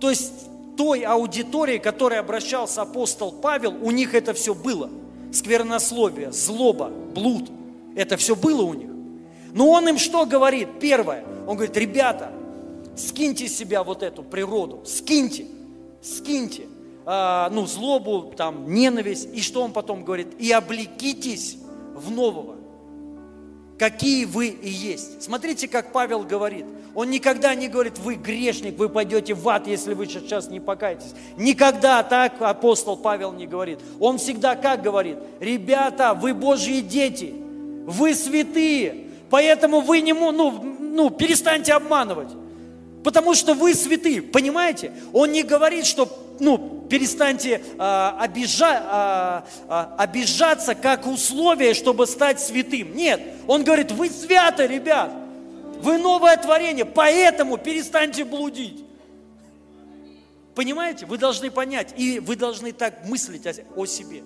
То 0.00 0.10
есть 0.10 0.32
той 0.76 1.02
аудитории, 1.02 1.78
к 1.78 1.84
которой 1.84 2.18
обращался 2.18 2.82
апостол 2.82 3.32
Павел, 3.32 3.76
у 3.82 3.90
них 3.90 4.14
это 4.14 4.32
все 4.32 4.54
было. 4.54 4.90
Сквернословие, 5.32 6.32
злоба, 6.32 6.90
блуд. 7.14 7.50
Это 7.96 8.16
все 8.16 8.36
было 8.36 8.62
у 8.62 8.74
них. 8.74 8.90
Но 9.52 9.70
он 9.70 9.88
им 9.88 9.98
что 9.98 10.26
говорит? 10.26 10.68
Первое. 10.80 11.24
Он 11.46 11.56
говорит, 11.56 11.76
ребята, 11.76 12.32
скиньте 12.96 13.48
себя 13.48 13.82
вот 13.82 14.02
эту 14.02 14.22
природу, 14.22 14.82
скиньте, 14.84 15.46
скиньте, 16.00 16.66
э, 17.06 17.48
ну, 17.50 17.66
злобу, 17.66 18.32
там, 18.36 18.72
ненависть. 18.72 19.28
И 19.34 19.40
что 19.40 19.62
он 19.62 19.72
потом 19.72 20.04
говорит? 20.04 20.28
И 20.38 20.50
облекитесь 20.52 21.58
в 21.94 22.10
нового 22.10 22.56
какие 23.82 24.26
вы 24.26 24.46
и 24.46 24.68
есть. 24.68 25.24
Смотрите, 25.24 25.66
как 25.66 25.90
Павел 25.90 26.22
говорит. 26.22 26.66
Он 26.94 27.10
никогда 27.10 27.52
не 27.56 27.66
говорит, 27.66 27.98
вы 27.98 28.14
грешник, 28.14 28.78
вы 28.78 28.88
пойдете 28.88 29.34
в 29.34 29.48
ад, 29.48 29.66
если 29.66 29.94
вы 29.94 30.06
сейчас 30.06 30.48
не 30.48 30.60
покаетесь. 30.60 31.14
Никогда 31.36 32.04
так 32.04 32.40
апостол 32.40 32.96
Павел 32.96 33.32
не 33.32 33.48
говорит. 33.48 33.80
Он 33.98 34.18
всегда 34.18 34.54
как 34.54 34.82
говорит? 34.82 35.18
Ребята, 35.40 36.14
вы 36.14 36.32
Божьи 36.32 36.80
дети, 36.80 37.34
вы 37.84 38.14
святые, 38.14 39.08
поэтому 39.30 39.80
вы 39.80 40.00
не, 40.00 40.12
ну, 40.12 40.62
ну, 40.78 41.10
перестаньте 41.10 41.72
обманывать. 41.72 42.28
Потому 43.02 43.34
что 43.34 43.54
вы 43.54 43.74
святые, 43.74 44.22
понимаете? 44.22 44.92
Он 45.12 45.32
не 45.32 45.42
говорит, 45.42 45.86
что 45.86 46.08
ну, 46.38 46.86
перестаньте 46.88 47.62
а, 47.78 48.16
обижа, 48.20 48.82
а, 48.84 49.46
а, 49.68 49.94
обижаться 49.98 50.74
как 50.74 51.06
условие, 51.06 51.74
чтобы 51.74 52.06
стать 52.06 52.40
святым. 52.40 52.94
Нет, 52.94 53.20
он 53.46 53.64
говорит, 53.64 53.90
вы 53.92 54.08
святы, 54.08 54.66
ребят, 54.66 55.12
вы 55.80 55.98
новое 55.98 56.36
творение, 56.36 56.84
поэтому 56.84 57.58
перестаньте 57.58 58.24
блудить. 58.24 58.84
Понимаете? 60.54 61.06
Вы 61.06 61.18
должны 61.18 61.50
понять, 61.50 61.94
и 61.96 62.20
вы 62.20 62.36
должны 62.36 62.72
так 62.72 63.06
мыслить 63.06 63.46
о, 63.46 63.54
о 63.74 63.86
себе. 63.86 64.22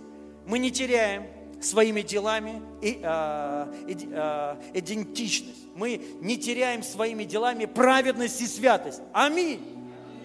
Мы 0.46 0.58
не 0.58 0.70
теряем 0.70 1.24
своими 1.60 2.02
делами 2.02 2.62
и, 2.82 3.00
э, 3.02 3.66
э, 3.88 4.56
идентичность. 4.74 5.66
Мы 5.74 6.00
не 6.20 6.36
теряем 6.36 6.82
своими 6.82 7.24
делами 7.24 7.64
праведность 7.64 8.40
и 8.40 8.46
святость. 8.46 9.00
Аминь. 9.12 9.60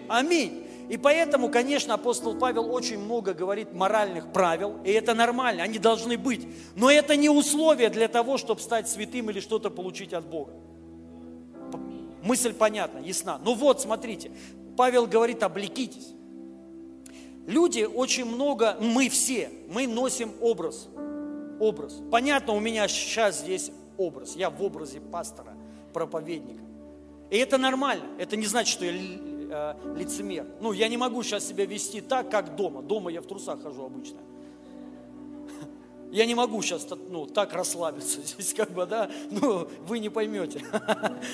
Аминь. 0.08 0.66
И 0.88 0.96
поэтому, 0.96 1.48
конечно, 1.48 1.94
апостол 1.94 2.34
Павел 2.34 2.70
очень 2.72 2.98
много 2.98 3.32
говорит 3.32 3.72
моральных 3.72 4.32
правил, 4.32 4.78
и 4.84 4.90
это 4.90 5.14
нормально, 5.14 5.62
они 5.62 5.78
должны 5.78 6.18
быть. 6.18 6.46
Но 6.74 6.90
это 6.90 7.16
не 7.16 7.30
условие 7.30 7.88
для 7.88 8.08
того, 8.08 8.36
чтобы 8.36 8.60
стать 8.60 8.88
святым 8.88 9.30
или 9.30 9.40
что-то 9.40 9.70
получить 9.70 10.12
от 10.12 10.26
Бога. 10.26 10.52
Мысль 12.22 12.52
понятна, 12.52 12.98
ясна. 12.98 13.40
Ну 13.42 13.54
вот, 13.54 13.80
смотрите, 13.80 14.30
Павел 14.76 15.06
говорит, 15.06 15.42
облекитесь. 15.42 16.08
Люди 17.46 17.82
очень 17.82 18.24
много, 18.24 18.76
мы 18.80 19.08
все, 19.08 19.50
мы 19.68 19.86
носим 19.86 20.30
образ. 20.40 20.88
Образ. 21.62 22.02
Понятно, 22.10 22.54
у 22.54 22.58
меня 22.58 22.88
сейчас 22.88 23.38
здесь 23.38 23.70
образ. 23.96 24.34
Я 24.34 24.50
в 24.50 24.60
образе 24.60 25.00
пастора, 25.00 25.54
проповедника. 25.92 26.64
И 27.30 27.36
это 27.36 27.56
нормально. 27.56 28.04
Это 28.18 28.36
не 28.36 28.46
значит, 28.46 28.72
что 28.72 28.84
я 28.84 28.92
э, 28.92 29.74
лицемер. 29.96 30.44
Ну, 30.60 30.72
я 30.72 30.88
не 30.88 30.96
могу 30.96 31.22
сейчас 31.22 31.46
себя 31.46 31.64
вести 31.64 32.00
так, 32.00 32.28
как 32.32 32.56
дома. 32.56 32.82
Дома 32.82 33.12
я 33.12 33.20
в 33.20 33.26
трусах 33.26 33.62
хожу 33.62 33.84
обычно. 33.84 34.18
Я 36.10 36.26
не 36.26 36.34
могу 36.34 36.60
сейчас 36.62 36.84
ну, 37.08 37.26
так 37.26 37.52
расслабиться 37.52 38.20
здесь, 38.24 38.54
как 38.54 38.72
бы, 38.72 38.84
да, 38.84 39.08
ну, 39.30 39.68
вы 39.86 40.00
не 40.00 40.08
поймете. 40.08 40.64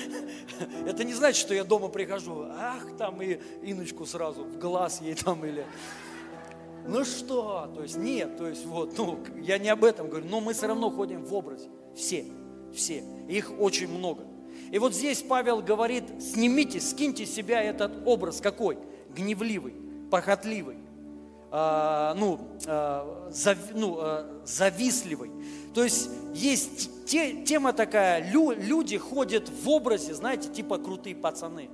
Это 0.85 1.05
не 1.05 1.15
значит, 1.15 1.41
что 1.41 1.55
я 1.55 1.63
дома 1.63 1.87
прихожу, 1.87 2.45
ах, 2.51 2.85
там 2.99 3.19
и 3.23 3.39
Иночку 3.63 4.05
сразу 4.05 4.43
в 4.43 4.59
глаз 4.59 5.01
ей 5.01 5.15
там 5.15 5.43
или... 5.43 5.65
Ну 6.87 7.03
что, 7.03 7.71
то 7.75 7.83
есть 7.83 7.97
нет, 7.97 8.37
то 8.37 8.47
есть 8.47 8.65
вот, 8.65 8.97
ну, 8.97 9.19
я 9.41 9.57
не 9.57 9.69
об 9.69 9.83
этом 9.83 10.09
говорю, 10.09 10.25
но 10.27 10.39
мы 10.41 10.53
все 10.53 10.67
равно 10.67 10.89
ходим 10.89 11.23
в 11.23 11.33
образе, 11.33 11.69
все, 11.95 12.25
все, 12.73 13.03
их 13.27 13.51
очень 13.59 13.87
много. 13.87 14.23
И 14.71 14.79
вот 14.79 14.93
здесь 14.93 15.21
Павел 15.21 15.61
говорит, 15.61 16.03
снимите, 16.19 16.79
скиньте 16.79 17.25
себя 17.25 17.61
этот 17.61 17.91
образ 18.05 18.41
какой? 18.41 18.77
Гневливый, 19.15 19.75
похотливый, 20.11 20.77
э, 21.51 22.13
ну, 22.15 22.39
э, 22.65 23.29
зав, 23.31 23.57
ну 23.73 23.97
э, 23.99 24.41
завистливый. 24.45 25.31
То 25.73 25.83
есть 25.83 26.09
есть 26.33 27.05
те, 27.05 27.43
тема 27.43 27.73
такая, 27.73 28.31
лю, 28.31 28.51
люди 28.51 28.97
ходят 28.97 29.49
в 29.49 29.69
образе, 29.69 30.13
знаете, 30.13 30.49
типа 30.49 30.77
крутые 30.77 31.15
пацаны. 31.15 31.69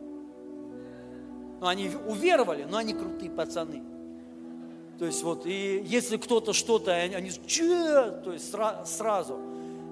Ну, 1.60 1.68
они 1.68 1.90
уверовали, 2.08 2.64
но 2.64 2.78
они 2.78 2.94
крутые 2.94 3.32
пацаны. 3.32 3.95
То 5.00 5.06
есть 5.06 5.24
вот, 5.24 5.46
и 5.46 5.84
если 5.86 6.18
кто-то 6.18 6.54
что-то, 6.54 6.94
они, 6.94 7.32
че, 7.48 8.12
то 8.24 8.32
есть 8.32 8.50
сра, 8.50 8.86
сразу 8.86 9.40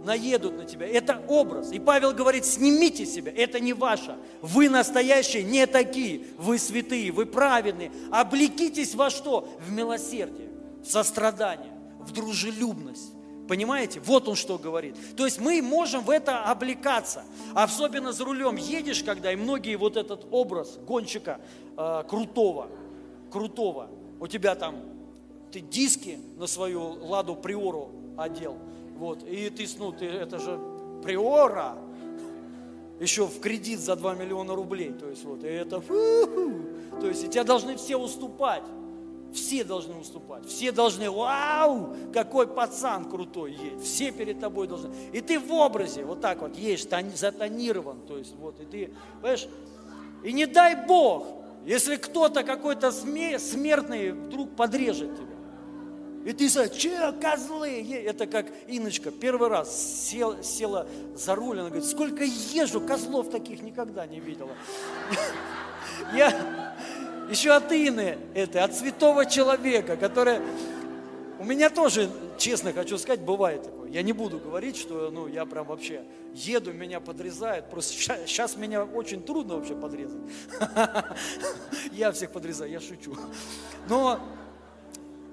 наедут 0.04 0.58
на 0.58 0.66
тебя. 0.66 0.88
Это 0.88 1.22
образ. 1.28 1.72
И 1.72 1.80
Павел 1.80 2.14
говорит, 2.14 2.45
снимите 2.45 3.06
себя, 3.06 3.32
это 3.36 3.60
не 3.60 3.74
ваше. 3.74 4.18
Вы 4.41 4.70
настоящие, 4.70 5.43
не 5.43 5.66
такие. 5.66 6.22
Вы 6.38 6.58
святые, 6.58 7.12
вы 7.12 7.26
праведные. 7.26 7.91
Облекитесь 8.12 8.95
во 8.95 9.10
что? 9.10 9.49
В 9.66 9.72
милосердие, 9.72 10.49
в 10.84 10.88
сострадание, 10.89 11.72
в 11.99 12.12
дружелюбность. 12.12 13.14
Понимаете? 13.47 13.99
Вот 13.99 14.30
он 14.30 14.36
что 14.36 14.58
говорит. 14.58 14.95
То 15.18 15.26
есть 15.26 15.39
мы 15.39 15.62
можем 15.62 16.04
в 16.04 16.10
это 16.10 16.45
облекаться. 16.45 17.24
Особенно 17.54 18.14
за 18.14 18.24
рулем 18.24 18.56
едешь, 18.56 19.04
когда 19.04 19.34
и 19.34 19.36
многие 19.36 19.76
вот 19.76 19.97
этот 19.97 20.26
образ 20.32 20.78
гонщика 20.88 21.41
э, 21.78 22.04
крутого, 22.08 22.70
крутого, 23.30 23.89
у 24.22 24.28
тебя 24.28 24.56
там, 24.56 24.78
ты 25.54 25.62
диски 25.62 26.20
на 26.38 26.47
свою 26.47 27.06
ладу 27.06 27.36
приору 27.36 27.91
одел– 28.18 28.58
вот, 28.97 29.24
и 29.24 29.49
ты, 29.49 29.68
ну, 29.80 29.91
ты, 29.91 30.06
это 30.06 30.39
же 30.39 30.60
приора, 31.04 31.76
еще 32.99 33.26
в 33.26 33.39
кредит 33.39 33.80
за 33.80 33.95
2 33.95 34.16
миллиона 34.16 34.56
рублей. 34.56 34.93
То 34.93 35.10
есть, 35.10 35.24
вот, 35.26 35.43
и 35.43 35.47
это, 35.47 35.82
то 35.82 37.08
есть, 37.08 37.24
и 37.24 37.28
тебя 37.28 37.43
должны 37.43 37.76
все 37.76 37.97
уступать. 37.97 38.64
Все 39.34 39.64
должны 39.64 39.95
уступать. 39.95 40.45
Все 40.45 40.72
должны, 40.72 41.10
вау, 41.10 41.95
какой 42.14 42.47
пацан 42.47 43.10
крутой 43.10 43.54
есть. 43.54 43.84
Все 43.84 44.12
перед 44.12 44.39
тобой 44.39 44.68
должны. 44.68 44.93
И 45.12 45.22
ты 45.22 45.39
в 45.39 45.51
образе 45.51 46.06
вот 46.06 46.22
так 46.22 46.41
вот 46.41 46.56
есть, 46.56 46.89
затонирован. 47.16 48.01
То 48.08 48.20
есть, 48.20 48.36
вот, 48.36 48.60
и 48.60 48.66
ты, 48.66 48.93
понимаешь, 49.22 49.47
и 50.24 50.32
не 50.32 50.45
дай 50.45 50.86
Бог, 50.88 51.26
если 51.66 51.95
кто-то 51.95 52.43
какой-то 52.43 52.91
смертный 52.91 54.12
вдруг 54.12 54.56
подрежет 54.56 55.16
тебя. 55.16 55.33
И 56.26 56.32
ты 56.32 56.50
сказал, 56.50 56.74
че, 56.74 57.12
козлы? 57.22 58.04
Это 58.06 58.28
как 58.28 58.46
Иночка 58.68 59.12
первый 59.12 59.50
раз 59.50 60.08
сел, 60.10 60.42
села 60.42 60.88
за 61.16 61.36
руль, 61.36 61.60
она 61.60 61.70
говорит, 61.70 61.88
сколько 61.88 62.24
езжу, 62.24 62.80
козлов 62.80 63.30
таких 63.30 63.62
никогда 63.62 64.06
не 64.08 64.20
видела. 64.20 64.52
Я 66.14 66.76
еще 67.30 67.52
от 67.52 67.72
Ины, 67.72 68.18
это, 68.34 68.64
от 68.64 68.76
святого 68.76 69.26
человека, 69.26 69.98
который... 69.98 70.40
У 71.40 71.46
меня 71.46 71.70
тоже, 71.70 72.10
честно 72.38 72.72
хочу 72.72 72.98
сказать, 72.98 73.20
бывает 73.20 73.64
такое. 73.64 73.90
Я 73.90 74.02
не 74.02 74.14
буду 74.14 74.40
говорить, 74.40 74.78
что 74.78 75.10
ну, 75.12 75.28
я 75.28 75.46
прям 75.46 75.66
вообще 75.66 76.04
еду, 76.34 76.72
меня 76.72 77.00
подрезают. 77.00 77.70
Просто 77.70 77.94
сейчас 77.94 78.56
меня 78.56 78.84
очень 78.84 79.22
трудно 79.22 79.56
вообще 79.56 79.76
подрезать. 79.76 80.22
Я 81.92 82.12
всех 82.12 82.32
подрезаю, 82.32 82.72
я 82.72 82.80
шучу. 82.80 83.16
Но 83.88 84.20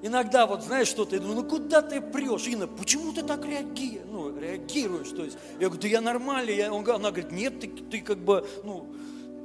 Иногда 0.03 0.46
вот 0.46 0.62
знаешь 0.62 0.88
что-то, 0.88 1.16
я 1.16 1.20
думаю, 1.20 1.42
ну 1.42 1.48
куда 1.48 1.82
ты 1.82 2.01
прешь, 2.01 2.46
Инна, 2.46 2.66
почему 2.66 3.12
ты 3.12 3.22
так 3.22 3.44
реагируешь? 3.44 4.07
Ну, 4.11 4.38
реагируешь, 4.38 5.11
то 5.11 5.24
есть, 5.24 5.36
я 5.59 5.68
говорю, 5.68 5.82
да 5.82 5.88
я 5.88 6.01
нормальный, 6.01 6.57
я, 6.57 6.72
он, 6.72 6.88
она 6.88 7.11
говорит, 7.11 7.32
нет, 7.32 7.61
ты, 7.61 7.68
ты 7.68 8.01
как 8.01 8.18
бы, 8.18 8.46
ну, 8.64 8.86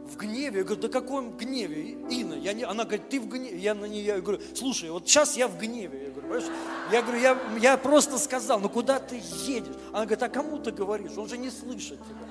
в 0.05 0.17
гневе. 0.17 0.59
Я 0.59 0.63
говорю, 0.63 0.81
да 0.81 0.87
каком 0.87 1.35
гневе, 1.35 1.91
Инна? 2.09 2.35
Я 2.35 2.53
не, 2.53 2.63
она 2.63 2.83
говорит, 2.83 3.09
ты 3.09 3.19
в 3.19 3.27
гневе. 3.27 3.57
Я 3.57 3.73
на 3.73 3.85
нее 3.85 4.05
я 4.05 4.21
говорю, 4.21 4.39
слушай, 4.53 4.89
вот 4.89 5.07
сейчас 5.07 5.35
я 5.35 5.47
в 5.47 5.57
гневе. 5.57 6.13
Понимаешь? 6.27 6.51
Я 6.91 7.01
говорю, 7.01 7.19
я, 7.19 7.37
я 7.59 7.77
просто 7.77 8.17
сказал, 8.17 8.59
ну 8.59 8.69
куда 8.69 8.99
ты 8.99 9.21
едешь? 9.45 9.75
Она 9.89 10.05
говорит, 10.05 10.23
а 10.23 10.29
кому 10.29 10.57
ты 10.57 10.71
говоришь? 10.71 11.11
Он 11.17 11.27
же 11.27 11.37
не 11.37 11.49
слышит 11.49 11.99
тебя. 12.03 12.25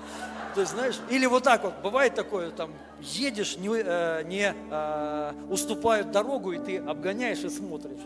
Есть, 0.57 0.73
знаешь, 0.73 1.01
или 1.11 1.27
вот 1.27 1.43
так 1.43 1.65
вот, 1.65 1.75
бывает 1.83 2.15
такое, 2.15 2.51
там, 2.51 2.73
едешь, 3.01 3.57
не, 3.57 3.69
э, 3.69 4.23
не 4.25 4.55
э, 4.71 5.33
уступают 5.51 6.13
дорогу, 6.13 6.53
и 6.53 6.59
ты 6.59 6.79
обгоняешь 6.79 7.41
и 7.41 7.49
смотришь. 7.49 7.99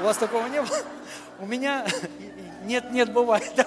У 0.00 0.04
вас 0.04 0.18
такого 0.18 0.46
не 0.48 0.60
было? 0.60 0.76
У 1.38 1.46
меня 1.46 1.86
нет, 2.64 2.92
нет, 2.92 3.12
бывает. 3.12 3.66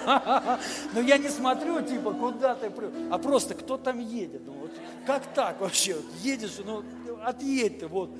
Но 0.92 1.00
я 1.00 1.18
не 1.18 1.28
смотрю, 1.28 1.80
типа, 1.82 2.12
куда 2.12 2.54
ты, 2.54 2.70
а 3.10 3.18
просто 3.18 3.54
кто 3.54 3.76
там 3.76 3.98
едет. 3.98 4.42
Ну, 4.46 4.52
вот, 4.52 4.70
как 5.06 5.22
так 5.34 5.60
вообще? 5.60 5.96
Едешь, 6.22 6.58
ну, 6.64 6.84
отъедь 7.24 7.80
ты, 7.80 7.86
вот. 7.86 8.10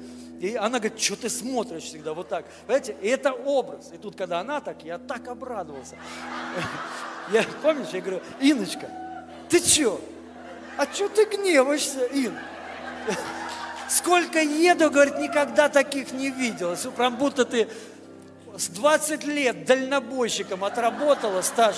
И 0.41 0.57
она 0.57 0.79
говорит, 0.79 1.01
что 1.01 1.17
ты 1.17 1.29
смотришь 1.29 1.85
всегда 1.85 2.13
вот 2.13 2.29
так. 2.29 2.47
Понимаете, 2.67 2.97
и 3.01 3.09
это 3.09 3.33
образ. 3.33 3.91
И 3.95 3.99
тут, 3.99 4.17
когда 4.17 4.41
она 4.41 4.61
так, 4.61 4.83
я 4.85 4.99
так 4.99 5.29
обрадовался. 5.29 5.97
Я, 7.33 7.43
помнишь, 7.63 7.89
я 7.91 8.03
говорю, 8.03 8.21
Иночка, 8.39 8.87
ты 9.49 9.59
что? 9.59 9.99
а 10.77 10.87
что 10.93 11.09
ты 11.09 11.25
гневаешься, 11.25 12.05
Ин? 12.13 12.37
Сколько 13.89 14.41
еду, 14.41 14.91
говорит, 14.91 15.19
никогда 15.19 15.69
таких 15.69 16.13
не 16.13 16.31
видел. 16.31 16.77
Прям 16.97 17.17
будто 17.17 17.45
ты 17.45 17.69
с 18.57 18.69
20 18.69 19.25
лет 19.25 19.65
дальнобойщиком 19.65 20.65
отработала 20.65 21.43
стаж. 21.43 21.77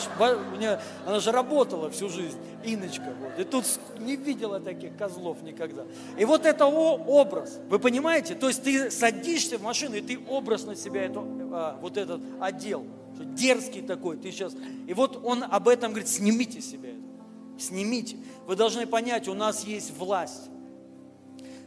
Она 1.07 1.21
же 1.21 1.33
работала 1.33 1.91
всю 1.91 2.09
жизнь, 2.09 2.37
Иночка. 2.65 3.15
Вот. 3.19 3.39
И 3.39 3.45
тут 3.45 3.65
не 3.99 4.17
видела 4.17 4.61
таких 4.61 4.97
козлов 4.97 5.43
никогда. 5.43 5.85
И 6.19 6.25
вот 6.25 6.45
это 6.45 6.67
образ, 6.67 7.59
вы 7.71 7.79
понимаете? 7.79 8.35
То 8.35 8.49
есть 8.49 8.63
ты 8.63 8.91
садишься 8.91 9.59
в 9.59 9.63
машину, 9.63 9.97
и 9.97 10.01
ты 10.01 10.19
образ 10.29 10.65
на 10.65 10.77
себя 10.77 11.05
это, 11.05 11.21
а, 11.53 11.79
вот 11.81 11.97
этот 11.97 12.21
одел. 12.41 12.85
Дерзкий 13.19 13.81
такой, 13.81 14.19
ты 14.19 14.31
сейчас. 14.31 14.55
И 14.87 14.93
вот 14.93 15.25
он 15.25 15.45
об 15.45 15.69
этом 15.69 15.93
говорит, 15.93 16.09
снимите 16.09 16.61
себя 16.61 16.91
это. 16.91 17.63
Снимите. 17.63 18.19
Вы 18.47 18.57
должны 18.57 18.87
понять, 18.87 19.29
у 19.29 19.35
нас 19.35 19.65
есть 19.65 19.97
власть. 19.97 20.51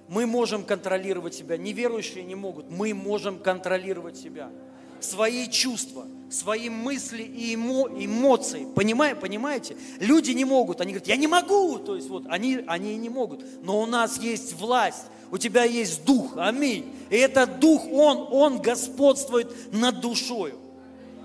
Мы 0.07 0.27
можем 0.27 0.63
контролировать 0.63 1.33
себя. 1.33 1.57
Неверующие 1.57 2.23
не 2.23 2.35
могут. 2.35 2.69
Мы 2.69 2.93
можем 2.93 3.39
контролировать 3.39 4.17
себя 4.17 4.51
свои 5.03 5.47
чувства, 5.47 6.05
свои 6.29 6.69
мысли 6.69 7.23
и 7.23 7.55
эмо, 7.55 7.89
эмоции. 7.89 8.67
Понимаете, 8.75 9.19
понимаете? 9.19 9.77
Люди 9.99 10.31
не 10.31 10.45
могут. 10.45 10.81
Они 10.81 10.93
говорят, 10.93 11.07
я 11.07 11.15
не 11.15 11.27
могу. 11.27 11.79
То 11.79 11.95
есть 11.95 12.09
вот 12.09 12.23
они, 12.27 12.59
они 12.67 12.95
не 12.97 13.09
могут. 13.09 13.43
Но 13.63 13.81
у 13.81 13.85
нас 13.85 14.19
есть 14.19 14.53
власть. 14.53 15.05
У 15.31 15.37
тебя 15.37 15.63
есть 15.63 16.05
дух. 16.05 16.33
Аминь. 16.37 16.93
И 17.09 17.15
этот 17.15 17.59
дух, 17.59 17.85
он, 17.91 18.27
он 18.31 18.61
господствует 18.61 19.73
над 19.73 20.01
душою. 20.01 20.55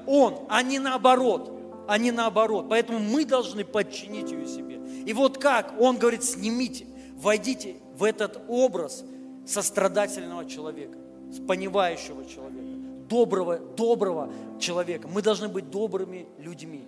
Он, 0.07 0.41
а 0.49 0.63
не 0.63 0.79
наоборот. 0.79 1.51
А 1.87 1.99
не 1.99 2.13
наоборот. 2.13 2.67
Поэтому 2.69 2.99
мы 2.99 3.25
должны 3.25 3.65
подчинить 3.65 4.31
ее 4.31 4.47
себе. 4.47 4.81
И 5.07 5.13
вот 5.13 5.39
как? 5.39 5.75
Он 5.79 5.99
говорит, 5.99 6.25
снимите, 6.25 6.87
войдите 7.17 7.77
в 7.97 8.05
этот 8.05 8.41
образ 8.49 9.05
сострадательного 9.47 10.47
человека, 10.47 10.99
понимающего 11.47 12.25
человека 12.25 12.64
доброго, 13.09 13.59
доброго 13.59 14.33
человека. 14.61 15.09
Мы 15.09 15.23
должны 15.23 15.49
быть 15.49 15.71
добрыми 15.71 16.27
людьми, 16.39 16.85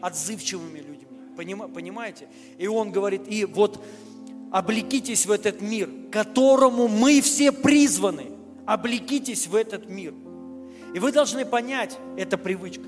отзывчивыми 0.00 0.78
людьми. 0.78 1.06
Понимаете? 1.36 2.28
И 2.58 2.66
он 2.66 2.90
говорит, 2.90 3.22
и 3.28 3.44
вот 3.44 3.80
облекитесь 4.50 5.26
в 5.26 5.30
этот 5.30 5.60
мир, 5.60 5.88
которому 6.10 6.88
мы 6.88 7.20
все 7.20 7.52
призваны. 7.52 8.32
Облекитесь 8.66 9.46
в 9.46 9.54
этот 9.54 9.88
мир. 9.88 10.14
И 10.94 10.98
вы 10.98 11.12
должны 11.12 11.44
понять, 11.44 11.98
это 12.16 12.36
привычка. 12.36 12.84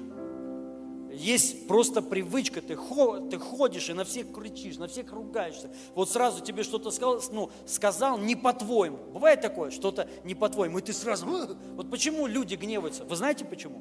Есть 1.12 1.66
просто 1.66 2.02
привычка, 2.02 2.62
ты, 2.62 2.76
ты 2.76 3.38
ходишь 3.38 3.90
и 3.90 3.92
на 3.92 4.04
всех 4.04 4.32
кричишь, 4.32 4.78
на 4.78 4.86
всех 4.86 5.12
ругаешься. 5.12 5.70
Вот 5.94 6.08
сразу 6.08 6.42
тебе 6.42 6.62
что-то 6.62 6.90
сказал, 6.90 7.20
ну, 7.32 7.50
сказал 7.66 8.18
не 8.18 8.36
по-твоему. 8.36 8.98
Бывает 9.12 9.40
такое, 9.40 9.70
что-то 9.70 10.08
не 10.24 10.34
по-твоему, 10.34 10.78
и 10.78 10.82
ты 10.82 10.92
сразу... 10.92 11.26
Вот 11.74 11.90
почему 11.90 12.26
люди 12.26 12.54
гневаются? 12.54 13.04
Вы 13.04 13.16
знаете 13.16 13.44
почему? 13.44 13.80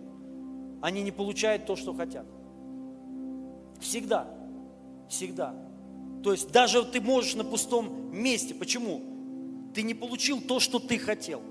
Они 0.82 1.04
не 1.04 1.12
получают 1.12 1.66
то, 1.66 1.76
что 1.76 1.94
хотят. 1.94 2.26
Всегда. 3.80 4.28
Всегда. 5.08 5.54
То 6.24 6.32
есть 6.32 6.52
даже 6.52 6.84
ты 6.84 7.00
можешь 7.00 7.36
на 7.36 7.44
пустом 7.44 8.12
месте. 8.12 8.56
Почему? 8.56 9.02
Ты 9.74 9.84
не 9.84 9.94
получил 9.94 10.42
то, 10.42 10.60
что 10.60 10.80
ты 10.80 10.98
хотел. 10.98 11.42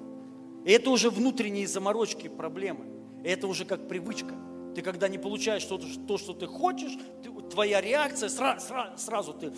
И 0.64 0.72
это 0.72 0.90
уже 0.90 1.10
внутренние 1.10 1.68
заморочки, 1.68 2.28
проблемы. 2.28 2.84
И 3.24 3.28
это 3.28 3.46
уже 3.46 3.64
как 3.64 3.88
привычка. 3.88 4.34
Ты 4.78 4.82
когда 4.82 5.08
не 5.08 5.18
получаешь 5.18 5.62
что-то, 5.62 5.86
то, 6.06 6.18
что 6.18 6.34
ты 6.34 6.46
хочешь, 6.46 6.96
ты, 7.24 7.30
твоя 7.50 7.80
реакция 7.80 8.28
сразу, 8.28 8.64
сразу, 8.64 8.96
сразу 8.96 9.32
ты, 9.32 9.50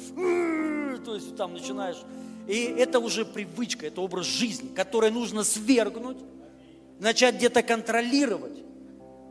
то 1.04 1.14
есть 1.14 1.36
там 1.36 1.52
начинаешь. 1.52 1.98
И 2.48 2.62
это 2.78 3.00
уже 3.00 3.26
привычка, 3.26 3.86
это 3.86 4.00
образ 4.00 4.24
жизни, 4.24 4.70
который 4.74 5.10
нужно 5.10 5.44
свергнуть, 5.44 6.16
начать 6.98 7.34
где-то 7.34 7.62
контролировать. 7.62 8.62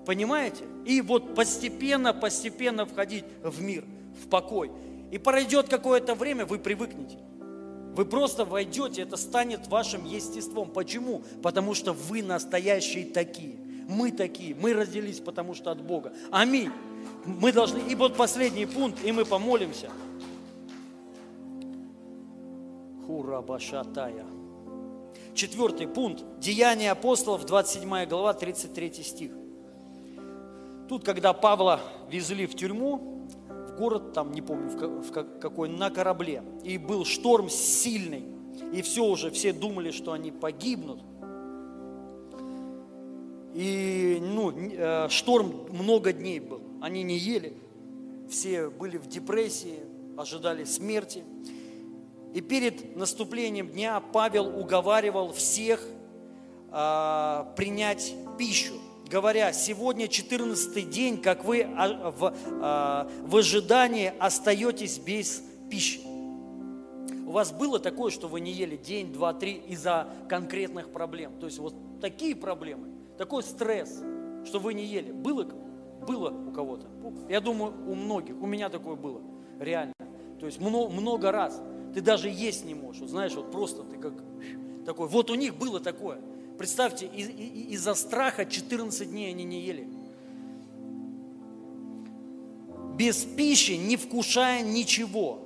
Понимаете? 0.06 0.66
И 0.86 1.02
вот 1.02 1.34
постепенно, 1.34 2.14
постепенно 2.14 2.86
входить 2.86 3.26
в 3.42 3.60
мир, 3.60 3.84
в 4.24 4.28
покой. 4.28 4.70
И 5.10 5.18
пройдет 5.18 5.70
какое-то 5.70 6.14
время, 6.14 6.46
вы 6.46 6.60
привыкнете. 6.60 7.18
Вы 7.96 8.06
просто 8.06 8.46
войдете, 8.46 9.02
это 9.02 9.18
станет 9.18 9.68
вашим 9.70 10.06
естеством. 10.06 10.70
Почему? 10.70 11.24
Потому 11.42 11.74
что 11.74 11.94
вы 11.94 12.22
настоящие 12.22 13.06
такие 13.06 13.69
мы 13.90 14.12
такие, 14.12 14.56
мы 14.56 14.74
родились 14.74 15.20
потому 15.20 15.56
что 15.56 15.72
от 15.72 15.82
Бога. 15.82 16.14
Аминь. 16.30 16.72
Мы 17.26 17.52
должны, 17.52 17.80
и 17.80 17.96
вот 17.96 18.16
последний 18.16 18.68
пункт, 18.68 19.04
и 19.04 19.12
мы 19.12 19.26
помолимся. 19.26 19.90
Хура 23.06 23.42
башатая. 23.42 24.26
Четвертый 25.34 25.88
пункт. 25.88 26.24
Деяния 26.40 26.92
апостолов, 26.92 27.46
27 27.46 28.06
глава, 28.06 28.34
33 28.34 28.94
стих. 29.04 29.32
Тут, 30.88 31.04
когда 31.04 31.34
Павла 31.34 31.80
везли 32.12 32.46
в 32.46 32.56
тюрьму, 32.56 33.28
в 33.48 33.76
город, 33.76 34.14
там, 34.14 34.32
не 34.34 34.42
помню, 34.42 34.70
в 34.70 35.12
какой, 35.12 35.68
на 35.68 35.90
корабле, 35.90 36.44
и 36.64 36.78
был 36.78 37.06
шторм 37.06 37.50
сильный, 37.50 38.26
и 38.72 38.84
все 38.84 39.04
уже, 39.04 39.32
все 39.32 39.52
думали, 39.52 39.90
что 39.90 40.12
они 40.12 40.32
погибнут, 40.32 41.02
и 43.60 44.20
ну, 44.22 44.54
э, 44.58 45.10
шторм 45.10 45.68
много 45.70 46.14
дней 46.14 46.40
был. 46.40 46.62
Они 46.80 47.04
не 47.04 47.18
ели. 47.18 47.58
Все 48.30 48.70
были 48.70 48.96
в 48.96 49.08
депрессии, 49.08 49.80
ожидали 50.16 50.64
смерти. 50.64 51.26
И 52.34 52.40
перед 52.40 52.96
наступлением 52.96 53.68
дня 53.68 54.00
Павел 54.00 54.48
уговаривал 54.58 55.34
всех 55.34 55.84
э, 56.72 57.46
принять 57.58 58.16
пищу, 58.38 58.76
говоря, 59.12 59.52
сегодня 59.52 60.08
14 60.08 60.90
день, 60.90 61.18
как 61.18 61.44
вы 61.44 61.64
а, 61.64 62.12
в, 62.12 62.34
э, 62.46 63.28
в 63.28 63.36
ожидании 63.36 64.14
остаетесь 64.20 65.00
без 65.00 65.44
пищи. 65.70 66.00
У 67.28 67.32
вас 67.32 67.52
было 67.52 67.78
такое, 67.78 68.10
что 68.10 68.30
вы 68.30 68.40
не 68.40 68.54
ели 68.54 68.78
день, 68.78 69.12
два, 69.12 69.34
три 69.34 69.56
из-за 69.68 70.08
конкретных 70.30 70.94
проблем? 70.94 71.34
То 71.42 71.46
есть 71.46 71.60
вот 71.60 71.74
такие 72.00 72.38
проблемы– 72.38 72.88
такой 73.20 73.44
стресс, 73.44 74.02
что 74.46 74.60
вы 74.60 74.74
не 74.74 74.86
ели. 74.86 75.12
Было, 75.12 75.44
было 75.44 76.30
у 76.30 76.52
кого-то. 76.54 76.88
Я 77.28 77.42
думаю, 77.42 77.74
у 77.86 77.94
многих. 77.94 78.42
У 78.42 78.48
меня 78.48 78.70
такое 78.70 78.96
было. 78.96 79.22
Реально. 79.60 79.94
То 80.40 80.46
есть 80.46 80.62
много, 80.62 80.90
много 80.90 81.30
раз. 81.30 81.62
Ты 81.94 82.00
даже 82.00 82.30
есть 82.30 82.64
не 82.64 82.74
можешь. 82.74 83.02
Вот 83.02 83.10
знаешь, 83.10 83.34
вот 83.36 83.52
просто 83.52 83.84
ты 83.84 83.98
как 83.98 84.14
такой. 84.86 85.10
Вот 85.10 85.30
у 85.30 85.36
них 85.36 85.58
было 85.58 85.82
такое. 85.82 86.22
Представьте, 86.58 87.08
из- 87.08 87.30
из-за 87.74 87.94
страха 87.94 88.46
14 88.46 89.12
дней 89.12 89.32
они 89.32 89.44
не 89.44 89.60
ели. 89.64 89.90
Без 92.96 93.26
пищи, 93.26 93.74
не 93.74 93.98
вкушая 93.98 94.62
ничего. 94.62 95.40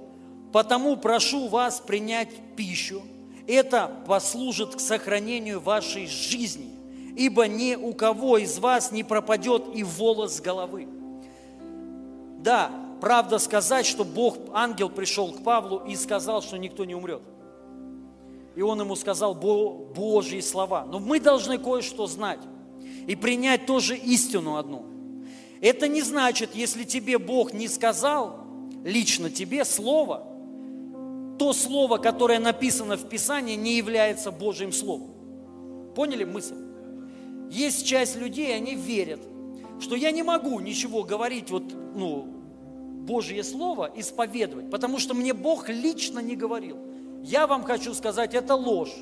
Потому 0.52 0.96
прошу 0.96 1.48
вас 1.48 1.80
принять 1.80 2.30
пищу. 2.56 3.02
Это 3.48 3.92
послужит 4.08 4.76
к 4.76 4.80
сохранению 4.80 5.60
вашей 5.60 6.06
жизни 6.06 6.83
ибо 7.16 7.48
ни 7.48 7.76
у 7.76 7.94
кого 7.94 8.38
из 8.38 8.60
вас 8.60 8.92
не 8.92 9.04
пропадет 9.04 9.64
и 9.74 9.84
волос 9.84 10.38
с 10.38 10.42
головы. 10.42 10.88
Да, 12.40 12.72
правда 13.00 13.40
сказать, 13.40 13.86
что 13.86 14.04
Бог, 14.04 14.38
ангел 14.54 14.90
пришел 14.90 15.32
к 15.32 15.44
Павлу 15.44 15.84
и 15.88 15.96
сказал, 15.96 16.42
что 16.42 16.58
никто 16.58 16.86
не 16.86 16.96
умрет. 16.96 17.22
И 18.56 18.62
он 18.62 18.80
ему 18.80 18.96
сказал 18.96 19.34
Божьи 19.34 20.40
слова. 20.42 20.86
Но 20.86 21.00
мы 21.00 21.20
должны 21.20 21.58
кое-что 21.58 22.06
знать 22.08 22.40
и 23.08 23.16
принять 23.16 23.66
тоже 23.66 23.98
истину 23.98 24.58
одну. 24.58 24.86
Это 25.62 25.88
не 25.88 26.02
значит, 26.02 26.56
если 26.56 26.84
тебе 26.84 27.18
Бог 27.18 27.54
не 27.54 27.68
сказал, 27.68 28.42
лично 28.84 29.30
тебе 29.30 29.64
слово, 29.66 30.28
то 31.40 31.54
слово, 31.54 31.98
которое 31.98 32.40
написано 32.40 32.98
в 32.98 33.08
Писании, 33.08 33.56
не 33.56 33.78
является 33.78 34.30
Божьим 34.32 34.72
словом. 34.72 35.10
Поняли 35.96 36.26
мысль? 36.26 36.63
Есть 37.54 37.86
часть 37.86 38.16
людей, 38.16 38.56
они 38.56 38.74
верят, 38.74 39.20
что 39.80 39.96
я 39.96 40.10
не 40.10 40.24
могу 40.24 40.60
ничего 40.60 41.04
говорить, 41.04 41.52
вот, 41.52 41.64
ну, 41.94 42.26
Божье 43.06 43.44
Слово 43.44 43.92
исповедовать, 43.96 44.72
потому 44.72 44.98
что 44.98 45.14
мне 45.14 45.34
Бог 45.34 45.70
лично 45.70 46.18
не 46.18 46.36
говорил. 46.36 46.78
Я 47.24 47.46
вам 47.46 47.64
хочу 47.64 47.94
сказать, 47.94 48.34
это 48.34 48.56
ложь. 48.56 48.96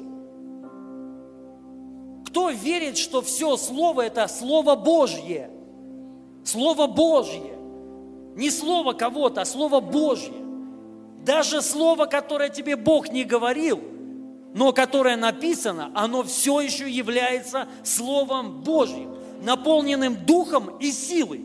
Кто 2.26 2.50
верит, 2.50 2.98
что 2.98 3.22
все 3.22 3.56
Слово– 3.56 4.02
это 4.08 4.28
Слово 4.28 4.76
Божье? 4.76 5.50
Слово 6.44 6.88
Божье. 6.88 7.58
Не 8.36 8.52
Слово 8.52 8.92
кого-то, 8.92 9.42
а 9.42 9.46
Слово 9.46 9.80
Божье. 9.80 10.34
Даже 11.24 11.62
Слово, 11.62 12.06
которое 12.06 12.50
тебе 12.50 12.76
Бог 12.76 13.14
не 13.14 13.24
говорил– 13.24 13.80
но 14.54 14.74
которое 14.74 15.16
написано, 15.16 15.92
оно 15.94 16.24
все 16.24 16.60
еще 16.60 16.90
является 16.90 17.68
Словом 17.84 18.62
Божьим, 18.62 19.16
наполненным 19.42 20.26
духом 20.26 20.78
и 20.80 20.92
силой. 20.92 21.42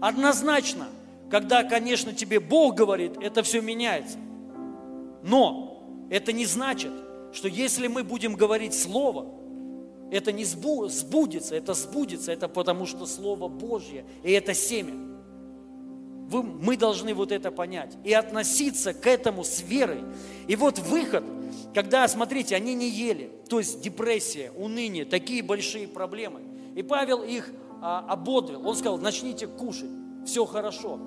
Однозначно, 0.00 0.88
когда, 1.30 1.64
конечно, 1.64 2.12
тебе 2.12 2.40
Бог 2.40 2.74
говорит, 2.74 3.12
это 3.20 3.42
все 3.42 3.60
меняется. 3.60 4.18
Но 5.22 5.82
это 6.10 6.32
не 6.32 6.46
значит, 6.46 6.92
что 7.32 7.48
если 7.48 7.86
мы 7.86 8.02
будем 8.02 8.34
говорить 8.34 8.74
Слово, 8.74 9.26
это 10.10 10.32
не 10.32 10.44
сбудется, 10.44 11.54
это 11.54 11.74
сбудется, 11.74 12.32
это 12.32 12.48
потому 12.48 12.86
что 12.86 13.06
Слово 13.06 13.48
Божье, 13.48 14.04
и 14.22 14.32
это 14.32 14.54
семя. 14.54 15.09
Вы, 16.30 16.44
мы 16.44 16.76
должны 16.76 17.12
вот 17.12 17.32
это 17.32 17.50
понять 17.50 17.96
и 18.04 18.12
относиться 18.12 18.94
к 18.94 19.06
этому 19.06 19.42
с 19.42 19.62
верой. 19.62 20.02
И 20.46 20.54
вот 20.54 20.78
выход, 20.78 21.24
когда, 21.74 22.06
смотрите, 22.06 22.54
они 22.54 22.74
не 22.74 22.88
ели, 22.88 23.32
то 23.48 23.58
есть 23.58 23.80
депрессия, 23.82 24.52
уныние, 24.56 25.04
такие 25.04 25.42
большие 25.42 25.88
проблемы. 25.88 26.42
И 26.76 26.82
Павел 26.82 27.22
их 27.24 27.50
а, 27.82 28.06
ободрил, 28.08 28.66
он 28.66 28.76
сказал, 28.76 28.96
начните 28.98 29.48
кушать, 29.48 29.90
все 30.24 30.46
хорошо. 30.46 31.00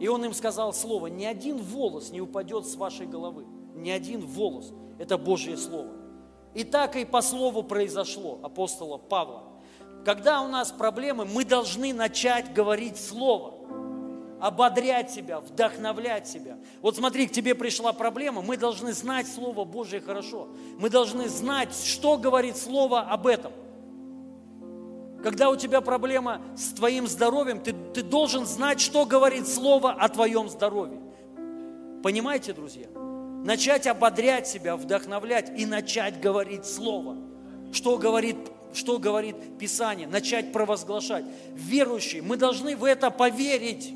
И 0.00 0.08
он 0.08 0.24
им 0.24 0.34
сказал 0.34 0.72
слово, 0.72 1.06
ни 1.06 1.24
один 1.24 1.58
волос 1.58 2.10
не 2.10 2.20
упадет 2.20 2.66
с 2.66 2.74
вашей 2.74 3.06
головы, 3.06 3.46
ни 3.76 3.90
один 3.90 4.26
волос. 4.26 4.72
Это 4.98 5.16
Божье 5.18 5.56
Слово. 5.56 5.90
И 6.54 6.64
так 6.64 6.96
и 6.96 7.04
по 7.04 7.20
слову 7.20 7.62
произошло 7.62 8.40
апостола 8.42 8.98
Павла. 8.98 9.44
Когда 10.04 10.42
у 10.42 10.48
нас 10.48 10.70
проблемы, 10.70 11.24
мы 11.24 11.44
должны 11.44 11.92
начать 11.94 12.52
говорить 12.52 12.98
Слово, 12.98 13.54
ободрять 14.44 15.10
себя, 15.10 15.40
вдохновлять 15.40 16.28
себя. 16.28 16.58
Вот 16.82 16.96
смотри, 16.96 17.26
к 17.26 17.32
тебе 17.32 17.54
пришла 17.54 17.92
проблема, 17.92 18.42
мы 18.42 18.56
должны 18.56 18.92
знать 18.92 19.26
Слово 19.26 19.64
Божье 19.64 20.00
хорошо. 20.00 20.48
Мы 20.78 20.90
должны 20.90 21.28
знать, 21.28 21.74
что 21.74 22.18
говорит 22.18 22.56
Слово 22.56 23.00
об 23.00 23.26
этом. 23.26 23.52
Когда 25.22 25.48
у 25.48 25.56
тебя 25.56 25.80
проблема 25.80 26.42
с 26.56 26.74
твоим 26.74 27.06
здоровьем, 27.06 27.60
ты, 27.60 27.72
ты 27.72 28.02
должен 28.02 28.44
знать, 28.44 28.80
что 28.80 29.06
говорит 29.06 29.48
Слово 29.48 29.92
о 29.92 30.08
твоем 30.10 30.50
здоровье. 30.50 31.00
Понимаете, 32.02 32.52
друзья? 32.52 32.88
начать 33.44 33.86
ободрять 33.86 34.48
себя, 34.48 34.76
вдохновлять 34.76 35.52
и 35.56 35.66
начать 35.66 36.20
говорить 36.20 36.64
Слово. 36.64 37.16
Что 37.72 37.98
говорит, 37.98 38.36
что 38.72 38.98
говорит 38.98 39.36
Писание? 39.58 40.08
Начать 40.08 40.52
провозглашать. 40.52 41.24
Верующие, 41.54 42.22
мы 42.22 42.36
должны 42.36 42.74
в 42.76 42.84
это 42.84 43.10
поверить. 43.10 43.92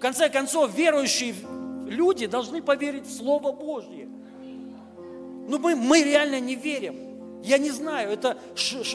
В 0.00 0.02
конце 0.02 0.30
концов, 0.30 0.74
верующие 0.74 1.34
люди 1.86 2.26
должны 2.26 2.62
поверить 2.62 3.06
в 3.06 3.14
Слово 3.14 3.52
Божье. 3.52 4.08
Но 5.46 5.58
мы, 5.58 5.76
мы 5.76 6.02
реально 6.02 6.40
не 6.40 6.54
верим. 6.54 7.42
Я 7.44 7.58
не 7.58 7.70
знаю, 7.70 8.10
это, 8.10 8.38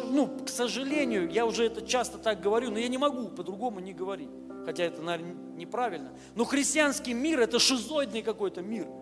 ну, 0.10 0.28
к 0.44 0.50
сожалению, 0.50 1.30
я 1.30 1.46
уже 1.46 1.68
это 1.68 1.86
часто 1.86 2.18
так 2.18 2.42
говорю, 2.42 2.72
но 2.72 2.80
я 2.80 2.88
не 2.88 2.98
могу 2.98 3.28
по-другому 3.28 3.80
не 3.80 3.94
говорить. 3.94 4.30
Хотя 4.66 4.86
это, 4.86 5.04
наверное, 5.04 5.36
неправильно. 5.56 6.12
Но 6.34 6.44
христианский 6.44 7.14
мир– 7.14 7.40
это 7.42 7.60
шизоидный 7.60 8.24
какой-то 8.24 8.62
мир– 8.62 8.88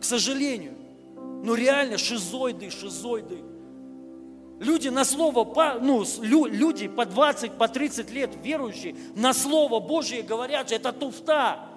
к 0.00 0.04
сожалению. 0.04 0.74
Ну 1.16 1.54
реально 1.54 1.98
шизоиды, 1.98 2.70
шизоиды. 2.70 3.42
Люди 4.64 4.88
на 4.88 5.04
слово, 5.04 5.44
ну, 5.82 6.04
люди 6.22 6.88
по 6.88 7.04
20, 7.04 7.52
по 7.52 7.68
30 7.68 8.10
лет 8.10 8.30
верующие, 8.42 8.96
на 9.14 9.34
слово 9.34 9.78
Божье 9.78 10.22
говорят, 10.22 10.72
это 10.72 10.90
туфта. 10.90 11.68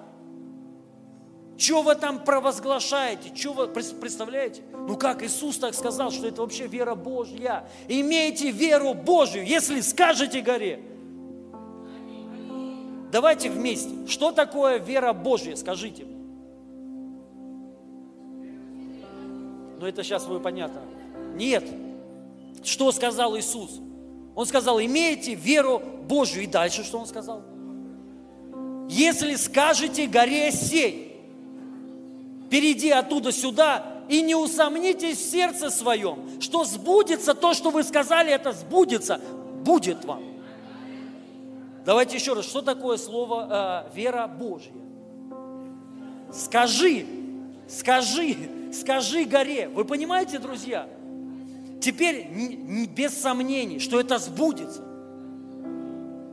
Что 1.57 1.81
вы 1.81 1.95
там 1.95 2.23
провозглашаете? 2.23 3.35
Что 3.35 3.53
вы 3.53 3.67
представляете? 3.67 4.61
Ну 4.71 4.95
как 4.95 5.21
Иисус 5.21 5.57
так 5.57 5.73
сказал, 5.73 6.11
что 6.11 6.27
это 6.27 6.41
вообще 6.41 6.67
вера 6.67 6.95
Божья. 6.95 7.67
Имейте 7.89 8.51
веру 8.51 8.93
Божью, 8.93 9.45
если 9.45 9.81
скажете 9.81 10.39
горе. 10.41 10.79
Давайте 13.11 13.49
вместе. 13.49 14.07
Что 14.07 14.31
такое 14.31 14.77
вера 14.77 15.11
Божья? 15.13 15.55
Скажите. 15.55 16.05
Но 19.79 19.87
это 19.87 20.03
сейчас 20.03 20.25
вы 20.25 20.39
понятно. 20.39 20.81
Нет. 21.35 21.65
Что 22.63 22.91
сказал 22.91 23.37
Иисус? 23.37 23.81
Он 24.35 24.45
сказал, 24.45 24.79
имейте 24.79 25.33
веру 25.33 25.81
Божью. 26.07 26.43
И 26.43 26.47
дальше 26.47 26.83
что 26.83 26.99
он 26.99 27.07
сказал? 27.07 27.43
Если 28.89 29.35
скажете 29.35 30.07
горе 30.07 30.51
сей, 30.51 31.19
перейди 32.49 32.91
оттуда 32.91 33.31
сюда, 33.31 33.97
и 34.07 34.21
не 34.21 34.35
усомнитесь 34.35 35.17
в 35.17 35.29
сердце 35.29 35.69
своем, 35.69 36.39
что 36.39 36.63
сбудется 36.63 37.33
то, 37.33 37.53
что 37.53 37.71
вы 37.71 37.83
сказали, 37.83 38.31
это 38.31 38.53
сбудется, 38.53 39.19
будет 39.63 40.05
вам. 40.05 40.23
Давайте 41.85 42.17
еще 42.17 42.33
раз, 42.33 42.45
что 42.45 42.61
такое 42.61 42.97
слово 42.97 43.85
э, 43.89 43.95
вера 43.95 44.27
Божья? 44.27 44.71
Скажи, 46.31 47.05
скажи, 47.67 48.35
скажи 48.73 49.23
горе. 49.23 49.69
Вы 49.69 49.85
понимаете, 49.85 50.39
друзья? 50.39 50.87
Теперь 51.81 52.27
без 52.95 53.19
сомнений, 53.19 53.79
что 53.79 53.99
это 53.99 54.17
сбудется. 54.17 54.83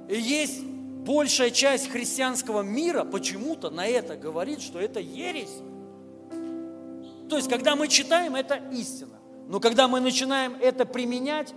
И 0.09 0.19
есть 0.19 0.63
большая 0.63 1.51
часть 1.51 1.91
христианского 1.91 2.63
мира 2.63 3.05
почему-то 3.05 3.71
на 3.71 3.87
это 3.87 4.17
говорит, 4.17 4.61
что 4.61 4.79
это 4.79 5.01
ересь. 5.01 5.61
То 7.29 7.37
есть, 7.37 7.49
когда 7.49 7.77
мы 7.77 7.89
читаем, 7.89 8.37
это 8.37 8.61
истина. 8.73 9.19
Но 9.49 9.61
когда 9.61 9.89
мы 9.89 10.01
начинаем 10.01 10.57
это 10.61 10.87
применять, 10.87 11.55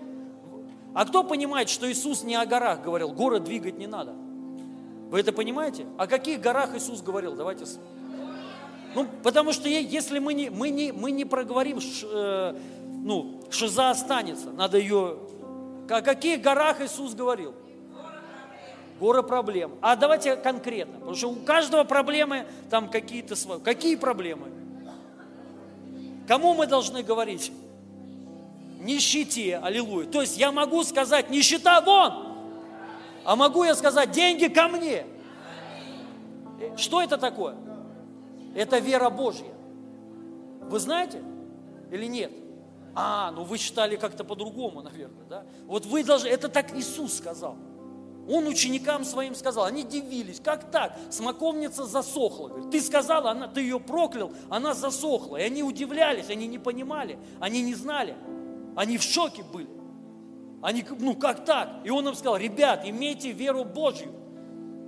а 0.94 1.06
кто 1.06 1.24
понимает, 1.24 1.70
что 1.70 1.90
Иисус 1.90 2.24
не 2.24 2.36
о 2.36 2.46
горах 2.46 2.82
говорил, 2.82 3.12
горы 3.12 3.40
двигать 3.40 3.78
не 3.78 3.88
надо? 3.88 4.14
Вы 5.10 5.20
это 5.20 5.32
понимаете? 5.32 5.86
О 5.98 6.08
каких 6.08 6.42
горах 6.42 6.76
Иисус 6.76 7.02
говорил? 7.02 7.36
Давайте 7.36 7.66
ну, 8.96 9.06
потому 9.22 9.54
что 9.54 9.70
если 9.70 10.18
мы 10.18 10.34
не, 10.34 10.50
мы 10.50 10.70
не, 10.70 10.92
мы 10.92 11.12
не 11.12 11.24
проговорим, 11.24 11.78
э, 11.78 12.56
ну, 13.08 13.40
шиза 13.50 13.90
останется. 13.90 14.52
Надо 14.52 14.78
ее... 14.78 15.18
О 15.90 16.02
каких 16.02 16.42
горах 16.42 16.82
Иисус 16.82 17.14
говорил? 17.14 17.56
Горы 19.00 19.24
проблем. 19.24 19.72
А 19.82 19.96
давайте 19.96 20.36
конкретно, 20.36 20.96
потому 21.00 21.16
что 21.16 21.30
у 21.30 21.36
каждого 21.36 21.86
проблемы 21.86 22.46
там 22.70 22.90
какие-то 22.90 23.38
свои. 23.38 23.62
Какие 23.62 23.96
проблемы? 23.96 24.50
Кому 26.28 26.54
мы 26.54 26.68
должны 26.68 27.02
говорить? 27.02 27.54
Нищете, 28.82 29.58
аллилуйя. 29.58 30.08
То 30.08 30.20
есть 30.20 30.38
я 30.38 30.52
могу 30.52 30.84
сказать, 30.84 31.30
нищета 31.30 31.80
вон, 31.80 32.36
а 33.24 33.38
могу 33.38 33.64
я 33.64 33.76
сказать, 33.76 34.12
деньги 34.12 34.48
ко 34.48 34.68
мне. 34.68 35.06
Что 36.76 37.02
это 37.02 37.18
такое? 37.18 37.56
Это 38.54 38.80
вера 38.80 39.10
Божья. 39.10 39.54
Вы 40.64 40.80
знаете 40.80 41.22
или 41.90 42.08
нет? 42.08 42.32
А, 43.00 43.30
ну 43.30 43.44
вы 43.44 43.60
считали 43.60 43.96
как-то 43.96 44.24
по-другому, 44.24 44.82
наверное, 44.82 45.24
да? 45.30 45.46
Вот 45.68 45.86
вы 45.86 46.04
должны, 46.04 46.30
это 46.30 46.50
так 46.50 46.76
Иисус 46.76 47.14
сказал. 47.14 47.56
Он 48.28 48.48
ученикам 48.48 49.06
своим 49.06 49.36
сказал, 49.36 49.66
они 49.66 49.84
дивились, 49.84 50.40
как 50.40 50.72
так? 50.72 50.98
Смоковница 51.12 51.86
засохла. 51.86 52.48
Говорит, 52.48 52.72
ты 52.72 52.82
сказал, 52.82 53.28
она, 53.28 53.48
ты 53.48 53.62
ее 53.62 53.80
проклял, 53.80 54.32
она 54.50 54.74
засохла. 54.74 55.38
И 55.38 55.44
они 55.44 55.62
удивлялись, 55.62 56.32
они 56.32 56.48
не 56.48 56.58
понимали, 56.58 57.20
они 57.40 57.62
не 57.62 57.76
знали. 57.76 58.16
Они 58.76 58.98
в 58.98 59.04
шоке 59.04 59.44
были. 59.44 59.70
Они, 60.64 60.84
ну 60.98 61.14
как 61.14 61.46
так? 61.46 61.70
И 61.84 61.92
он 61.92 62.08
им 62.08 62.16
сказал, 62.16 62.38
ребят, 62.38 62.82
имейте 62.84 63.32
веру 63.32 63.64
Божью. 63.64 64.12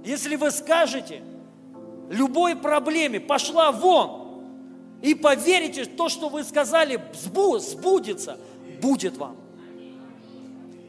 Если 0.03 0.35
вы 0.35 0.49
скажете, 0.49 1.21
любой 2.09 2.55
проблеме 2.55 3.19
пошла 3.19 3.71
вон. 3.71 4.18
И 5.01 5.15
поверите, 5.15 5.85
то, 5.85 6.09
что 6.09 6.29
вы 6.29 6.43
сказали, 6.43 7.01
сбудется, 7.13 8.37
будет 8.81 9.17
вам. 9.17 9.35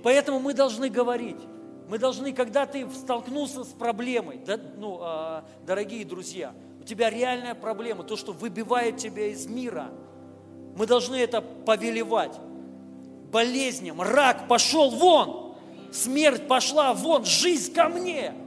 Поэтому 0.02 0.40
мы 0.40 0.54
должны 0.54 0.88
говорить. 0.88 1.36
Мы 1.88 1.98
должны, 1.98 2.32
когда 2.32 2.66
ты 2.66 2.88
столкнулся 2.90 3.64
с 3.64 3.68
проблемой, 3.68 4.40
да, 4.46 4.58
ну, 4.78 5.00
э, 5.02 5.42
дорогие 5.66 6.04
друзья, 6.04 6.54
у 6.80 6.84
тебя 6.84 7.10
реальная 7.10 7.54
проблема, 7.54 8.04
то, 8.04 8.16
что 8.16 8.32
выбивает 8.32 8.96
тебя 8.96 9.26
из 9.26 9.46
мира, 9.46 9.90
мы 10.76 10.86
должны 10.86 11.16
это 11.16 11.40
повелевать. 11.40 12.38
Болезням, 13.32 14.00
рак 14.00 14.48
пошел 14.48 14.90
вон, 14.90 15.56
смерть 15.92 16.46
пошла 16.46 16.94
вон, 16.94 17.24
жизнь 17.24 17.72
ко 17.74 17.88
мне– 17.88 18.34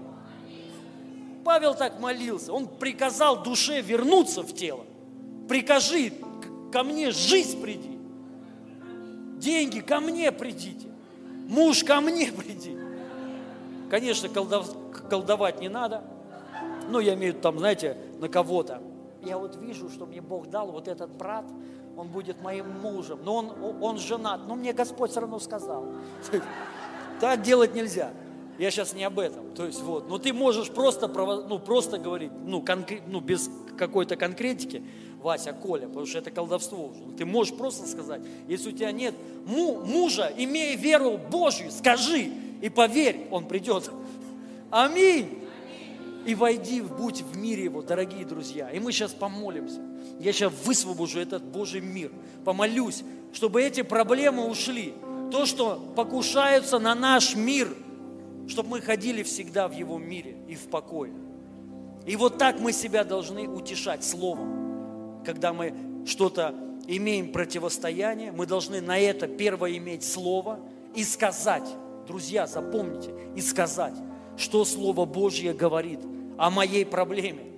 Павел 1.44 1.76
так 1.76 2.00
молился. 2.00 2.54
Он 2.54 2.68
приказал 2.68 3.44
душе 3.44 3.82
вернуться 3.82 4.42
в 4.42 4.54
тело. 4.54 4.86
Прикажи, 5.48 6.14
ко 6.72 6.84
мне 6.84 7.12
жизнь 7.12 7.62
приди. 7.62 8.00
Деньги 9.38 9.80
ко 9.80 10.00
мне 10.00 10.32
придите. 10.32 10.88
Муж 11.48 11.84
ко 11.84 12.00
мне 12.02 12.32
приди. 12.32 12.78
Конечно, 13.90 14.30
колдов, 14.30 14.76
колдовать 15.10 15.60
не 15.60 15.70
надо. 15.70 16.04
Но 16.90 17.00
я 17.00 17.14
имею 17.14 17.34
там, 17.34 17.60
знаете, 17.60 17.98
на 18.20 18.30
кого-то. 18.30 18.82
Я 19.22 19.38
вот 19.38 19.56
вижу, 19.58 19.90
что 19.90 20.06
мне 20.06 20.22
Бог 20.22 20.50
дал 20.50 20.72
вот 20.72 20.88
этот 20.88 21.12
брат, 21.12 21.46
он 21.96 22.08
будет 22.08 22.42
моим 22.42 22.70
мужем. 22.82 23.20
Но 23.24 23.36
он, 23.36 23.52
он 23.82 23.98
женат. 23.98 24.42
Но 24.48 24.56
мне 24.56 24.74
Господь 24.74 25.12
все 25.12 25.22
равно 25.22 25.40
сказал. 25.40 25.86
Так 27.20 27.42
делать 27.42 27.74
нельзя. 27.74 28.12
Я 28.58 28.70
сейчас 28.70 28.94
не 28.94 29.04
об 29.04 29.18
этом. 29.20 29.54
То 29.54 29.66
есть 29.66 29.82
вот, 29.82 30.10
но 30.10 30.18
ты 30.18 30.34
можешь 30.34 30.70
просто, 30.70 31.08
ну, 31.08 31.58
просто 31.60 31.98
говорить, 31.98 32.32
ну, 32.44 32.62
конкрет, 32.62 33.04
ну, 33.08 33.22
без 33.22 33.50
какой-то 33.78 34.16
конкретики, 34.16 34.84
Вася, 35.24 35.54
Коля, 35.54 35.88
потому 35.88 36.06
что 36.06 36.20
это 36.20 36.32
колдовство 36.32 36.88
уже. 36.88 37.00
Ты 37.18 37.26
можешь 37.26 37.56
просто 37.56 37.88
сказать, 37.88 38.22
если 38.48 38.70
у 38.70 38.72
тебя 38.74 38.92
нет 38.92 39.16
му, 39.46 39.80
мужа, 39.86 40.32
имея 40.38 40.76
веру 40.76 41.18
Божью, 41.18 41.72
скажи 41.72 42.30
и 42.62 42.70
поверь, 42.70 43.28
он 43.32 43.48
придет. 43.48 43.90
Аминь. 44.70 45.40
И 46.26 46.36
войди, 46.36 46.82
будь 46.82 47.22
в 47.22 47.38
мире 47.38 47.66
его, 47.66 47.82
дорогие 47.82 48.26
друзья. 48.26 48.70
И 48.70 48.80
мы 48.80 48.92
сейчас 48.92 49.12
помолимся. 49.12 49.82
Я 50.20 50.32
сейчас 50.32 50.54
высвобожу 50.64 51.20
этот 51.20 51.44
Божий 51.44 51.82
мир. 51.82 52.12
Помолюсь, 52.46 53.04
чтобы 53.34 53.62
эти 53.62 53.82
проблемы 53.82 54.48
ушли. 54.48 54.94
То, 55.32 55.46
что 55.46 55.82
покушаются 55.96 56.80
на 56.80 56.96
наш 56.96 57.36
мир, 57.36 57.68
чтобы 58.48 58.70
мы 58.70 58.82
ходили 58.82 59.24
всегда 59.24 59.68
в 59.68 59.74
его 59.74 59.98
мире 59.98 60.38
и 60.48 60.56
в 60.56 60.68
покое. 60.68 61.14
И 62.06 62.16
вот 62.16 62.38
так 62.38 62.60
мы 62.60 62.72
себя 62.72 63.04
должны 63.04 63.48
утешать 63.48 64.04
словом. 64.04 64.63
Когда 65.26 65.54
мы 65.54 65.74
что-то 66.06 66.56
имеем 66.88 67.32
противостояние, 67.32 68.32
мы 68.32 68.46
должны 68.46 68.82
на 68.82 68.98
это 69.00 69.28
первое 69.28 69.78
иметь 69.78 70.04
слово 70.04 70.60
и 70.96 71.04
сказать. 71.04 71.68
Друзья, 72.08 72.48
запомните, 72.48 73.14
и 73.36 73.42
сказать, 73.42 73.96
что 74.36 74.66
Слово 74.66 75.06
Божье 75.06 75.54
говорит 75.54 76.02
о 76.38 76.50
моей 76.50 76.86
проблеме 76.86 77.54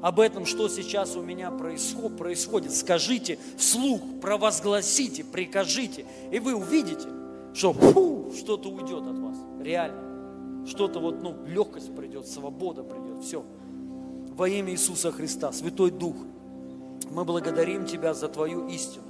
об 0.00 0.20
этом, 0.20 0.46
что 0.46 0.68
сейчас 0.68 1.16
у 1.16 1.22
меня 1.22 1.50
происходит. 1.50 2.72
Скажите 2.74 3.38
вслух, 3.56 4.00
провозгласите, 4.20 5.24
прикажите, 5.24 6.06
и 6.30 6.38
вы 6.38 6.54
увидите, 6.54 7.08
что 7.54 7.72
фу, 7.72 8.32
что-то 8.36 8.68
уйдет 8.70 9.02
от 9.06 9.18
вас, 9.18 9.36
реально. 9.60 10.66
Что-то 10.66 10.98
вот, 10.98 11.22
ну, 11.22 11.36
легкость 11.46 11.94
придет, 11.94 12.26
свобода 12.26 12.82
придет, 12.82 13.22
все. 13.22 13.44
Во 14.34 14.48
имя 14.48 14.72
Иисуса 14.72 15.12
Христа, 15.12 15.52
Святой 15.52 15.90
Дух, 15.90 16.16
мы 17.14 17.24
благодарим 17.24 17.86
Тебя 17.86 18.12
за 18.12 18.28
Твою 18.28 18.66
истину. 18.68 19.04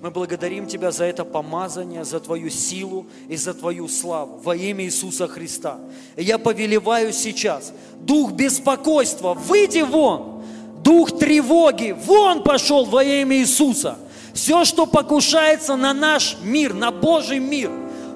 Мы 0.00 0.10
благодарим 0.10 0.66
Тебя 0.66 0.90
за 0.90 1.04
это 1.04 1.24
помазание, 1.24 2.04
за 2.04 2.18
Твою 2.18 2.50
силу 2.50 3.06
и 3.28 3.36
за 3.36 3.54
Твою 3.54 3.88
славу 3.88 4.40
во 4.42 4.56
имя 4.56 4.84
Иисуса 4.84 5.28
Христа. 5.28 5.78
И 6.16 6.24
я 6.24 6.36
повелеваю 6.36 7.12
сейчас, 7.12 7.72
дух 8.00 8.32
беспокойства, 8.32 9.34
выйди 9.34 9.82
вон, 9.82 10.42
дух 10.82 11.16
тревоги, 11.16 11.92
вон 11.92 12.42
пошел 12.42 12.84
во 12.84 13.04
имя 13.04 13.36
Иисуса. 13.36 13.98
Все, 14.34 14.64
что 14.64 14.84
покушается 14.84 15.76
на 15.76 15.94
наш 15.94 16.36
мир, 16.42 16.74
на 16.74 16.90
Божий 16.90 17.38
мир, 17.38 17.70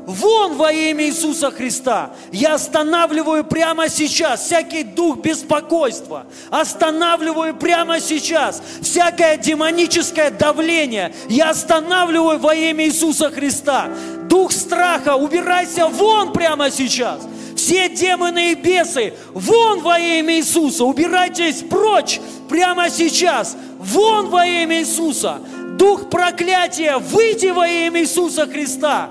вон 0.09 0.57
во 0.57 0.73
имя 0.73 1.05
Иисуса 1.05 1.51
Христа. 1.51 2.13
Я 2.33 2.55
останавливаю 2.55 3.45
прямо 3.45 3.91
сейчас 3.91 4.41
всякий 4.41 4.83
дух 4.83 5.19
беспокойства. 5.19 6.27
Останавливаю 6.51 7.55
прямо 7.55 8.01
сейчас 8.01 8.63
всякое 8.81 9.37
демоническое 9.37 10.31
давление. 10.31 11.15
Я 11.29 11.51
останавливаю 11.51 12.39
во 12.39 12.55
имя 12.55 12.87
Иисуса 12.87 13.31
Христа. 13.31 13.91
Дух 14.31 14.51
страха, 14.53 15.15
убирайся 15.15 15.87
вон 15.87 16.33
прямо 16.33 16.71
сейчас. 16.71 17.21
Все 17.55 17.91
демоны 17.91 18.53
и 18.53 18.55
бесы, 18.55 19.13
вон 19.35 19.81
во 19.81 19.99
имя 19.99 20.39
Иисуса, 20.39 20.85
убирайтесь 20.85 21.57
прочь 21.69 22.21
прямо 22.49 22.89
сейчас, 22.89 23.57
вон 23.79 24.31
во 24.31 24.47
имя 24.47 24.81
Иисуса. 24.81 25.41
Дух 25.77 26.09
проклятия, 26.09 26.97
выйди 26.97 27.49
во 27.49 27.69
имя 27.69 28.01
Иисуса 28.01 28.47
Христа. 28.47 29.11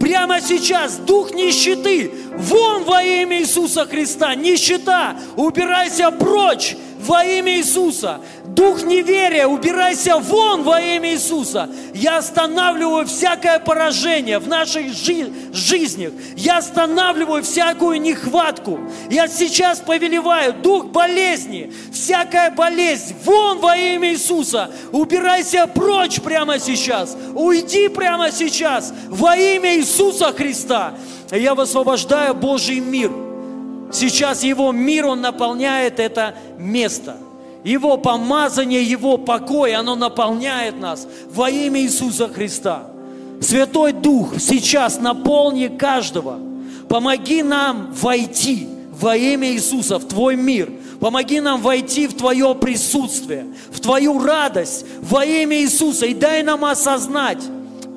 Прямо 0.00 0.40
сейчас 0.40 0.96
дух 0.96 1.32
нищеты, 1.32 2.12
вон 2.36 2.84
во 2.84 3.02
имя 3.02 3.40
Иисуса 3.40 3.84
Христа, 3.84 4.34
нищета, 4.34 5.16
убирайся 5.36 6.10
прочь 6.10 6.76
во 6.98 7.24
имя 7.24 7.56
Иисуса. 7.58 8.20
Дух 8.44 8.82
неверия, 8.82 9.46
убирайся 9.46 10.16
вон 10.18 10.62
во 10.64 10.80
имя 10.80 11.12
Иисуса. 11.14 11.70
Я 11.94 12.18
останавливаю 12.18 13.06
всякое 13.06 13.58
поражение 13.58 14.38
в 14.38 14.48
наших 14.48 14.92
жи- 14.92 15.32
жизнях. 15.52 16.12
Я 16.36 16.58
останавливаю 16.58 17.42
всякую 17.42 18.00
нехватку. 18.00 18.80
Я 19.10 19.28
сейчас 19.28 19.78
повелеваю 19.80 20.54
дух 20.54 20.86
болезни, 20.86 21.72
всякая 21.92 22.50
болезнь, 22.50 23.14
вон 23.24 23.58
во 23.58 23.76
имя 23.76 24.12
Иисуса. 24.12 24.70
Убирайся 24.92 25.66
прочь 25.66 26.20
прямо 26.20 26.58
сейчас. 26.58 27.16
Уйди 27.34 27.88
прямо 27.88 28.32
сейчас 28.32 28.92
во 29.08 29.36
имя 29.36 29.76
Иисуса 29.78 30.32
Христа. 30.32 30.94
Я 31.30 31.54
высвобождаю 31.54 32.34
Божий 32.34 32.80
мир. 32.80 33.27
Сейчас 33.92 34.42
Его 34.42 34.72
мир, 34.72 35.06
Он 35.06 35.20
наполняет 35.20 36.00
это 36.00 36.34
место– 36.58 37.16
его 37.64 37.96
помазание, 37.96 38.82
Его 38.82 39.18
покой, 39.18 39.74
оно 39.74 39.96
наполняет 39.96 40.78
нас 40.78 41.06
во 41.30 41.50
имя 41.50 41.80
Иисуса 41.80 42.28
Христа. 42.28 42.84
Святой 43.40 43.92
Дух, 43.92 44.34
сейчас 44.38 44.98
наполни 45.00 45.68
каждого. 45.68 46.38
Помоги 46.88 47.42
нам 47.42 47.92
войти 47.92 48.68
во 48.98 49.16
имя 49.16 49.52
Иисуса 49.52 49.98
в 49.98 50.06
Твой 50.06 50.36
мир. 50.36 50.72
Помоги 51.00 51.40
нам 51.40 51.60
войти 51.60 52.06
в 52.06 52.16
Твое 52.16 52.54
присутствие, 52.54 53.46
в 53.70 53.80
Твою 53.80 54.18
радость 54.18 54.86
во 55.00 55.24
имя 55.24 55.60
Иисуса. 55.60 56.06
И 56.06 56.14
дай 56.14 56.42
нам 56.42 56.64
осознать, 56.64 57.42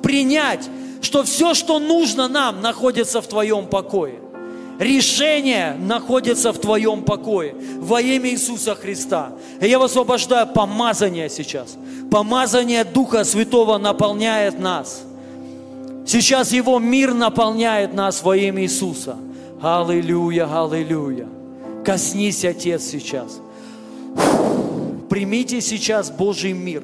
принять, 0.02 0.68
что 1.00 1.24
все, 1.24 1.54
что 1.54 1.78
нужно 1.78 2.28
нам, 2.28 2.60
находится 2.60 3.20
в 3.20 3.26
Твоем 3.26 3.66
покое. 3.66 4.21
Решение 4.82 5.76
находится 5.78 6.52
в 6.52 6.58
твоем 6.58 7.04
покое 7.04 7.54
во 7.78 8.00
имя 8.00 8.30
Иисуса 8.30 8.74
Христа. 8.74 9.30
И 9.60 9.68
я 9.68 9.78
высвобождаю 9.78 10.48
помазание 10.48 11.30
сейчас. 11.30 11.76
Помазание 12.10 12.82
Духа 12.82 13.22
Святого 13.22 13.78
наполняет 13.78 14.58
нас. 14.58 15.04
Сейчас 16.04 16.50
Его 16.50 16.80
мир 16.80 17.14
наполняет 17.14 17.94
нас 17.94 18.24
во 18.24 18.36
имя 18.36 18.64
Иисуса. 18.64 19.16
Аллилуйя, 19.62 20.46
аллилуйя. 20.46 21.28
Коснись, 21.84 22.44
Отец, 22.44 22.82
сейчас. 22.82 23.40
Примите 25.08 25.60
сейчас 25.60 26.10
Божий 26.10 26.54
мир. 26.54 26.82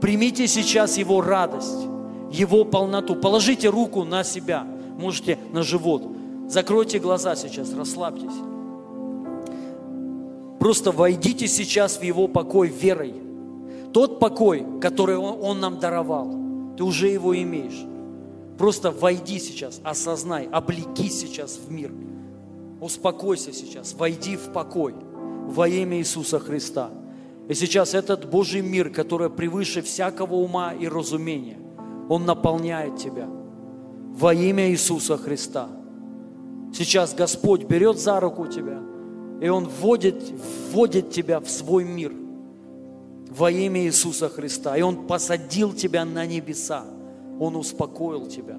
Примите 0.00 0.46
сейчас 0.46 0.98
Его 0.98 1.20
радость, 1.20 1.88
Его 2.30 2.64
полноту. 2.64 3.16
Положите 3.16 3.68
руку 3.70 4.04
на 4.04 4.22
себя, 4.22 4.64
можете 4.96 5.36
на 5.52 5.64
живот. 5.64 6.19
Закройте 6.50 6.98
глаза 6.98 7.36
сейчас, 7.36 7.72
расслабьтесь. 7.72 8.34
Просто 10.58 10.90
войдите 10.90 11.46
сейчас 11.46 11.96
в 11.98 12.02
Его 12.02 12.26
покой 12.26 12.66
верой. 12.66 13.14
Тот 13.92 14.18
покой, 14.18 14.66
который 14.80 15.16
Он, 15.16 15.38
Он 15.44 15.60
нам 15.60 15.78
даровал, 15.78 16.34
ты 16.76 16.82
уже 16.82 17.06
его 17.06 17.40
имеешь. 17.40 17.86
Просто 18.58 18.90
войди 18.90 19.38
сейчас, 19.38 19.80
осознай, 19.84 20.48
облеки 20.50 21.08
сейчас 21.08 21.56
в 21.56 21.70
мир. 21.70 21.92
Успокойся 22.80 23.52
сейчас, 23.52 23.94
войди 23.94 24.36
в 24.36 24.52
покой 24.52 24.96
во 25.46 25.68
имя 25.68 25.98
Иисуса 25.98 26.40
Христа. 26.40 26.90
И 27.48 27.54
сейчас 27.54 27.94
этот 27.94 28.28
Божий 28.28 28.60
мир, 28.60 28.90
который 28.90 29.30
превыше 29.30 29.82
всякого 29.82 30.34
ума 30.34 30.72
и 30.72 30.88
разумения, 30.88 31.58
он 32.08 32.26
наполняет 32.26 32.96
тебя 32.96 33.28
во 33.28 34.34
имя 34.34 34.68
Иисуса 34.68 35.16
Христа– 35.16 35.68
Сейчас 36.72 37.14
Господь 37.14 37.64
берет 37.64 37.98
за 37.98 38.20
руку 38.20 38.46
тебя, 38.46 38.80
и 39.40 39.48
Он 39.48 39.66
вводит, 39.66 40.22
вводит 40.70 41.10
тебя 41.10 41.40
в 41.40 41.50
свой 41.50 41.84
мир 41.84 42.12
во 43.30 43.50
имя 43.50 43.84
Иисуса 43.84 44.28
Христа. 44.28 44.76
И 44.76 44.82
Он 44.82 45.06
посадил 45.06 45.72
тебя 45.72 46.04
на 46.04 46.26
небеса. 46.26 46.84
Он 47.38 47.56
успокоил 47.56 48.26
тебя. 48.26 48.56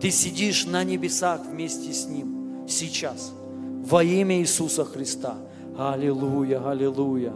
Ты 0.00 0.10
сидишь 0.10 0.66
на 0.66 0.84
небесах 0.84 1.42
вместе 1.46 1.92
с 1.92 2.06
Ним 2.06 2.66
сейчас. 2.68 3.32
Во 3.84 4.02
имя 4.02 4.40
Иисуса 4.40 4.84
Христа. 4.84 5.36
Аллилуйя, 5.78 6.68
аллилуйя. 6.68 7.32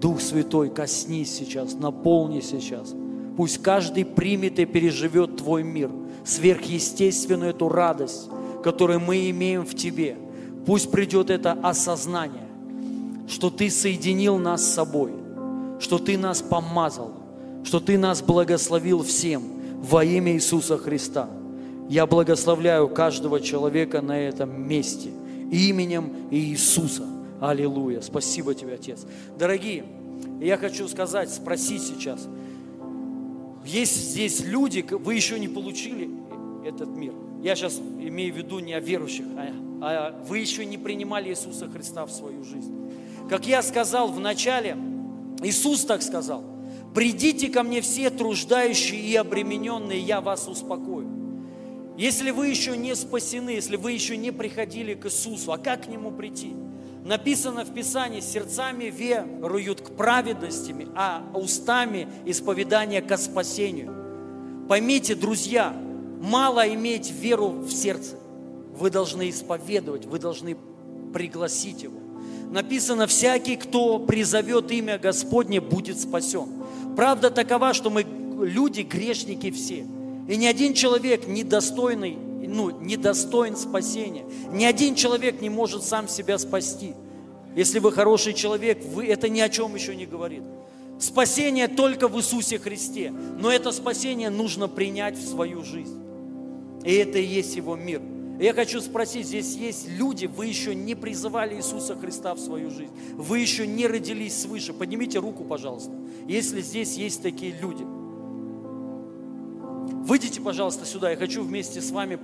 Дух 0.00 0.20
Святой, 0.20 0.68
коснись 0.68 1.34
сейчас, 1.34 1.74
наполни 1.74 2.40
сейчас. 2.40 2.94
Пусть 3.36 3.62
каждый 3.62 4.04
примет 4.04 4.58
и 4.58 4.66
переживет 4.66 5.36
Твой 5.36 5.62
мир, 5.62 5.90
сверхъестественную 6.24 7.50
эту 7.50 7.68
радость, 7.68 8.28
который 8.66 8.98
мы 8.98 9.30
имеем 9.30 9.64
в 9.64 9.76
Тебе. 9.76 10.16
Пусть 10.66 10.90
придет 10.90 11.30
это 11.30 11.52
осознание, 11.52 12.48
что 13.28 13.48
Ты 13.48 13.70
соединил 13.70 14.38
нас 14.38 14.64
с 14.64 14.74
собой, 14.74 15.12
что 15.78 16.00
Ты 16.00 16.18
нас 16.18 16.42
помазал, 16.42 17.12
что 17.62 17.78
Ты 17.78 17.96
нас 17.96 18.22
благословил 18.22 19.04
всем 19.04 19.44
во 19.80 20.04
имя 20.04 20.32
Иисуса 20.32 20.78
Христа. 20.78 21.30
Я 21.88 22.06
благословляю 22.06 22.88
каждого 22.88 23.38
человека 23.38 24.02
на 24.02 24.18
этом 24.18 24.66
месте 24.66 25.10
именем 25.52 26.10
Иисуса. 26.32 27.06
Аллилуйя. 27.40 28.00
Спасибо 28.00 28.52
тебе, 28.52 28.74
Отец. 28.74 29.06
Дорогие, 29.38 29.84
я 30.40 30.56
хочу 30.56 30.88
сказать, 30.88 31.30
спросить 31.32 31.82
сейчас. 31.82 32.26
Есть 33.64 34.10
здесь 34.10 34.40
люди, 34.44 34.84
вы 34.90 35.14
еще 35.14 35.38
не 35.38 35.46
получили 35.46 36.10
этот 36.64 36.88
мир– 36.88 37.12
я 37.46 37.54
сейчас 37.54 37.78
имею 37.78 38.34
в 38.34 38.36
виду 38.36 38.58
не 38.58 38.72
о 38.72 38.80
верующих, 38.80 39.24
а, 39.36 39.52
а 39.80 40.24
вы 40.26 40.40
еще 40.40 40.66
не 40.66 40.78
принимали 40.78 41.30
Иисуса 41.30 41.68
Христа 41.68 42.04
в 42.04 42.10
свою 42.10 42.42
жизнь. 42.42 42.74
Как 43.30 43.46
я 43.46 43.62
сказал 43.62 44.08
в 44.08 44.18
начале, 44.18 44.76
Иисус 45.44 45.84
так 45.84 46.02
сказал, 46.02 46.42
придите 46.92 47.48
ко 47.48 47.62
мне 47.62 47.82
все 47.82 48.10
труждающие 48.10 49.00
и 49.00 49.14
обремененные, 49.14 50.00
я 50.00 50.20
вас 50.20 50.48
успокою. 50.48 51.08
Если 51.96 52.32
вы 52.32 52.48
еще 52.48 52.76
не 52.76 52.96
спасены, 52.96 53.50
если 53.50 53.76
вы 53.76 53.92
еще 53.92 54.16
не 54.16 54.32
приходили 54.32 54.94
к 54.94 55.06
Иисусу, 55.06 55.52
а 55.52 55.58
как 55.58 55.84
к 55.84 55.86
Нему 55.86 56.10
прийти? 56.10 56.52
Написано 57.04 57.64
в 57.64 57.72
Писании, 57.72 58.18
сердцами 58.18 58.86
веруют 58.86 59.82
к 59.82 59.94
праведностями, 59.94 60.88
а 60.96 61.22
устами 61.32 62.08
исповедания 62.24 63.02
к 63.02 63.16
спасению. 63.16 64.66
Поймите, 64.68 65.14
друзья, 65.14 65.85
мало 66.20 66.66
иметь 66.74 67.10
веру 67.10 67.50
в 67.50 67.70
сердце. 67.70 68.16
Вы 68.78 68.90
должны 68.90 69.30
исповедовать, 69.30 70.06
вы 70.06 70.18
должны 70.18 70.56
пригласить 71.12 71.82
Его. 71.82 71.98
Написано, 72.50 73.06
всякий, 73.06 73.56
кто 73.56 73.98
призовет 73.98 74.70
имя 74.70 74.98
Господне, 74.98 75.60
будет 75.60 75.98
спасен. 75.98 76.48
Правда 76.94 77.30
такова, 77.30 77.74
что 77.74 77.90
мы 77.90 78.04
люди, 78.40 78.82
грешники 78.82 79.50
все– 79.50 79.86
и 80.28 80.36
ни 80.36 80.46
один 80.46 80.74
человек 80.74 81.26
недостойный, 81.26 82.16
ну, 82.16 82.70
недостоин 82.80 83.56
спасения. 83.56 84.24
Ни 84.50 84.64
один 84.64 84.94
человек 84.94 85.40
не 85.40 85.50
может 85.50 85.84
сам 85.84 86.08
себя 86.08 86.38
спасти. 86.38 86.94
Если 87.54 87.78
вы 87.78 87.92
хороший 87.92 88.34
человек, 88.34 88.84
вы, 88.84 89.06
это 89.06 89.28
ни 89.28 89.40
о 89.40 89.48
чем 89.48 89.74
еще 89.74 89.94
не 89.94 90.04
говорит. 90.04 90.42
Спасение 90.98 91.68
только 91.68 92.08
в 92.08 92.18
Иисусе 92.18 92.58
Христе. 92.58 93.12
Но 93.38 93.50
это 93.50 93.70
спасение 93.70 94.30
нужно 94.30 94.68
принять 94.68 95.16
в 95.16 95.26
свою 95.26 95.62
жизнь. 95.62 96.02
И 96.86 96.94
это 96.94 97.18
и 97.18 97.24
есть 97.24 97.56
Его 97.56 97.76
мир. 97.76 98.00
Я 98.40 98.54
хочу 98.54 98.80
спросить, 98.80 99.26
здесь 99.26 99.54
есть 99.56 99.88
люди, 99.88 100.26
вы 100.26 100.46
еще 100.46 100.74
не 100.74 100.94
призывали 100.94 101.56
Иисуса 101.56 101.96
Христа 101.96 102.34
в 102.34 102.38
свою 102.38 102.70
жизнь. 102.70 102.92
Вы 103.14 103.40
еще 103.40 103.66
не 103.66 103.86
родились 103.86 104.40
свыше. 104.42 104.72
Поднимите 104.72 105.18
руку, 105.18 105.44
пожалуйста, 105.44 105.92
если 106.26 106.62
здесь 106.62 106.96
есть 106.96 107.22
такие 107.22 107.52
люди– 107.60 107.84
Выйдите, 110.06 110.40
пожалуйста, 110.40 110.86
сюда. 110.86 111.10
Я 111.10 111.16
хочу 111.16 111.42
вместе 111.42 111.80
с 111.80 111.90
вами 111.90 112.16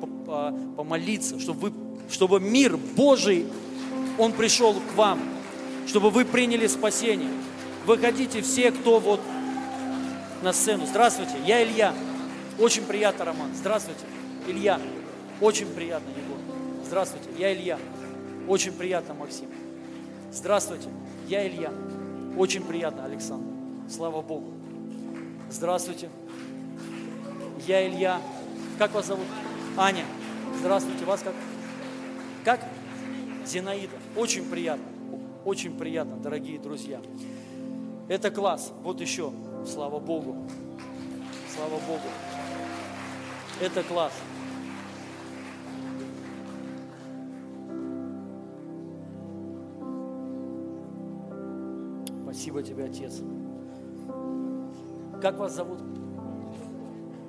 помолиться, 0.77 1.41
чтобы, 1.41 1.71
вы, 1.71 1.73
чтобы 2.09 2.39
мир 2.39 2.77
Божий, 2.77 3.45
он 4.19 4.33
пришел 4.33 4.75
к 4.75 4.95
вам, 4.95 5.19
чтобы 5.89 6.11
вы 6.11 6.25
приняли 6.25 6.69
спасение. 6.69 7.31
Выходите 7.85 8.41
все, 8.41 8.71
кто 8.71 9.01
вот 9.01 9.21
на 10.43 10.53
сцену. 10.53 10.87
Здравствуйте, 10.87 11.33
я 11.45 11.65
Илья. 11.65 11.93
Очень 12.61 12.85
приятно, 12.85 13.25
Роман. 13.25 13.51
Здравствуйте, 13.53 14.03
Илья. 14.47 14.81
Очень 15.41 15.67
приятно, 15.67 16.09
Егор. 16.11 16.39
Здравствуйте, 16.85 17.29
я 17.39 17.53
Илья. 17.55 17.79
Очень 18.49 18.73
приятно, 18.73 19.15
Максим. 19.15 19.49
Здравствуйте, 20.33 20.89
я 21.29 21.47
Илья. 21.47 21.73
Очень 22.37 22.65
приятно, 22.65 23.05
Александр. 23.05 23.47
Слава 23.89 24.23
Богу. 24.23 24.53
Здравствуйте. 25.51 26.09
Я 27.67 27.87
Илья. 27.87 28.21
Как 28.79 28.95
вас 28.95 29.07
зовут? 29.07 29.27
Аня. 29.77 30.05
Здравствуйте. 30.59 31.05
Вас 31.05 31.23
как? 31.23 31.35
Как? 32.45 32.61
Зинаида. 33.47 33.97
Очень 34.17 34.49
приятно. 34.49 34.85
Очень 35.45 35.77
приятно, 35.77 36.17
дорогие 36.17 36.59
друзья. 36.59 37.01
Это 38.09 38.31
класс. 38.31 38.73
Вот 38.83 39.01
еще. 39.01 39.33
Слава 39.67 39.99
Богу. 39.99 40.37
Слава 41.55 41.79
Богу. 41.87 42.09
Это 43.63 43.85
класс. 43.85 44.13
Спасибо 52.25 52.61
тебе, 52.65 52.87
Отец. 52.87 53.21
Как 55.21 55.39
вас 55.39 55.55
зовут? 55.55 55.79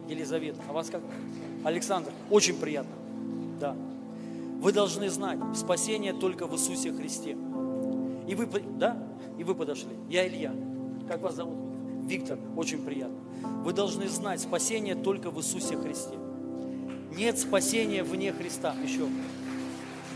Елизавета. 0.10 0.60
А 0.68 0.74
вас 0.74 0.90
как? 0.90 1.02
Александр. 1.64 2.12
Очень 2.32 2.58
приятно. 2.58 2.96
Да. 3.60 3.76
Вы 4.60 4.72
должны 4.72 5.12
знать, 5.12 5.38
спасение 5.54 6.14
только 6.14 6.48
в 6.48 6.56
Иисусе 6.56 6.94
Христе. 6.94 7.38
И 8.28 8.34
вы, 8.34 8.48
да? 8.80 8.98
И 9.38 9.44
вы 9.44 9.54
подошли. 9.54 9.92
Я 10.10 10.28
Илья. 10.28 10.52
Как 11.08 11.22
вас 11.22 11.36
зовут? 11.36 11.60
Виктор. 12.06 12.40
Очень 12.58 12.84
приятно. 12.84 13.20
Вы 13.64 13.72
должны 13.72 14.08
знать, 14.08 14.42
спасение 14.42 14.96
только 14.96 15.30
в 15.30 15.38
Иисусе 15.38 15.78
Христе. 15.78 16.23
Нет 17.16 17.38
спасения 17.38 18.04
вне 18.04 18.34
Христа. 18.34 18.76
Еще. 18.84 19.08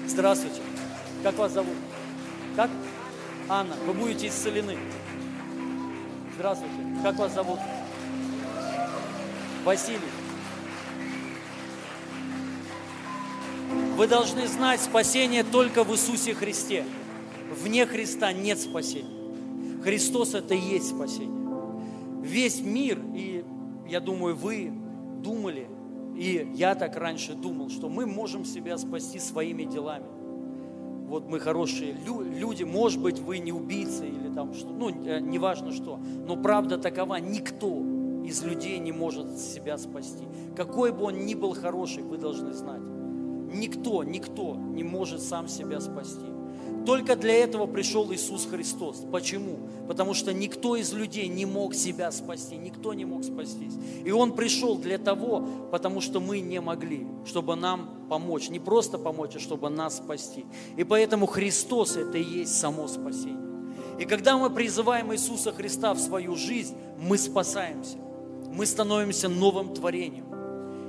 Здравствуйте. 0.07 0.61
Как 1.23 1.37
вас 1.37 1.53
зовут? 1.53 1.75
Как? 2.55 2.69
Анна. 3.49 3.75
Вы 3.85 3.93
будете 3.93 4.27
исцелены. 4.27 4.77
Здравствуйте. 6.35 6.75
Как 7.03 7.17
вас 7.17 7.33
зовут? 7.33 7.59
Василий, 9.63 9.99
вы 13.97 14.07
должны 14.07 14.47
знать, 14.47 14.79
спасение 14.79 15.43
только 15.43 15.83
в 15.83 15.91
Иисусе 15.91 16.33
Христе. 16.33 16.85
Вне 17.51 17.85
Христа 17.85 18.31
нет 18.31 18.59
спасения. 18.61 19.09
Христос– 19.83 20.33
это 20.35 20.53
и 20.53 20.59
есть 20.59 20.89
спасение. 20.89 21.51
Весь 22.21 22.61
мир, 22.61 22.97
и 23.13 23.43
я 23.89 23.99
думаю, 23.99 24.37
вы 24.37 24.71
думали, 25.21 25.67
и 26.17 26.49
я 26.55 26.73
так 26.73 26.97
раньше 26.97 27.35
думал, 27.35 27.69
что 27.69 27.89
мы 27.89 28.07
можем 28.07 28.43
себя 28.43 28.77
спасти 28.77 29.19
своими 29.19 29.63
делами. 29.63 30.05
Вот 31.07 31.29
мы 31.29 31.39
хорошие 31.39 31.93
люди, 31.93 32.63
может 32.63 33.01
быть, 33.01 33.19
вы 33.19 33.37
не 33.37 33.53
убийцы 33.53 34.07
или 34.07 34.33
там 34.33 34.53
что, 34.53 34.69
ну, 34.69 34.89
э, 34.89 35.19
неважно 35.19 35.71
что, 35.71 35.99
но 36.25 36.35
правда 36.35 36.77
такова, 36.77 37.15
никто 37.15 37.81
из 38.25 38.43
людей 38.43 38.77
не 38.79 38.91
может 38.91 39.37
себя 39.37 39.77
спасти. 39.77 40.25
Какой 40.55 40.91
бы 40.91 41.03
он 41.03 41.25
ни 41.25 41.35
был 41.35 41.53
хороший, 41.53 42.03
вы 42.03 42.17
должны 42.17 42.51
знать. 42.51 42.81
Никто, 43.53 44.03
никто 44.03 44.55
не 44.55 44.83
может 44.83 45.21
сам 45.21 45.47
себя 45.47 45.79
спасти. 45.79 46.25
Только 46.87 47.17
для 47.17 47.33
этого 47.33 47.67
пришел 47.67 48.13
Иисус 48.13 48.45
Христос. 48.45 49.03
Почему? 49.11 49.59
Потому 49.89 50.13
что 50.13 50.33
никто 50.33 50.77
из 50.77 50.93
людей 50.93 51.27
не 51.27 51.45
мог 51.45 51.75
себя 51.75 52.09
спасти, 52.13 52.55
никто 52.55 52.93
не 52.93 53.03
мог 53.03 53.25
спастись. 53.25 53.73
И 54.05 54.11
Он 54.11 54.31
пришел 54.31 54.77
для 54.77 54.97
того, 54.97 55.45
потому 55.69 55.99
что 55.99 56.21
мы 56.21 56.39
не 56.39 56.61
могли, 56.61 57.05
чтобы 57.25 57.57
нам 57.57 57.89
помочь. 58.09 58.47
Не 58.47 58.59
просто 58.59 58.97
помочь, 58.97 59.35
а 59.35 59.39
чтобы 59.39 59.69
нас 59.69 59.97
спасти. 59.97 60.45
И 60.77 60.85
поэтому 60.85 61.25
Христос– 61.25 61.95
это 61.97 62.19
и 62.19 62.23
есть 62.23 62.57
само 62.57 62.87
спасение. 62.87 63.35
И 63.99 64.05
когда 64.05 64.37
мы 64.37 64.49
призываем 64.49 65.13
Иисуса 65.13 65.51
Христа 65.51 65.93
в 65.93 65.99
свою 65.99 66.37
жизнь, 66.37 66.77
мы 66.97 67.17
спасаемся 67.17 67.97
мы 68.57 68.65
становимся 68.65 69.29
новым 69.29 69.73
творением. 69.73 70.26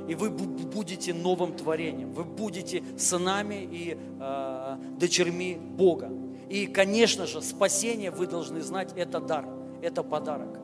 И 0.08 0.14
вы 0.14 0.30
будете 0.30 1.12
новым 1.12 1.52
творением. 1.52 2.12
Вы 2.12 2.24
будете 2.24 2.82
сынами 2.96 3.68
и 3.70 3.96
э, 4.18 4.76
дочерьми 4.98 5.56
Бога. 5.56 6.10
И, 6.48 6.66
конечно 6.66 7.26
же, 7.26 7.42
спасение, 7.42 8.10
вы 8.10 8.26
должны 8.26 8.62
знать, 8.62 8.92
это 8.96 9.20
дар, 9.20 9.46
это 9.82 10.02
подарок. 10.02 10.58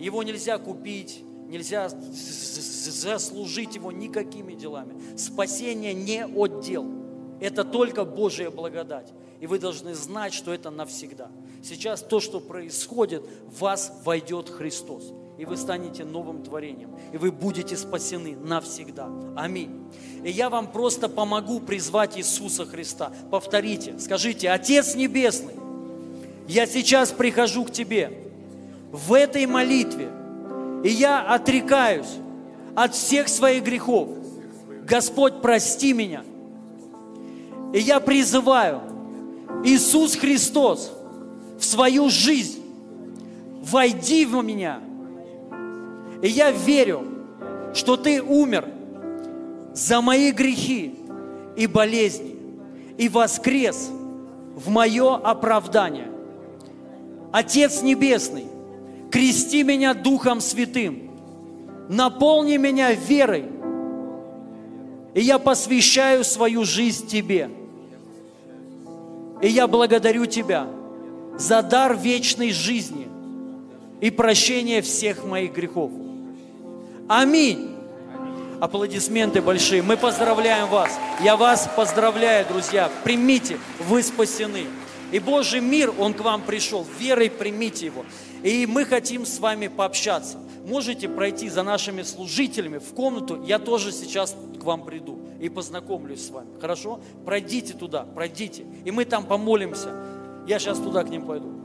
Его 0.00 0.24
нельзя 0.24 0.58
купить, 0.58 1.22
нельзя 1.46 1.88
заслужить 1.88 3.76
его 3.76 3.92
никакими 3.92 4.54
делами. 4.54 5.16
Спасение 5.16 5.94
не 5.94 6.24
отдел. 6.26 6.84
Это 7.38 7.62
только 7.64 8.04
Божья 8.04 8.50
благодать. 8.50 9.12
И 9.38 9.46
вы 9.46 9.60
должны 9.60 9.94
знать, 9.94 10.34
что 10.34 10.52
это 10.52 10.70
навсегда. 10.70 11.30
Сейчас 11.62 12.02
то, 12.02 12.18
что 12.18 12.40
происходит, 12.40 13.22
в 13.46 13.60
вас 13.60 14.02
войдет 14.04 14.48
Христос 14.48 15.12
и 15.40 15.46
вы 15.46 15.56
станете 15.56 16.04
новым 16.04 16.42
творением, 16.42 16.90
и 17.14 17.16
вы 17.16 17.32
будете 17.32 17.74
спасены 17.74 18.36
навсегда. 18.36 19.08
Аминь. 19.34 19.90
И 20.22 20.30
я 20.30 20.50
вам 20.50 20.70
просто 20.70 21.08
помогу 21.08 21.60
призвать 21.60 22.18
Иисуса 22.18 22.66
Христа. 22.66 23.10
Повторите, 23.30 23.98
скажите, 23.98 24.50
Отец 24.50 24.94
Небесный, 24.94 25.54
я 26.46 26.66
сейчас 26.66 27.10
прихожу 27.10 27.64
к 27.64 27.70
Тебе 27.70 28.30
в 28.92 29.14
этой 29.14 29.46
молитве, 29.46 30.10
и 30.84 30.90
я 30.90 31.22
отрекаюсь 31.22 32.18
от 32.76 32.94
всех 32.94 33.26
своих 33.28 33.64
грехов. 33.64 34.10
Господь, 34.84 35.40
прости 35.40 35.94
меня. 35.94 36.22
И 37.72 37.78
я 37.78 37.98
призываю 38.00 38.82
Иисус 39.64 40.16
Христос 40.16 40.92
в 41.58 41.64
свою 41.64 42.10
жизнь. 42.10 42.62
Войди 43.62 44.26
в 44.26 44.44
меня– 44.44 44.80
и 46.22 46.28
я 46.28 46.50
верю, 46.50 47.04
что 47.74 47.96
Ты 47.96 48.22
умер 48.22 48.68
за 49.72 50.00
мои 50.00 50.32
грехи 50.32 50.94
и 51.56 51.66
болезни 51.66 52.36
и 52.98 53.08
воскрес 53.08 53.90
в 54.54 54.68
мое 54.68 55.16
оправдание. 55.16 56.08
Отец 57.32 57.82
Небесный, 57.82 58.46
крести 59.10 59.62
меня 59.62 59.94
Духом 59.94 60.40
Святым, 60.40 61.10
наполни 61.88 62.56
меня 62.56 62.92
верой 62.92 63.46
И 65.14 65.22
я 65.22 65.38
посвящаю 65.38 66.24
свою 66.24 66.64
жизнь 66.64 67.06
Тебе. 67.06 67.50
И 69.40 69.48
я 69.48 69.66
благодарю 69.66 70.26
Тебя 70.26 70.66
за 71.38 71.62
дар 71.62 71.96
вечной 71.96 72.50
жизни 72.50 73.08
и 74.00 74.10
прощение 74.10 74.82
всех 74.82 75.24
моих 75.24 75.54
грехов. 75.54 75.90
Аминь. 77.10 77.74
Аплодисменты 78.60 79.42
большие. 79.42 79.82
Мы 79.82 79.96
поздравляем 79.96 80.68
вас. 80.68 80.96
Я 81.20 81.36
вас 81.36 81.68
поздравляю, 81.74 82.46
друзья. 82.46 82.88
Примите, 83.02 83.58
вы 83.80 84.04
спасены. 84.04 84.66
И 85.10 85.18
Божий 85.18 85.60
мир, 85.60 85.92
Он 85.98 86.14
к 86.14 86.20
вам 86.20 86.42
пришел. 86.42 86.86
Верой 87.00 87.28
примите 87.28 87.86
его. 87.86 88.04
И 88.44 88.64
мы 88.64 88.84
хотим 88.84 89.26
с 89.26 89.40
вами 89.40 89.66
пообщаться. 89.66 90.38
Можете 90.64 91.08
пройти 91.08 91.48
за 91.48 91.64
нашими 91.64 92.02
служителями 92.02 92.78
в 92.78 92.94
комнату. 92.94 93.42
Я 93.44 93.58
тоже 93.58 93.90
сейчас 93.90 94.36
к 94.60 94.62
вам 94.62 94.84
приду 94.84 95.18
и 95.40 95.48
познакомлюсь 95.48 96.24
с 96.24 96.30
вами. 96.30 96.60
Хорошо? 96.60 97.00
Пройдите 97.24 97.72
туда, 97.72 98.04
пройдите. 98.04 98.64
И 98.84 98.92
мы 98.92 99.04
там 99.04 99.26
помолимся. 99.26 99.88
Я 100.46 100.60
сейчас 100.60 100.78
туда 100.78 101.02
к 101.02 101.08
ним 101.08 101.26
пойду. 101.26 101.60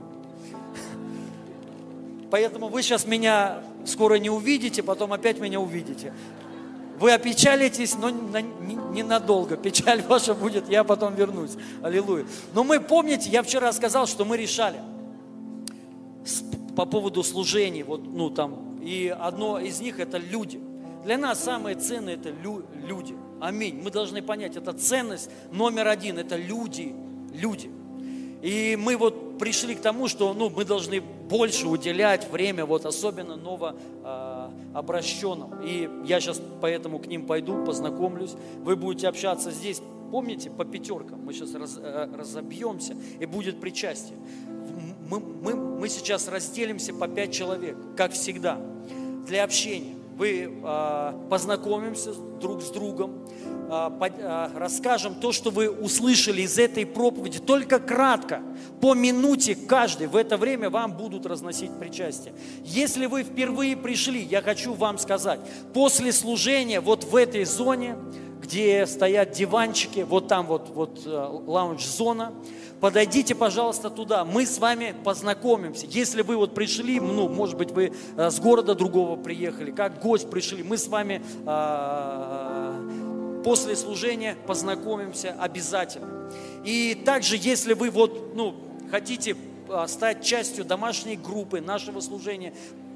Поэтому 2.31 2.69
вы 2.69 2.81
сейчас 2.81 3.05
меня 3.05 3.61
скоро 3.85 4.15
не 4.15 4.29
увидите, 4.29 4.83
потом 4.83 5.13
опять 5.13 5.39
меня 5.39 5.59
увидите. 5.59 6.13
Вы 6.99 7.11
опечалитесь, 7.11 7.95
но 7.95 8.09
ненадолго. 8.09 9.57
Печаль 9.57 10.01
ваша 10.07 10.33
будет, 10.33 10.69
я 10.69 10.83
потом 10.83 11.15
вернусь. 11.15 11.51
Аллилуйя. 11.81 12.25
Но 12.53 12.63
мы, 12.63 12.79
помните, 12.79 13.29
я 13.29 13.43
вчера 13.43 13.71
сказал, 13.73 14.07
что 14.07 14.25
мы 14.25 14.37
решали 14.37 14.79
по 16.75 16.85
поводу 16.85 17.23
служений, 17.23 17.83
вот, 17.83 18.01
ну, 18.03 18.29
там, 18.29 18.79
и 18.81 19.07
одно 19.07 19.59
из 19.59 19.79
них 19.79 19.99
это 19.99 20.17
люди. 20.17 20.59
Для 21.03 21.17
нас 21.17 21.43
самое 21.43 21.75
ценное 21.75 22.15
это 22.15 22.29
люди. 22.29 23.15
Аминь. 23.39 23.79
Мы 23.81 23.91
должны 23.91 24.21
понять, 24.21 24.55
это 24.55 24.73
ценность 24.73 25.29
номер 25.51 25.87
один, 25.87 26.17
это 26.17 26.35
люди, 26.35 26.95
люди. 27.33 27.69
И 28.41 28.77
мы 28.79 28.97
вот 28.97 29.37
пришли 29.37 29.75
к 29.75 29.81
тому, 29.81 30.07
что 30.07 30.33
ну, 30.33 30.49
мы 30.49 30.65
должны 30.65 31.03
больше 31.29 31.67
уделять 31.67 32.31
время, 32.31 32.65
вот 32.65 32.85
особенно 32.85 33.35
новообращенным. 33.35 35.61
И 35.63 35.89
я 36.05 36.19
сейчас 36.19 36.41
поэтому 36.61 36.99
к 36.99 37.07
ним 37.07 37.25
пойду, 37.25 37.65
познакомлюсь. 37.65 38.35
Вы 38.63 38.75
будете 38.75 39.07
общаться 39.07 39.49
здесь, 39.51 39.81
помните, 40.11 40.51
по 40.51 40.65
пятеркам. 40.65 41.25
Мы 41.25 41.33
сейчас 41.33 41.55
раз, 41.55 41.79
э, 41.81 42.09
разобьемся, 42.15 42.95
и 43.19 43.25
будет 43.25 43.59
причастие. 43.59 44.19
Мы, 45.09 45.19
мы, 45.19 45.55
мы 45.55 45.89
сейчас 45.89 46.27
разделимся 46.27 46.93
по 46.93 47.07
пять 47.07 47.31
человек, 47.31 47.75
как 47.95 48.11
всегда, 48.11 48.59
для 49.27 49.43
общения 49.43 49.95
вы 50.17 50.61
э, 50.63 51.13
познакомимся 51.29 52.13
друг 52.39 52.61
с 52.61 52.69
другом, 52.69 53.27
расскажем 54.55 55.15
то, 55.15 55.31
что 55.31 55.51
вы 55.51 55.69
услышали 55.69 56.41
из 56.41 56.57
этой 56.57 56.85
проповеди, 56.85 57.39
только 57.39 57.79
кратко, 57.79 58.41
по 58.81 58.93
минуте 58.93 59.55
каждый. 59.55 60.07
В 60.07 60.15
это 60.15 60.37
время 60.37 60.69
вам 60.69 60.93
будут 60.93 61.25
разносить 61.25 61.71
причастие. 61.79 62.33
Если 62.63 63.05
вы 63.05 63.23
впервые 63.23 63.75
пришли, 63.75 64.21
я 64.21 64.41
хочу 64.41 64.73
вам 64.73 64.97
сказать, 64.97 65.39
после 65.73 66.11
служения 66.11 66.81
вот 66.81 67.03
в 67.03 67.15
этой 67.15 67.45
зоне, 67.45 67.95
где 68.41 68.85
стоят 68.85 69.31
диванчики, 69.31 70.01
вот 70.01 70.27
там 70.27 70.45
вот, 70.45 70.69
вот 70.69 71.01
лаунж-зона, 71.05 72.33
подойдите, 72.79 73.33
пожалуйста, 73.33 73.89
туда. 73.89 74.23
Мы 74.23 74.45
с 74.45 74.59
вами 74.59 74.93
познакомимся. 75.03 75.87
Если 75.89 76.21
вы 76.21 76.37
вот 76.37 76.53
пришли, 76.53 76.99
ну, 76.99 77.27
может 77.27 77.57
быть, 77.57 77.71
вы 77.71 77.93
э, 78.17 78.29
с 78.29 78.39
города 78.39 78.75
другого 78.75 79.15
приехали, 79.15 79.71
как 79.71 79.99
гость 79.99 80.29
пришли, 80.29 80.61
мы 80.61 80.77
с 80.77 80.87
вами 80.87 81.23
э, 81.45 83.04
после 83.45 83.75
служения 83.75 84.35
познакомимся 84.47 85.35
обязательно. 85.39 86.31
И 86.63 86.99
также, 87.05 87.37
если 87.37 87.73
вы 87.73 87.91
вот, 87.91 88.35
ну, 88.35 88.55
хотите 88.89 89.37
э, 89.69 89.85
стать 89.87 90.23
частью 90.25 90.65
домашней 90.65 91.15
группы 91.15 91.61
нашего 91.61 91.99
служения, 91.99 92.55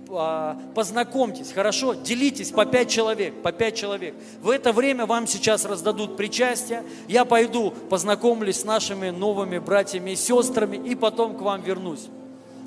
а, 0.10 0.60
познакомьтесь, 0.74 1.52
хорошо, 1.52 1.94
делитесь 1.94 2.50
по 2.50 2.66
пять 2.66 2.90
человек, 2.90 3.44
по 3.44 3.52
пять 3.52 3.76
человек. 3.76 4.16
В 4.42 4.50
это 4.50 4.74
время 4.74 5.06
вам 5.06 5.28
сейчас 5.28 5.66
раздадут 5.66 6.18
причастие, 6.18 6.84
я 7.08 7.26
пойду 7.26 7.70
познакомлюсь 7.70 8.62
с 8.62 8.66
нашими 8.66 9.12
новыми 9.12 9.60
братьями 9.60 10.12
и 10.12 10.16
сестрами 10.16 10.78
и 10.78 10.96
потом 10.96 11.38
к 11.38 11.42
вам 11.42 11.62
вернусь. 11.62 12.08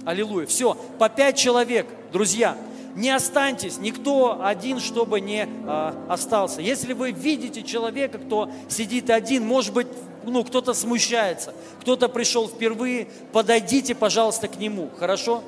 Аллилуйя. 0.05 0.47
Все, 0.47 0.75
по 1.01 1.09
пять 1.09 1.37
человек, 1.37 1.89
друзья, 2.13 2.57
не 2.95 3.11
останьтесь, 3.11 3.79
никто 3.79 4.43
один, 4.43 4.81
чтобы 4.81 5.21
не 5.21 5.49
а, 5.67 5.95
остался. 6.09 6.61
Если 6.61 6.93
вы 6.93 7.13
видите 7.13 7.63
человека, 7.63 8.19
кто 8.19 8.51
сидит 8.69 9.11
один, 9.11 9.47
может 9.47 9.73
быть, 9.73 9.87
ну, 10.25 10.45
кто-то 10.45 10.75
смущается, 10.75 11.55
кто-то 11.81 12.09
пришел 12.09 12.49
впервые, 12.49 13.09
подойдите, 13.33 13.95
пожалуйста, 13.95 14.49
к 14.49 14.57
нему, 14.59 14.91
хорошо? 14.99 15.43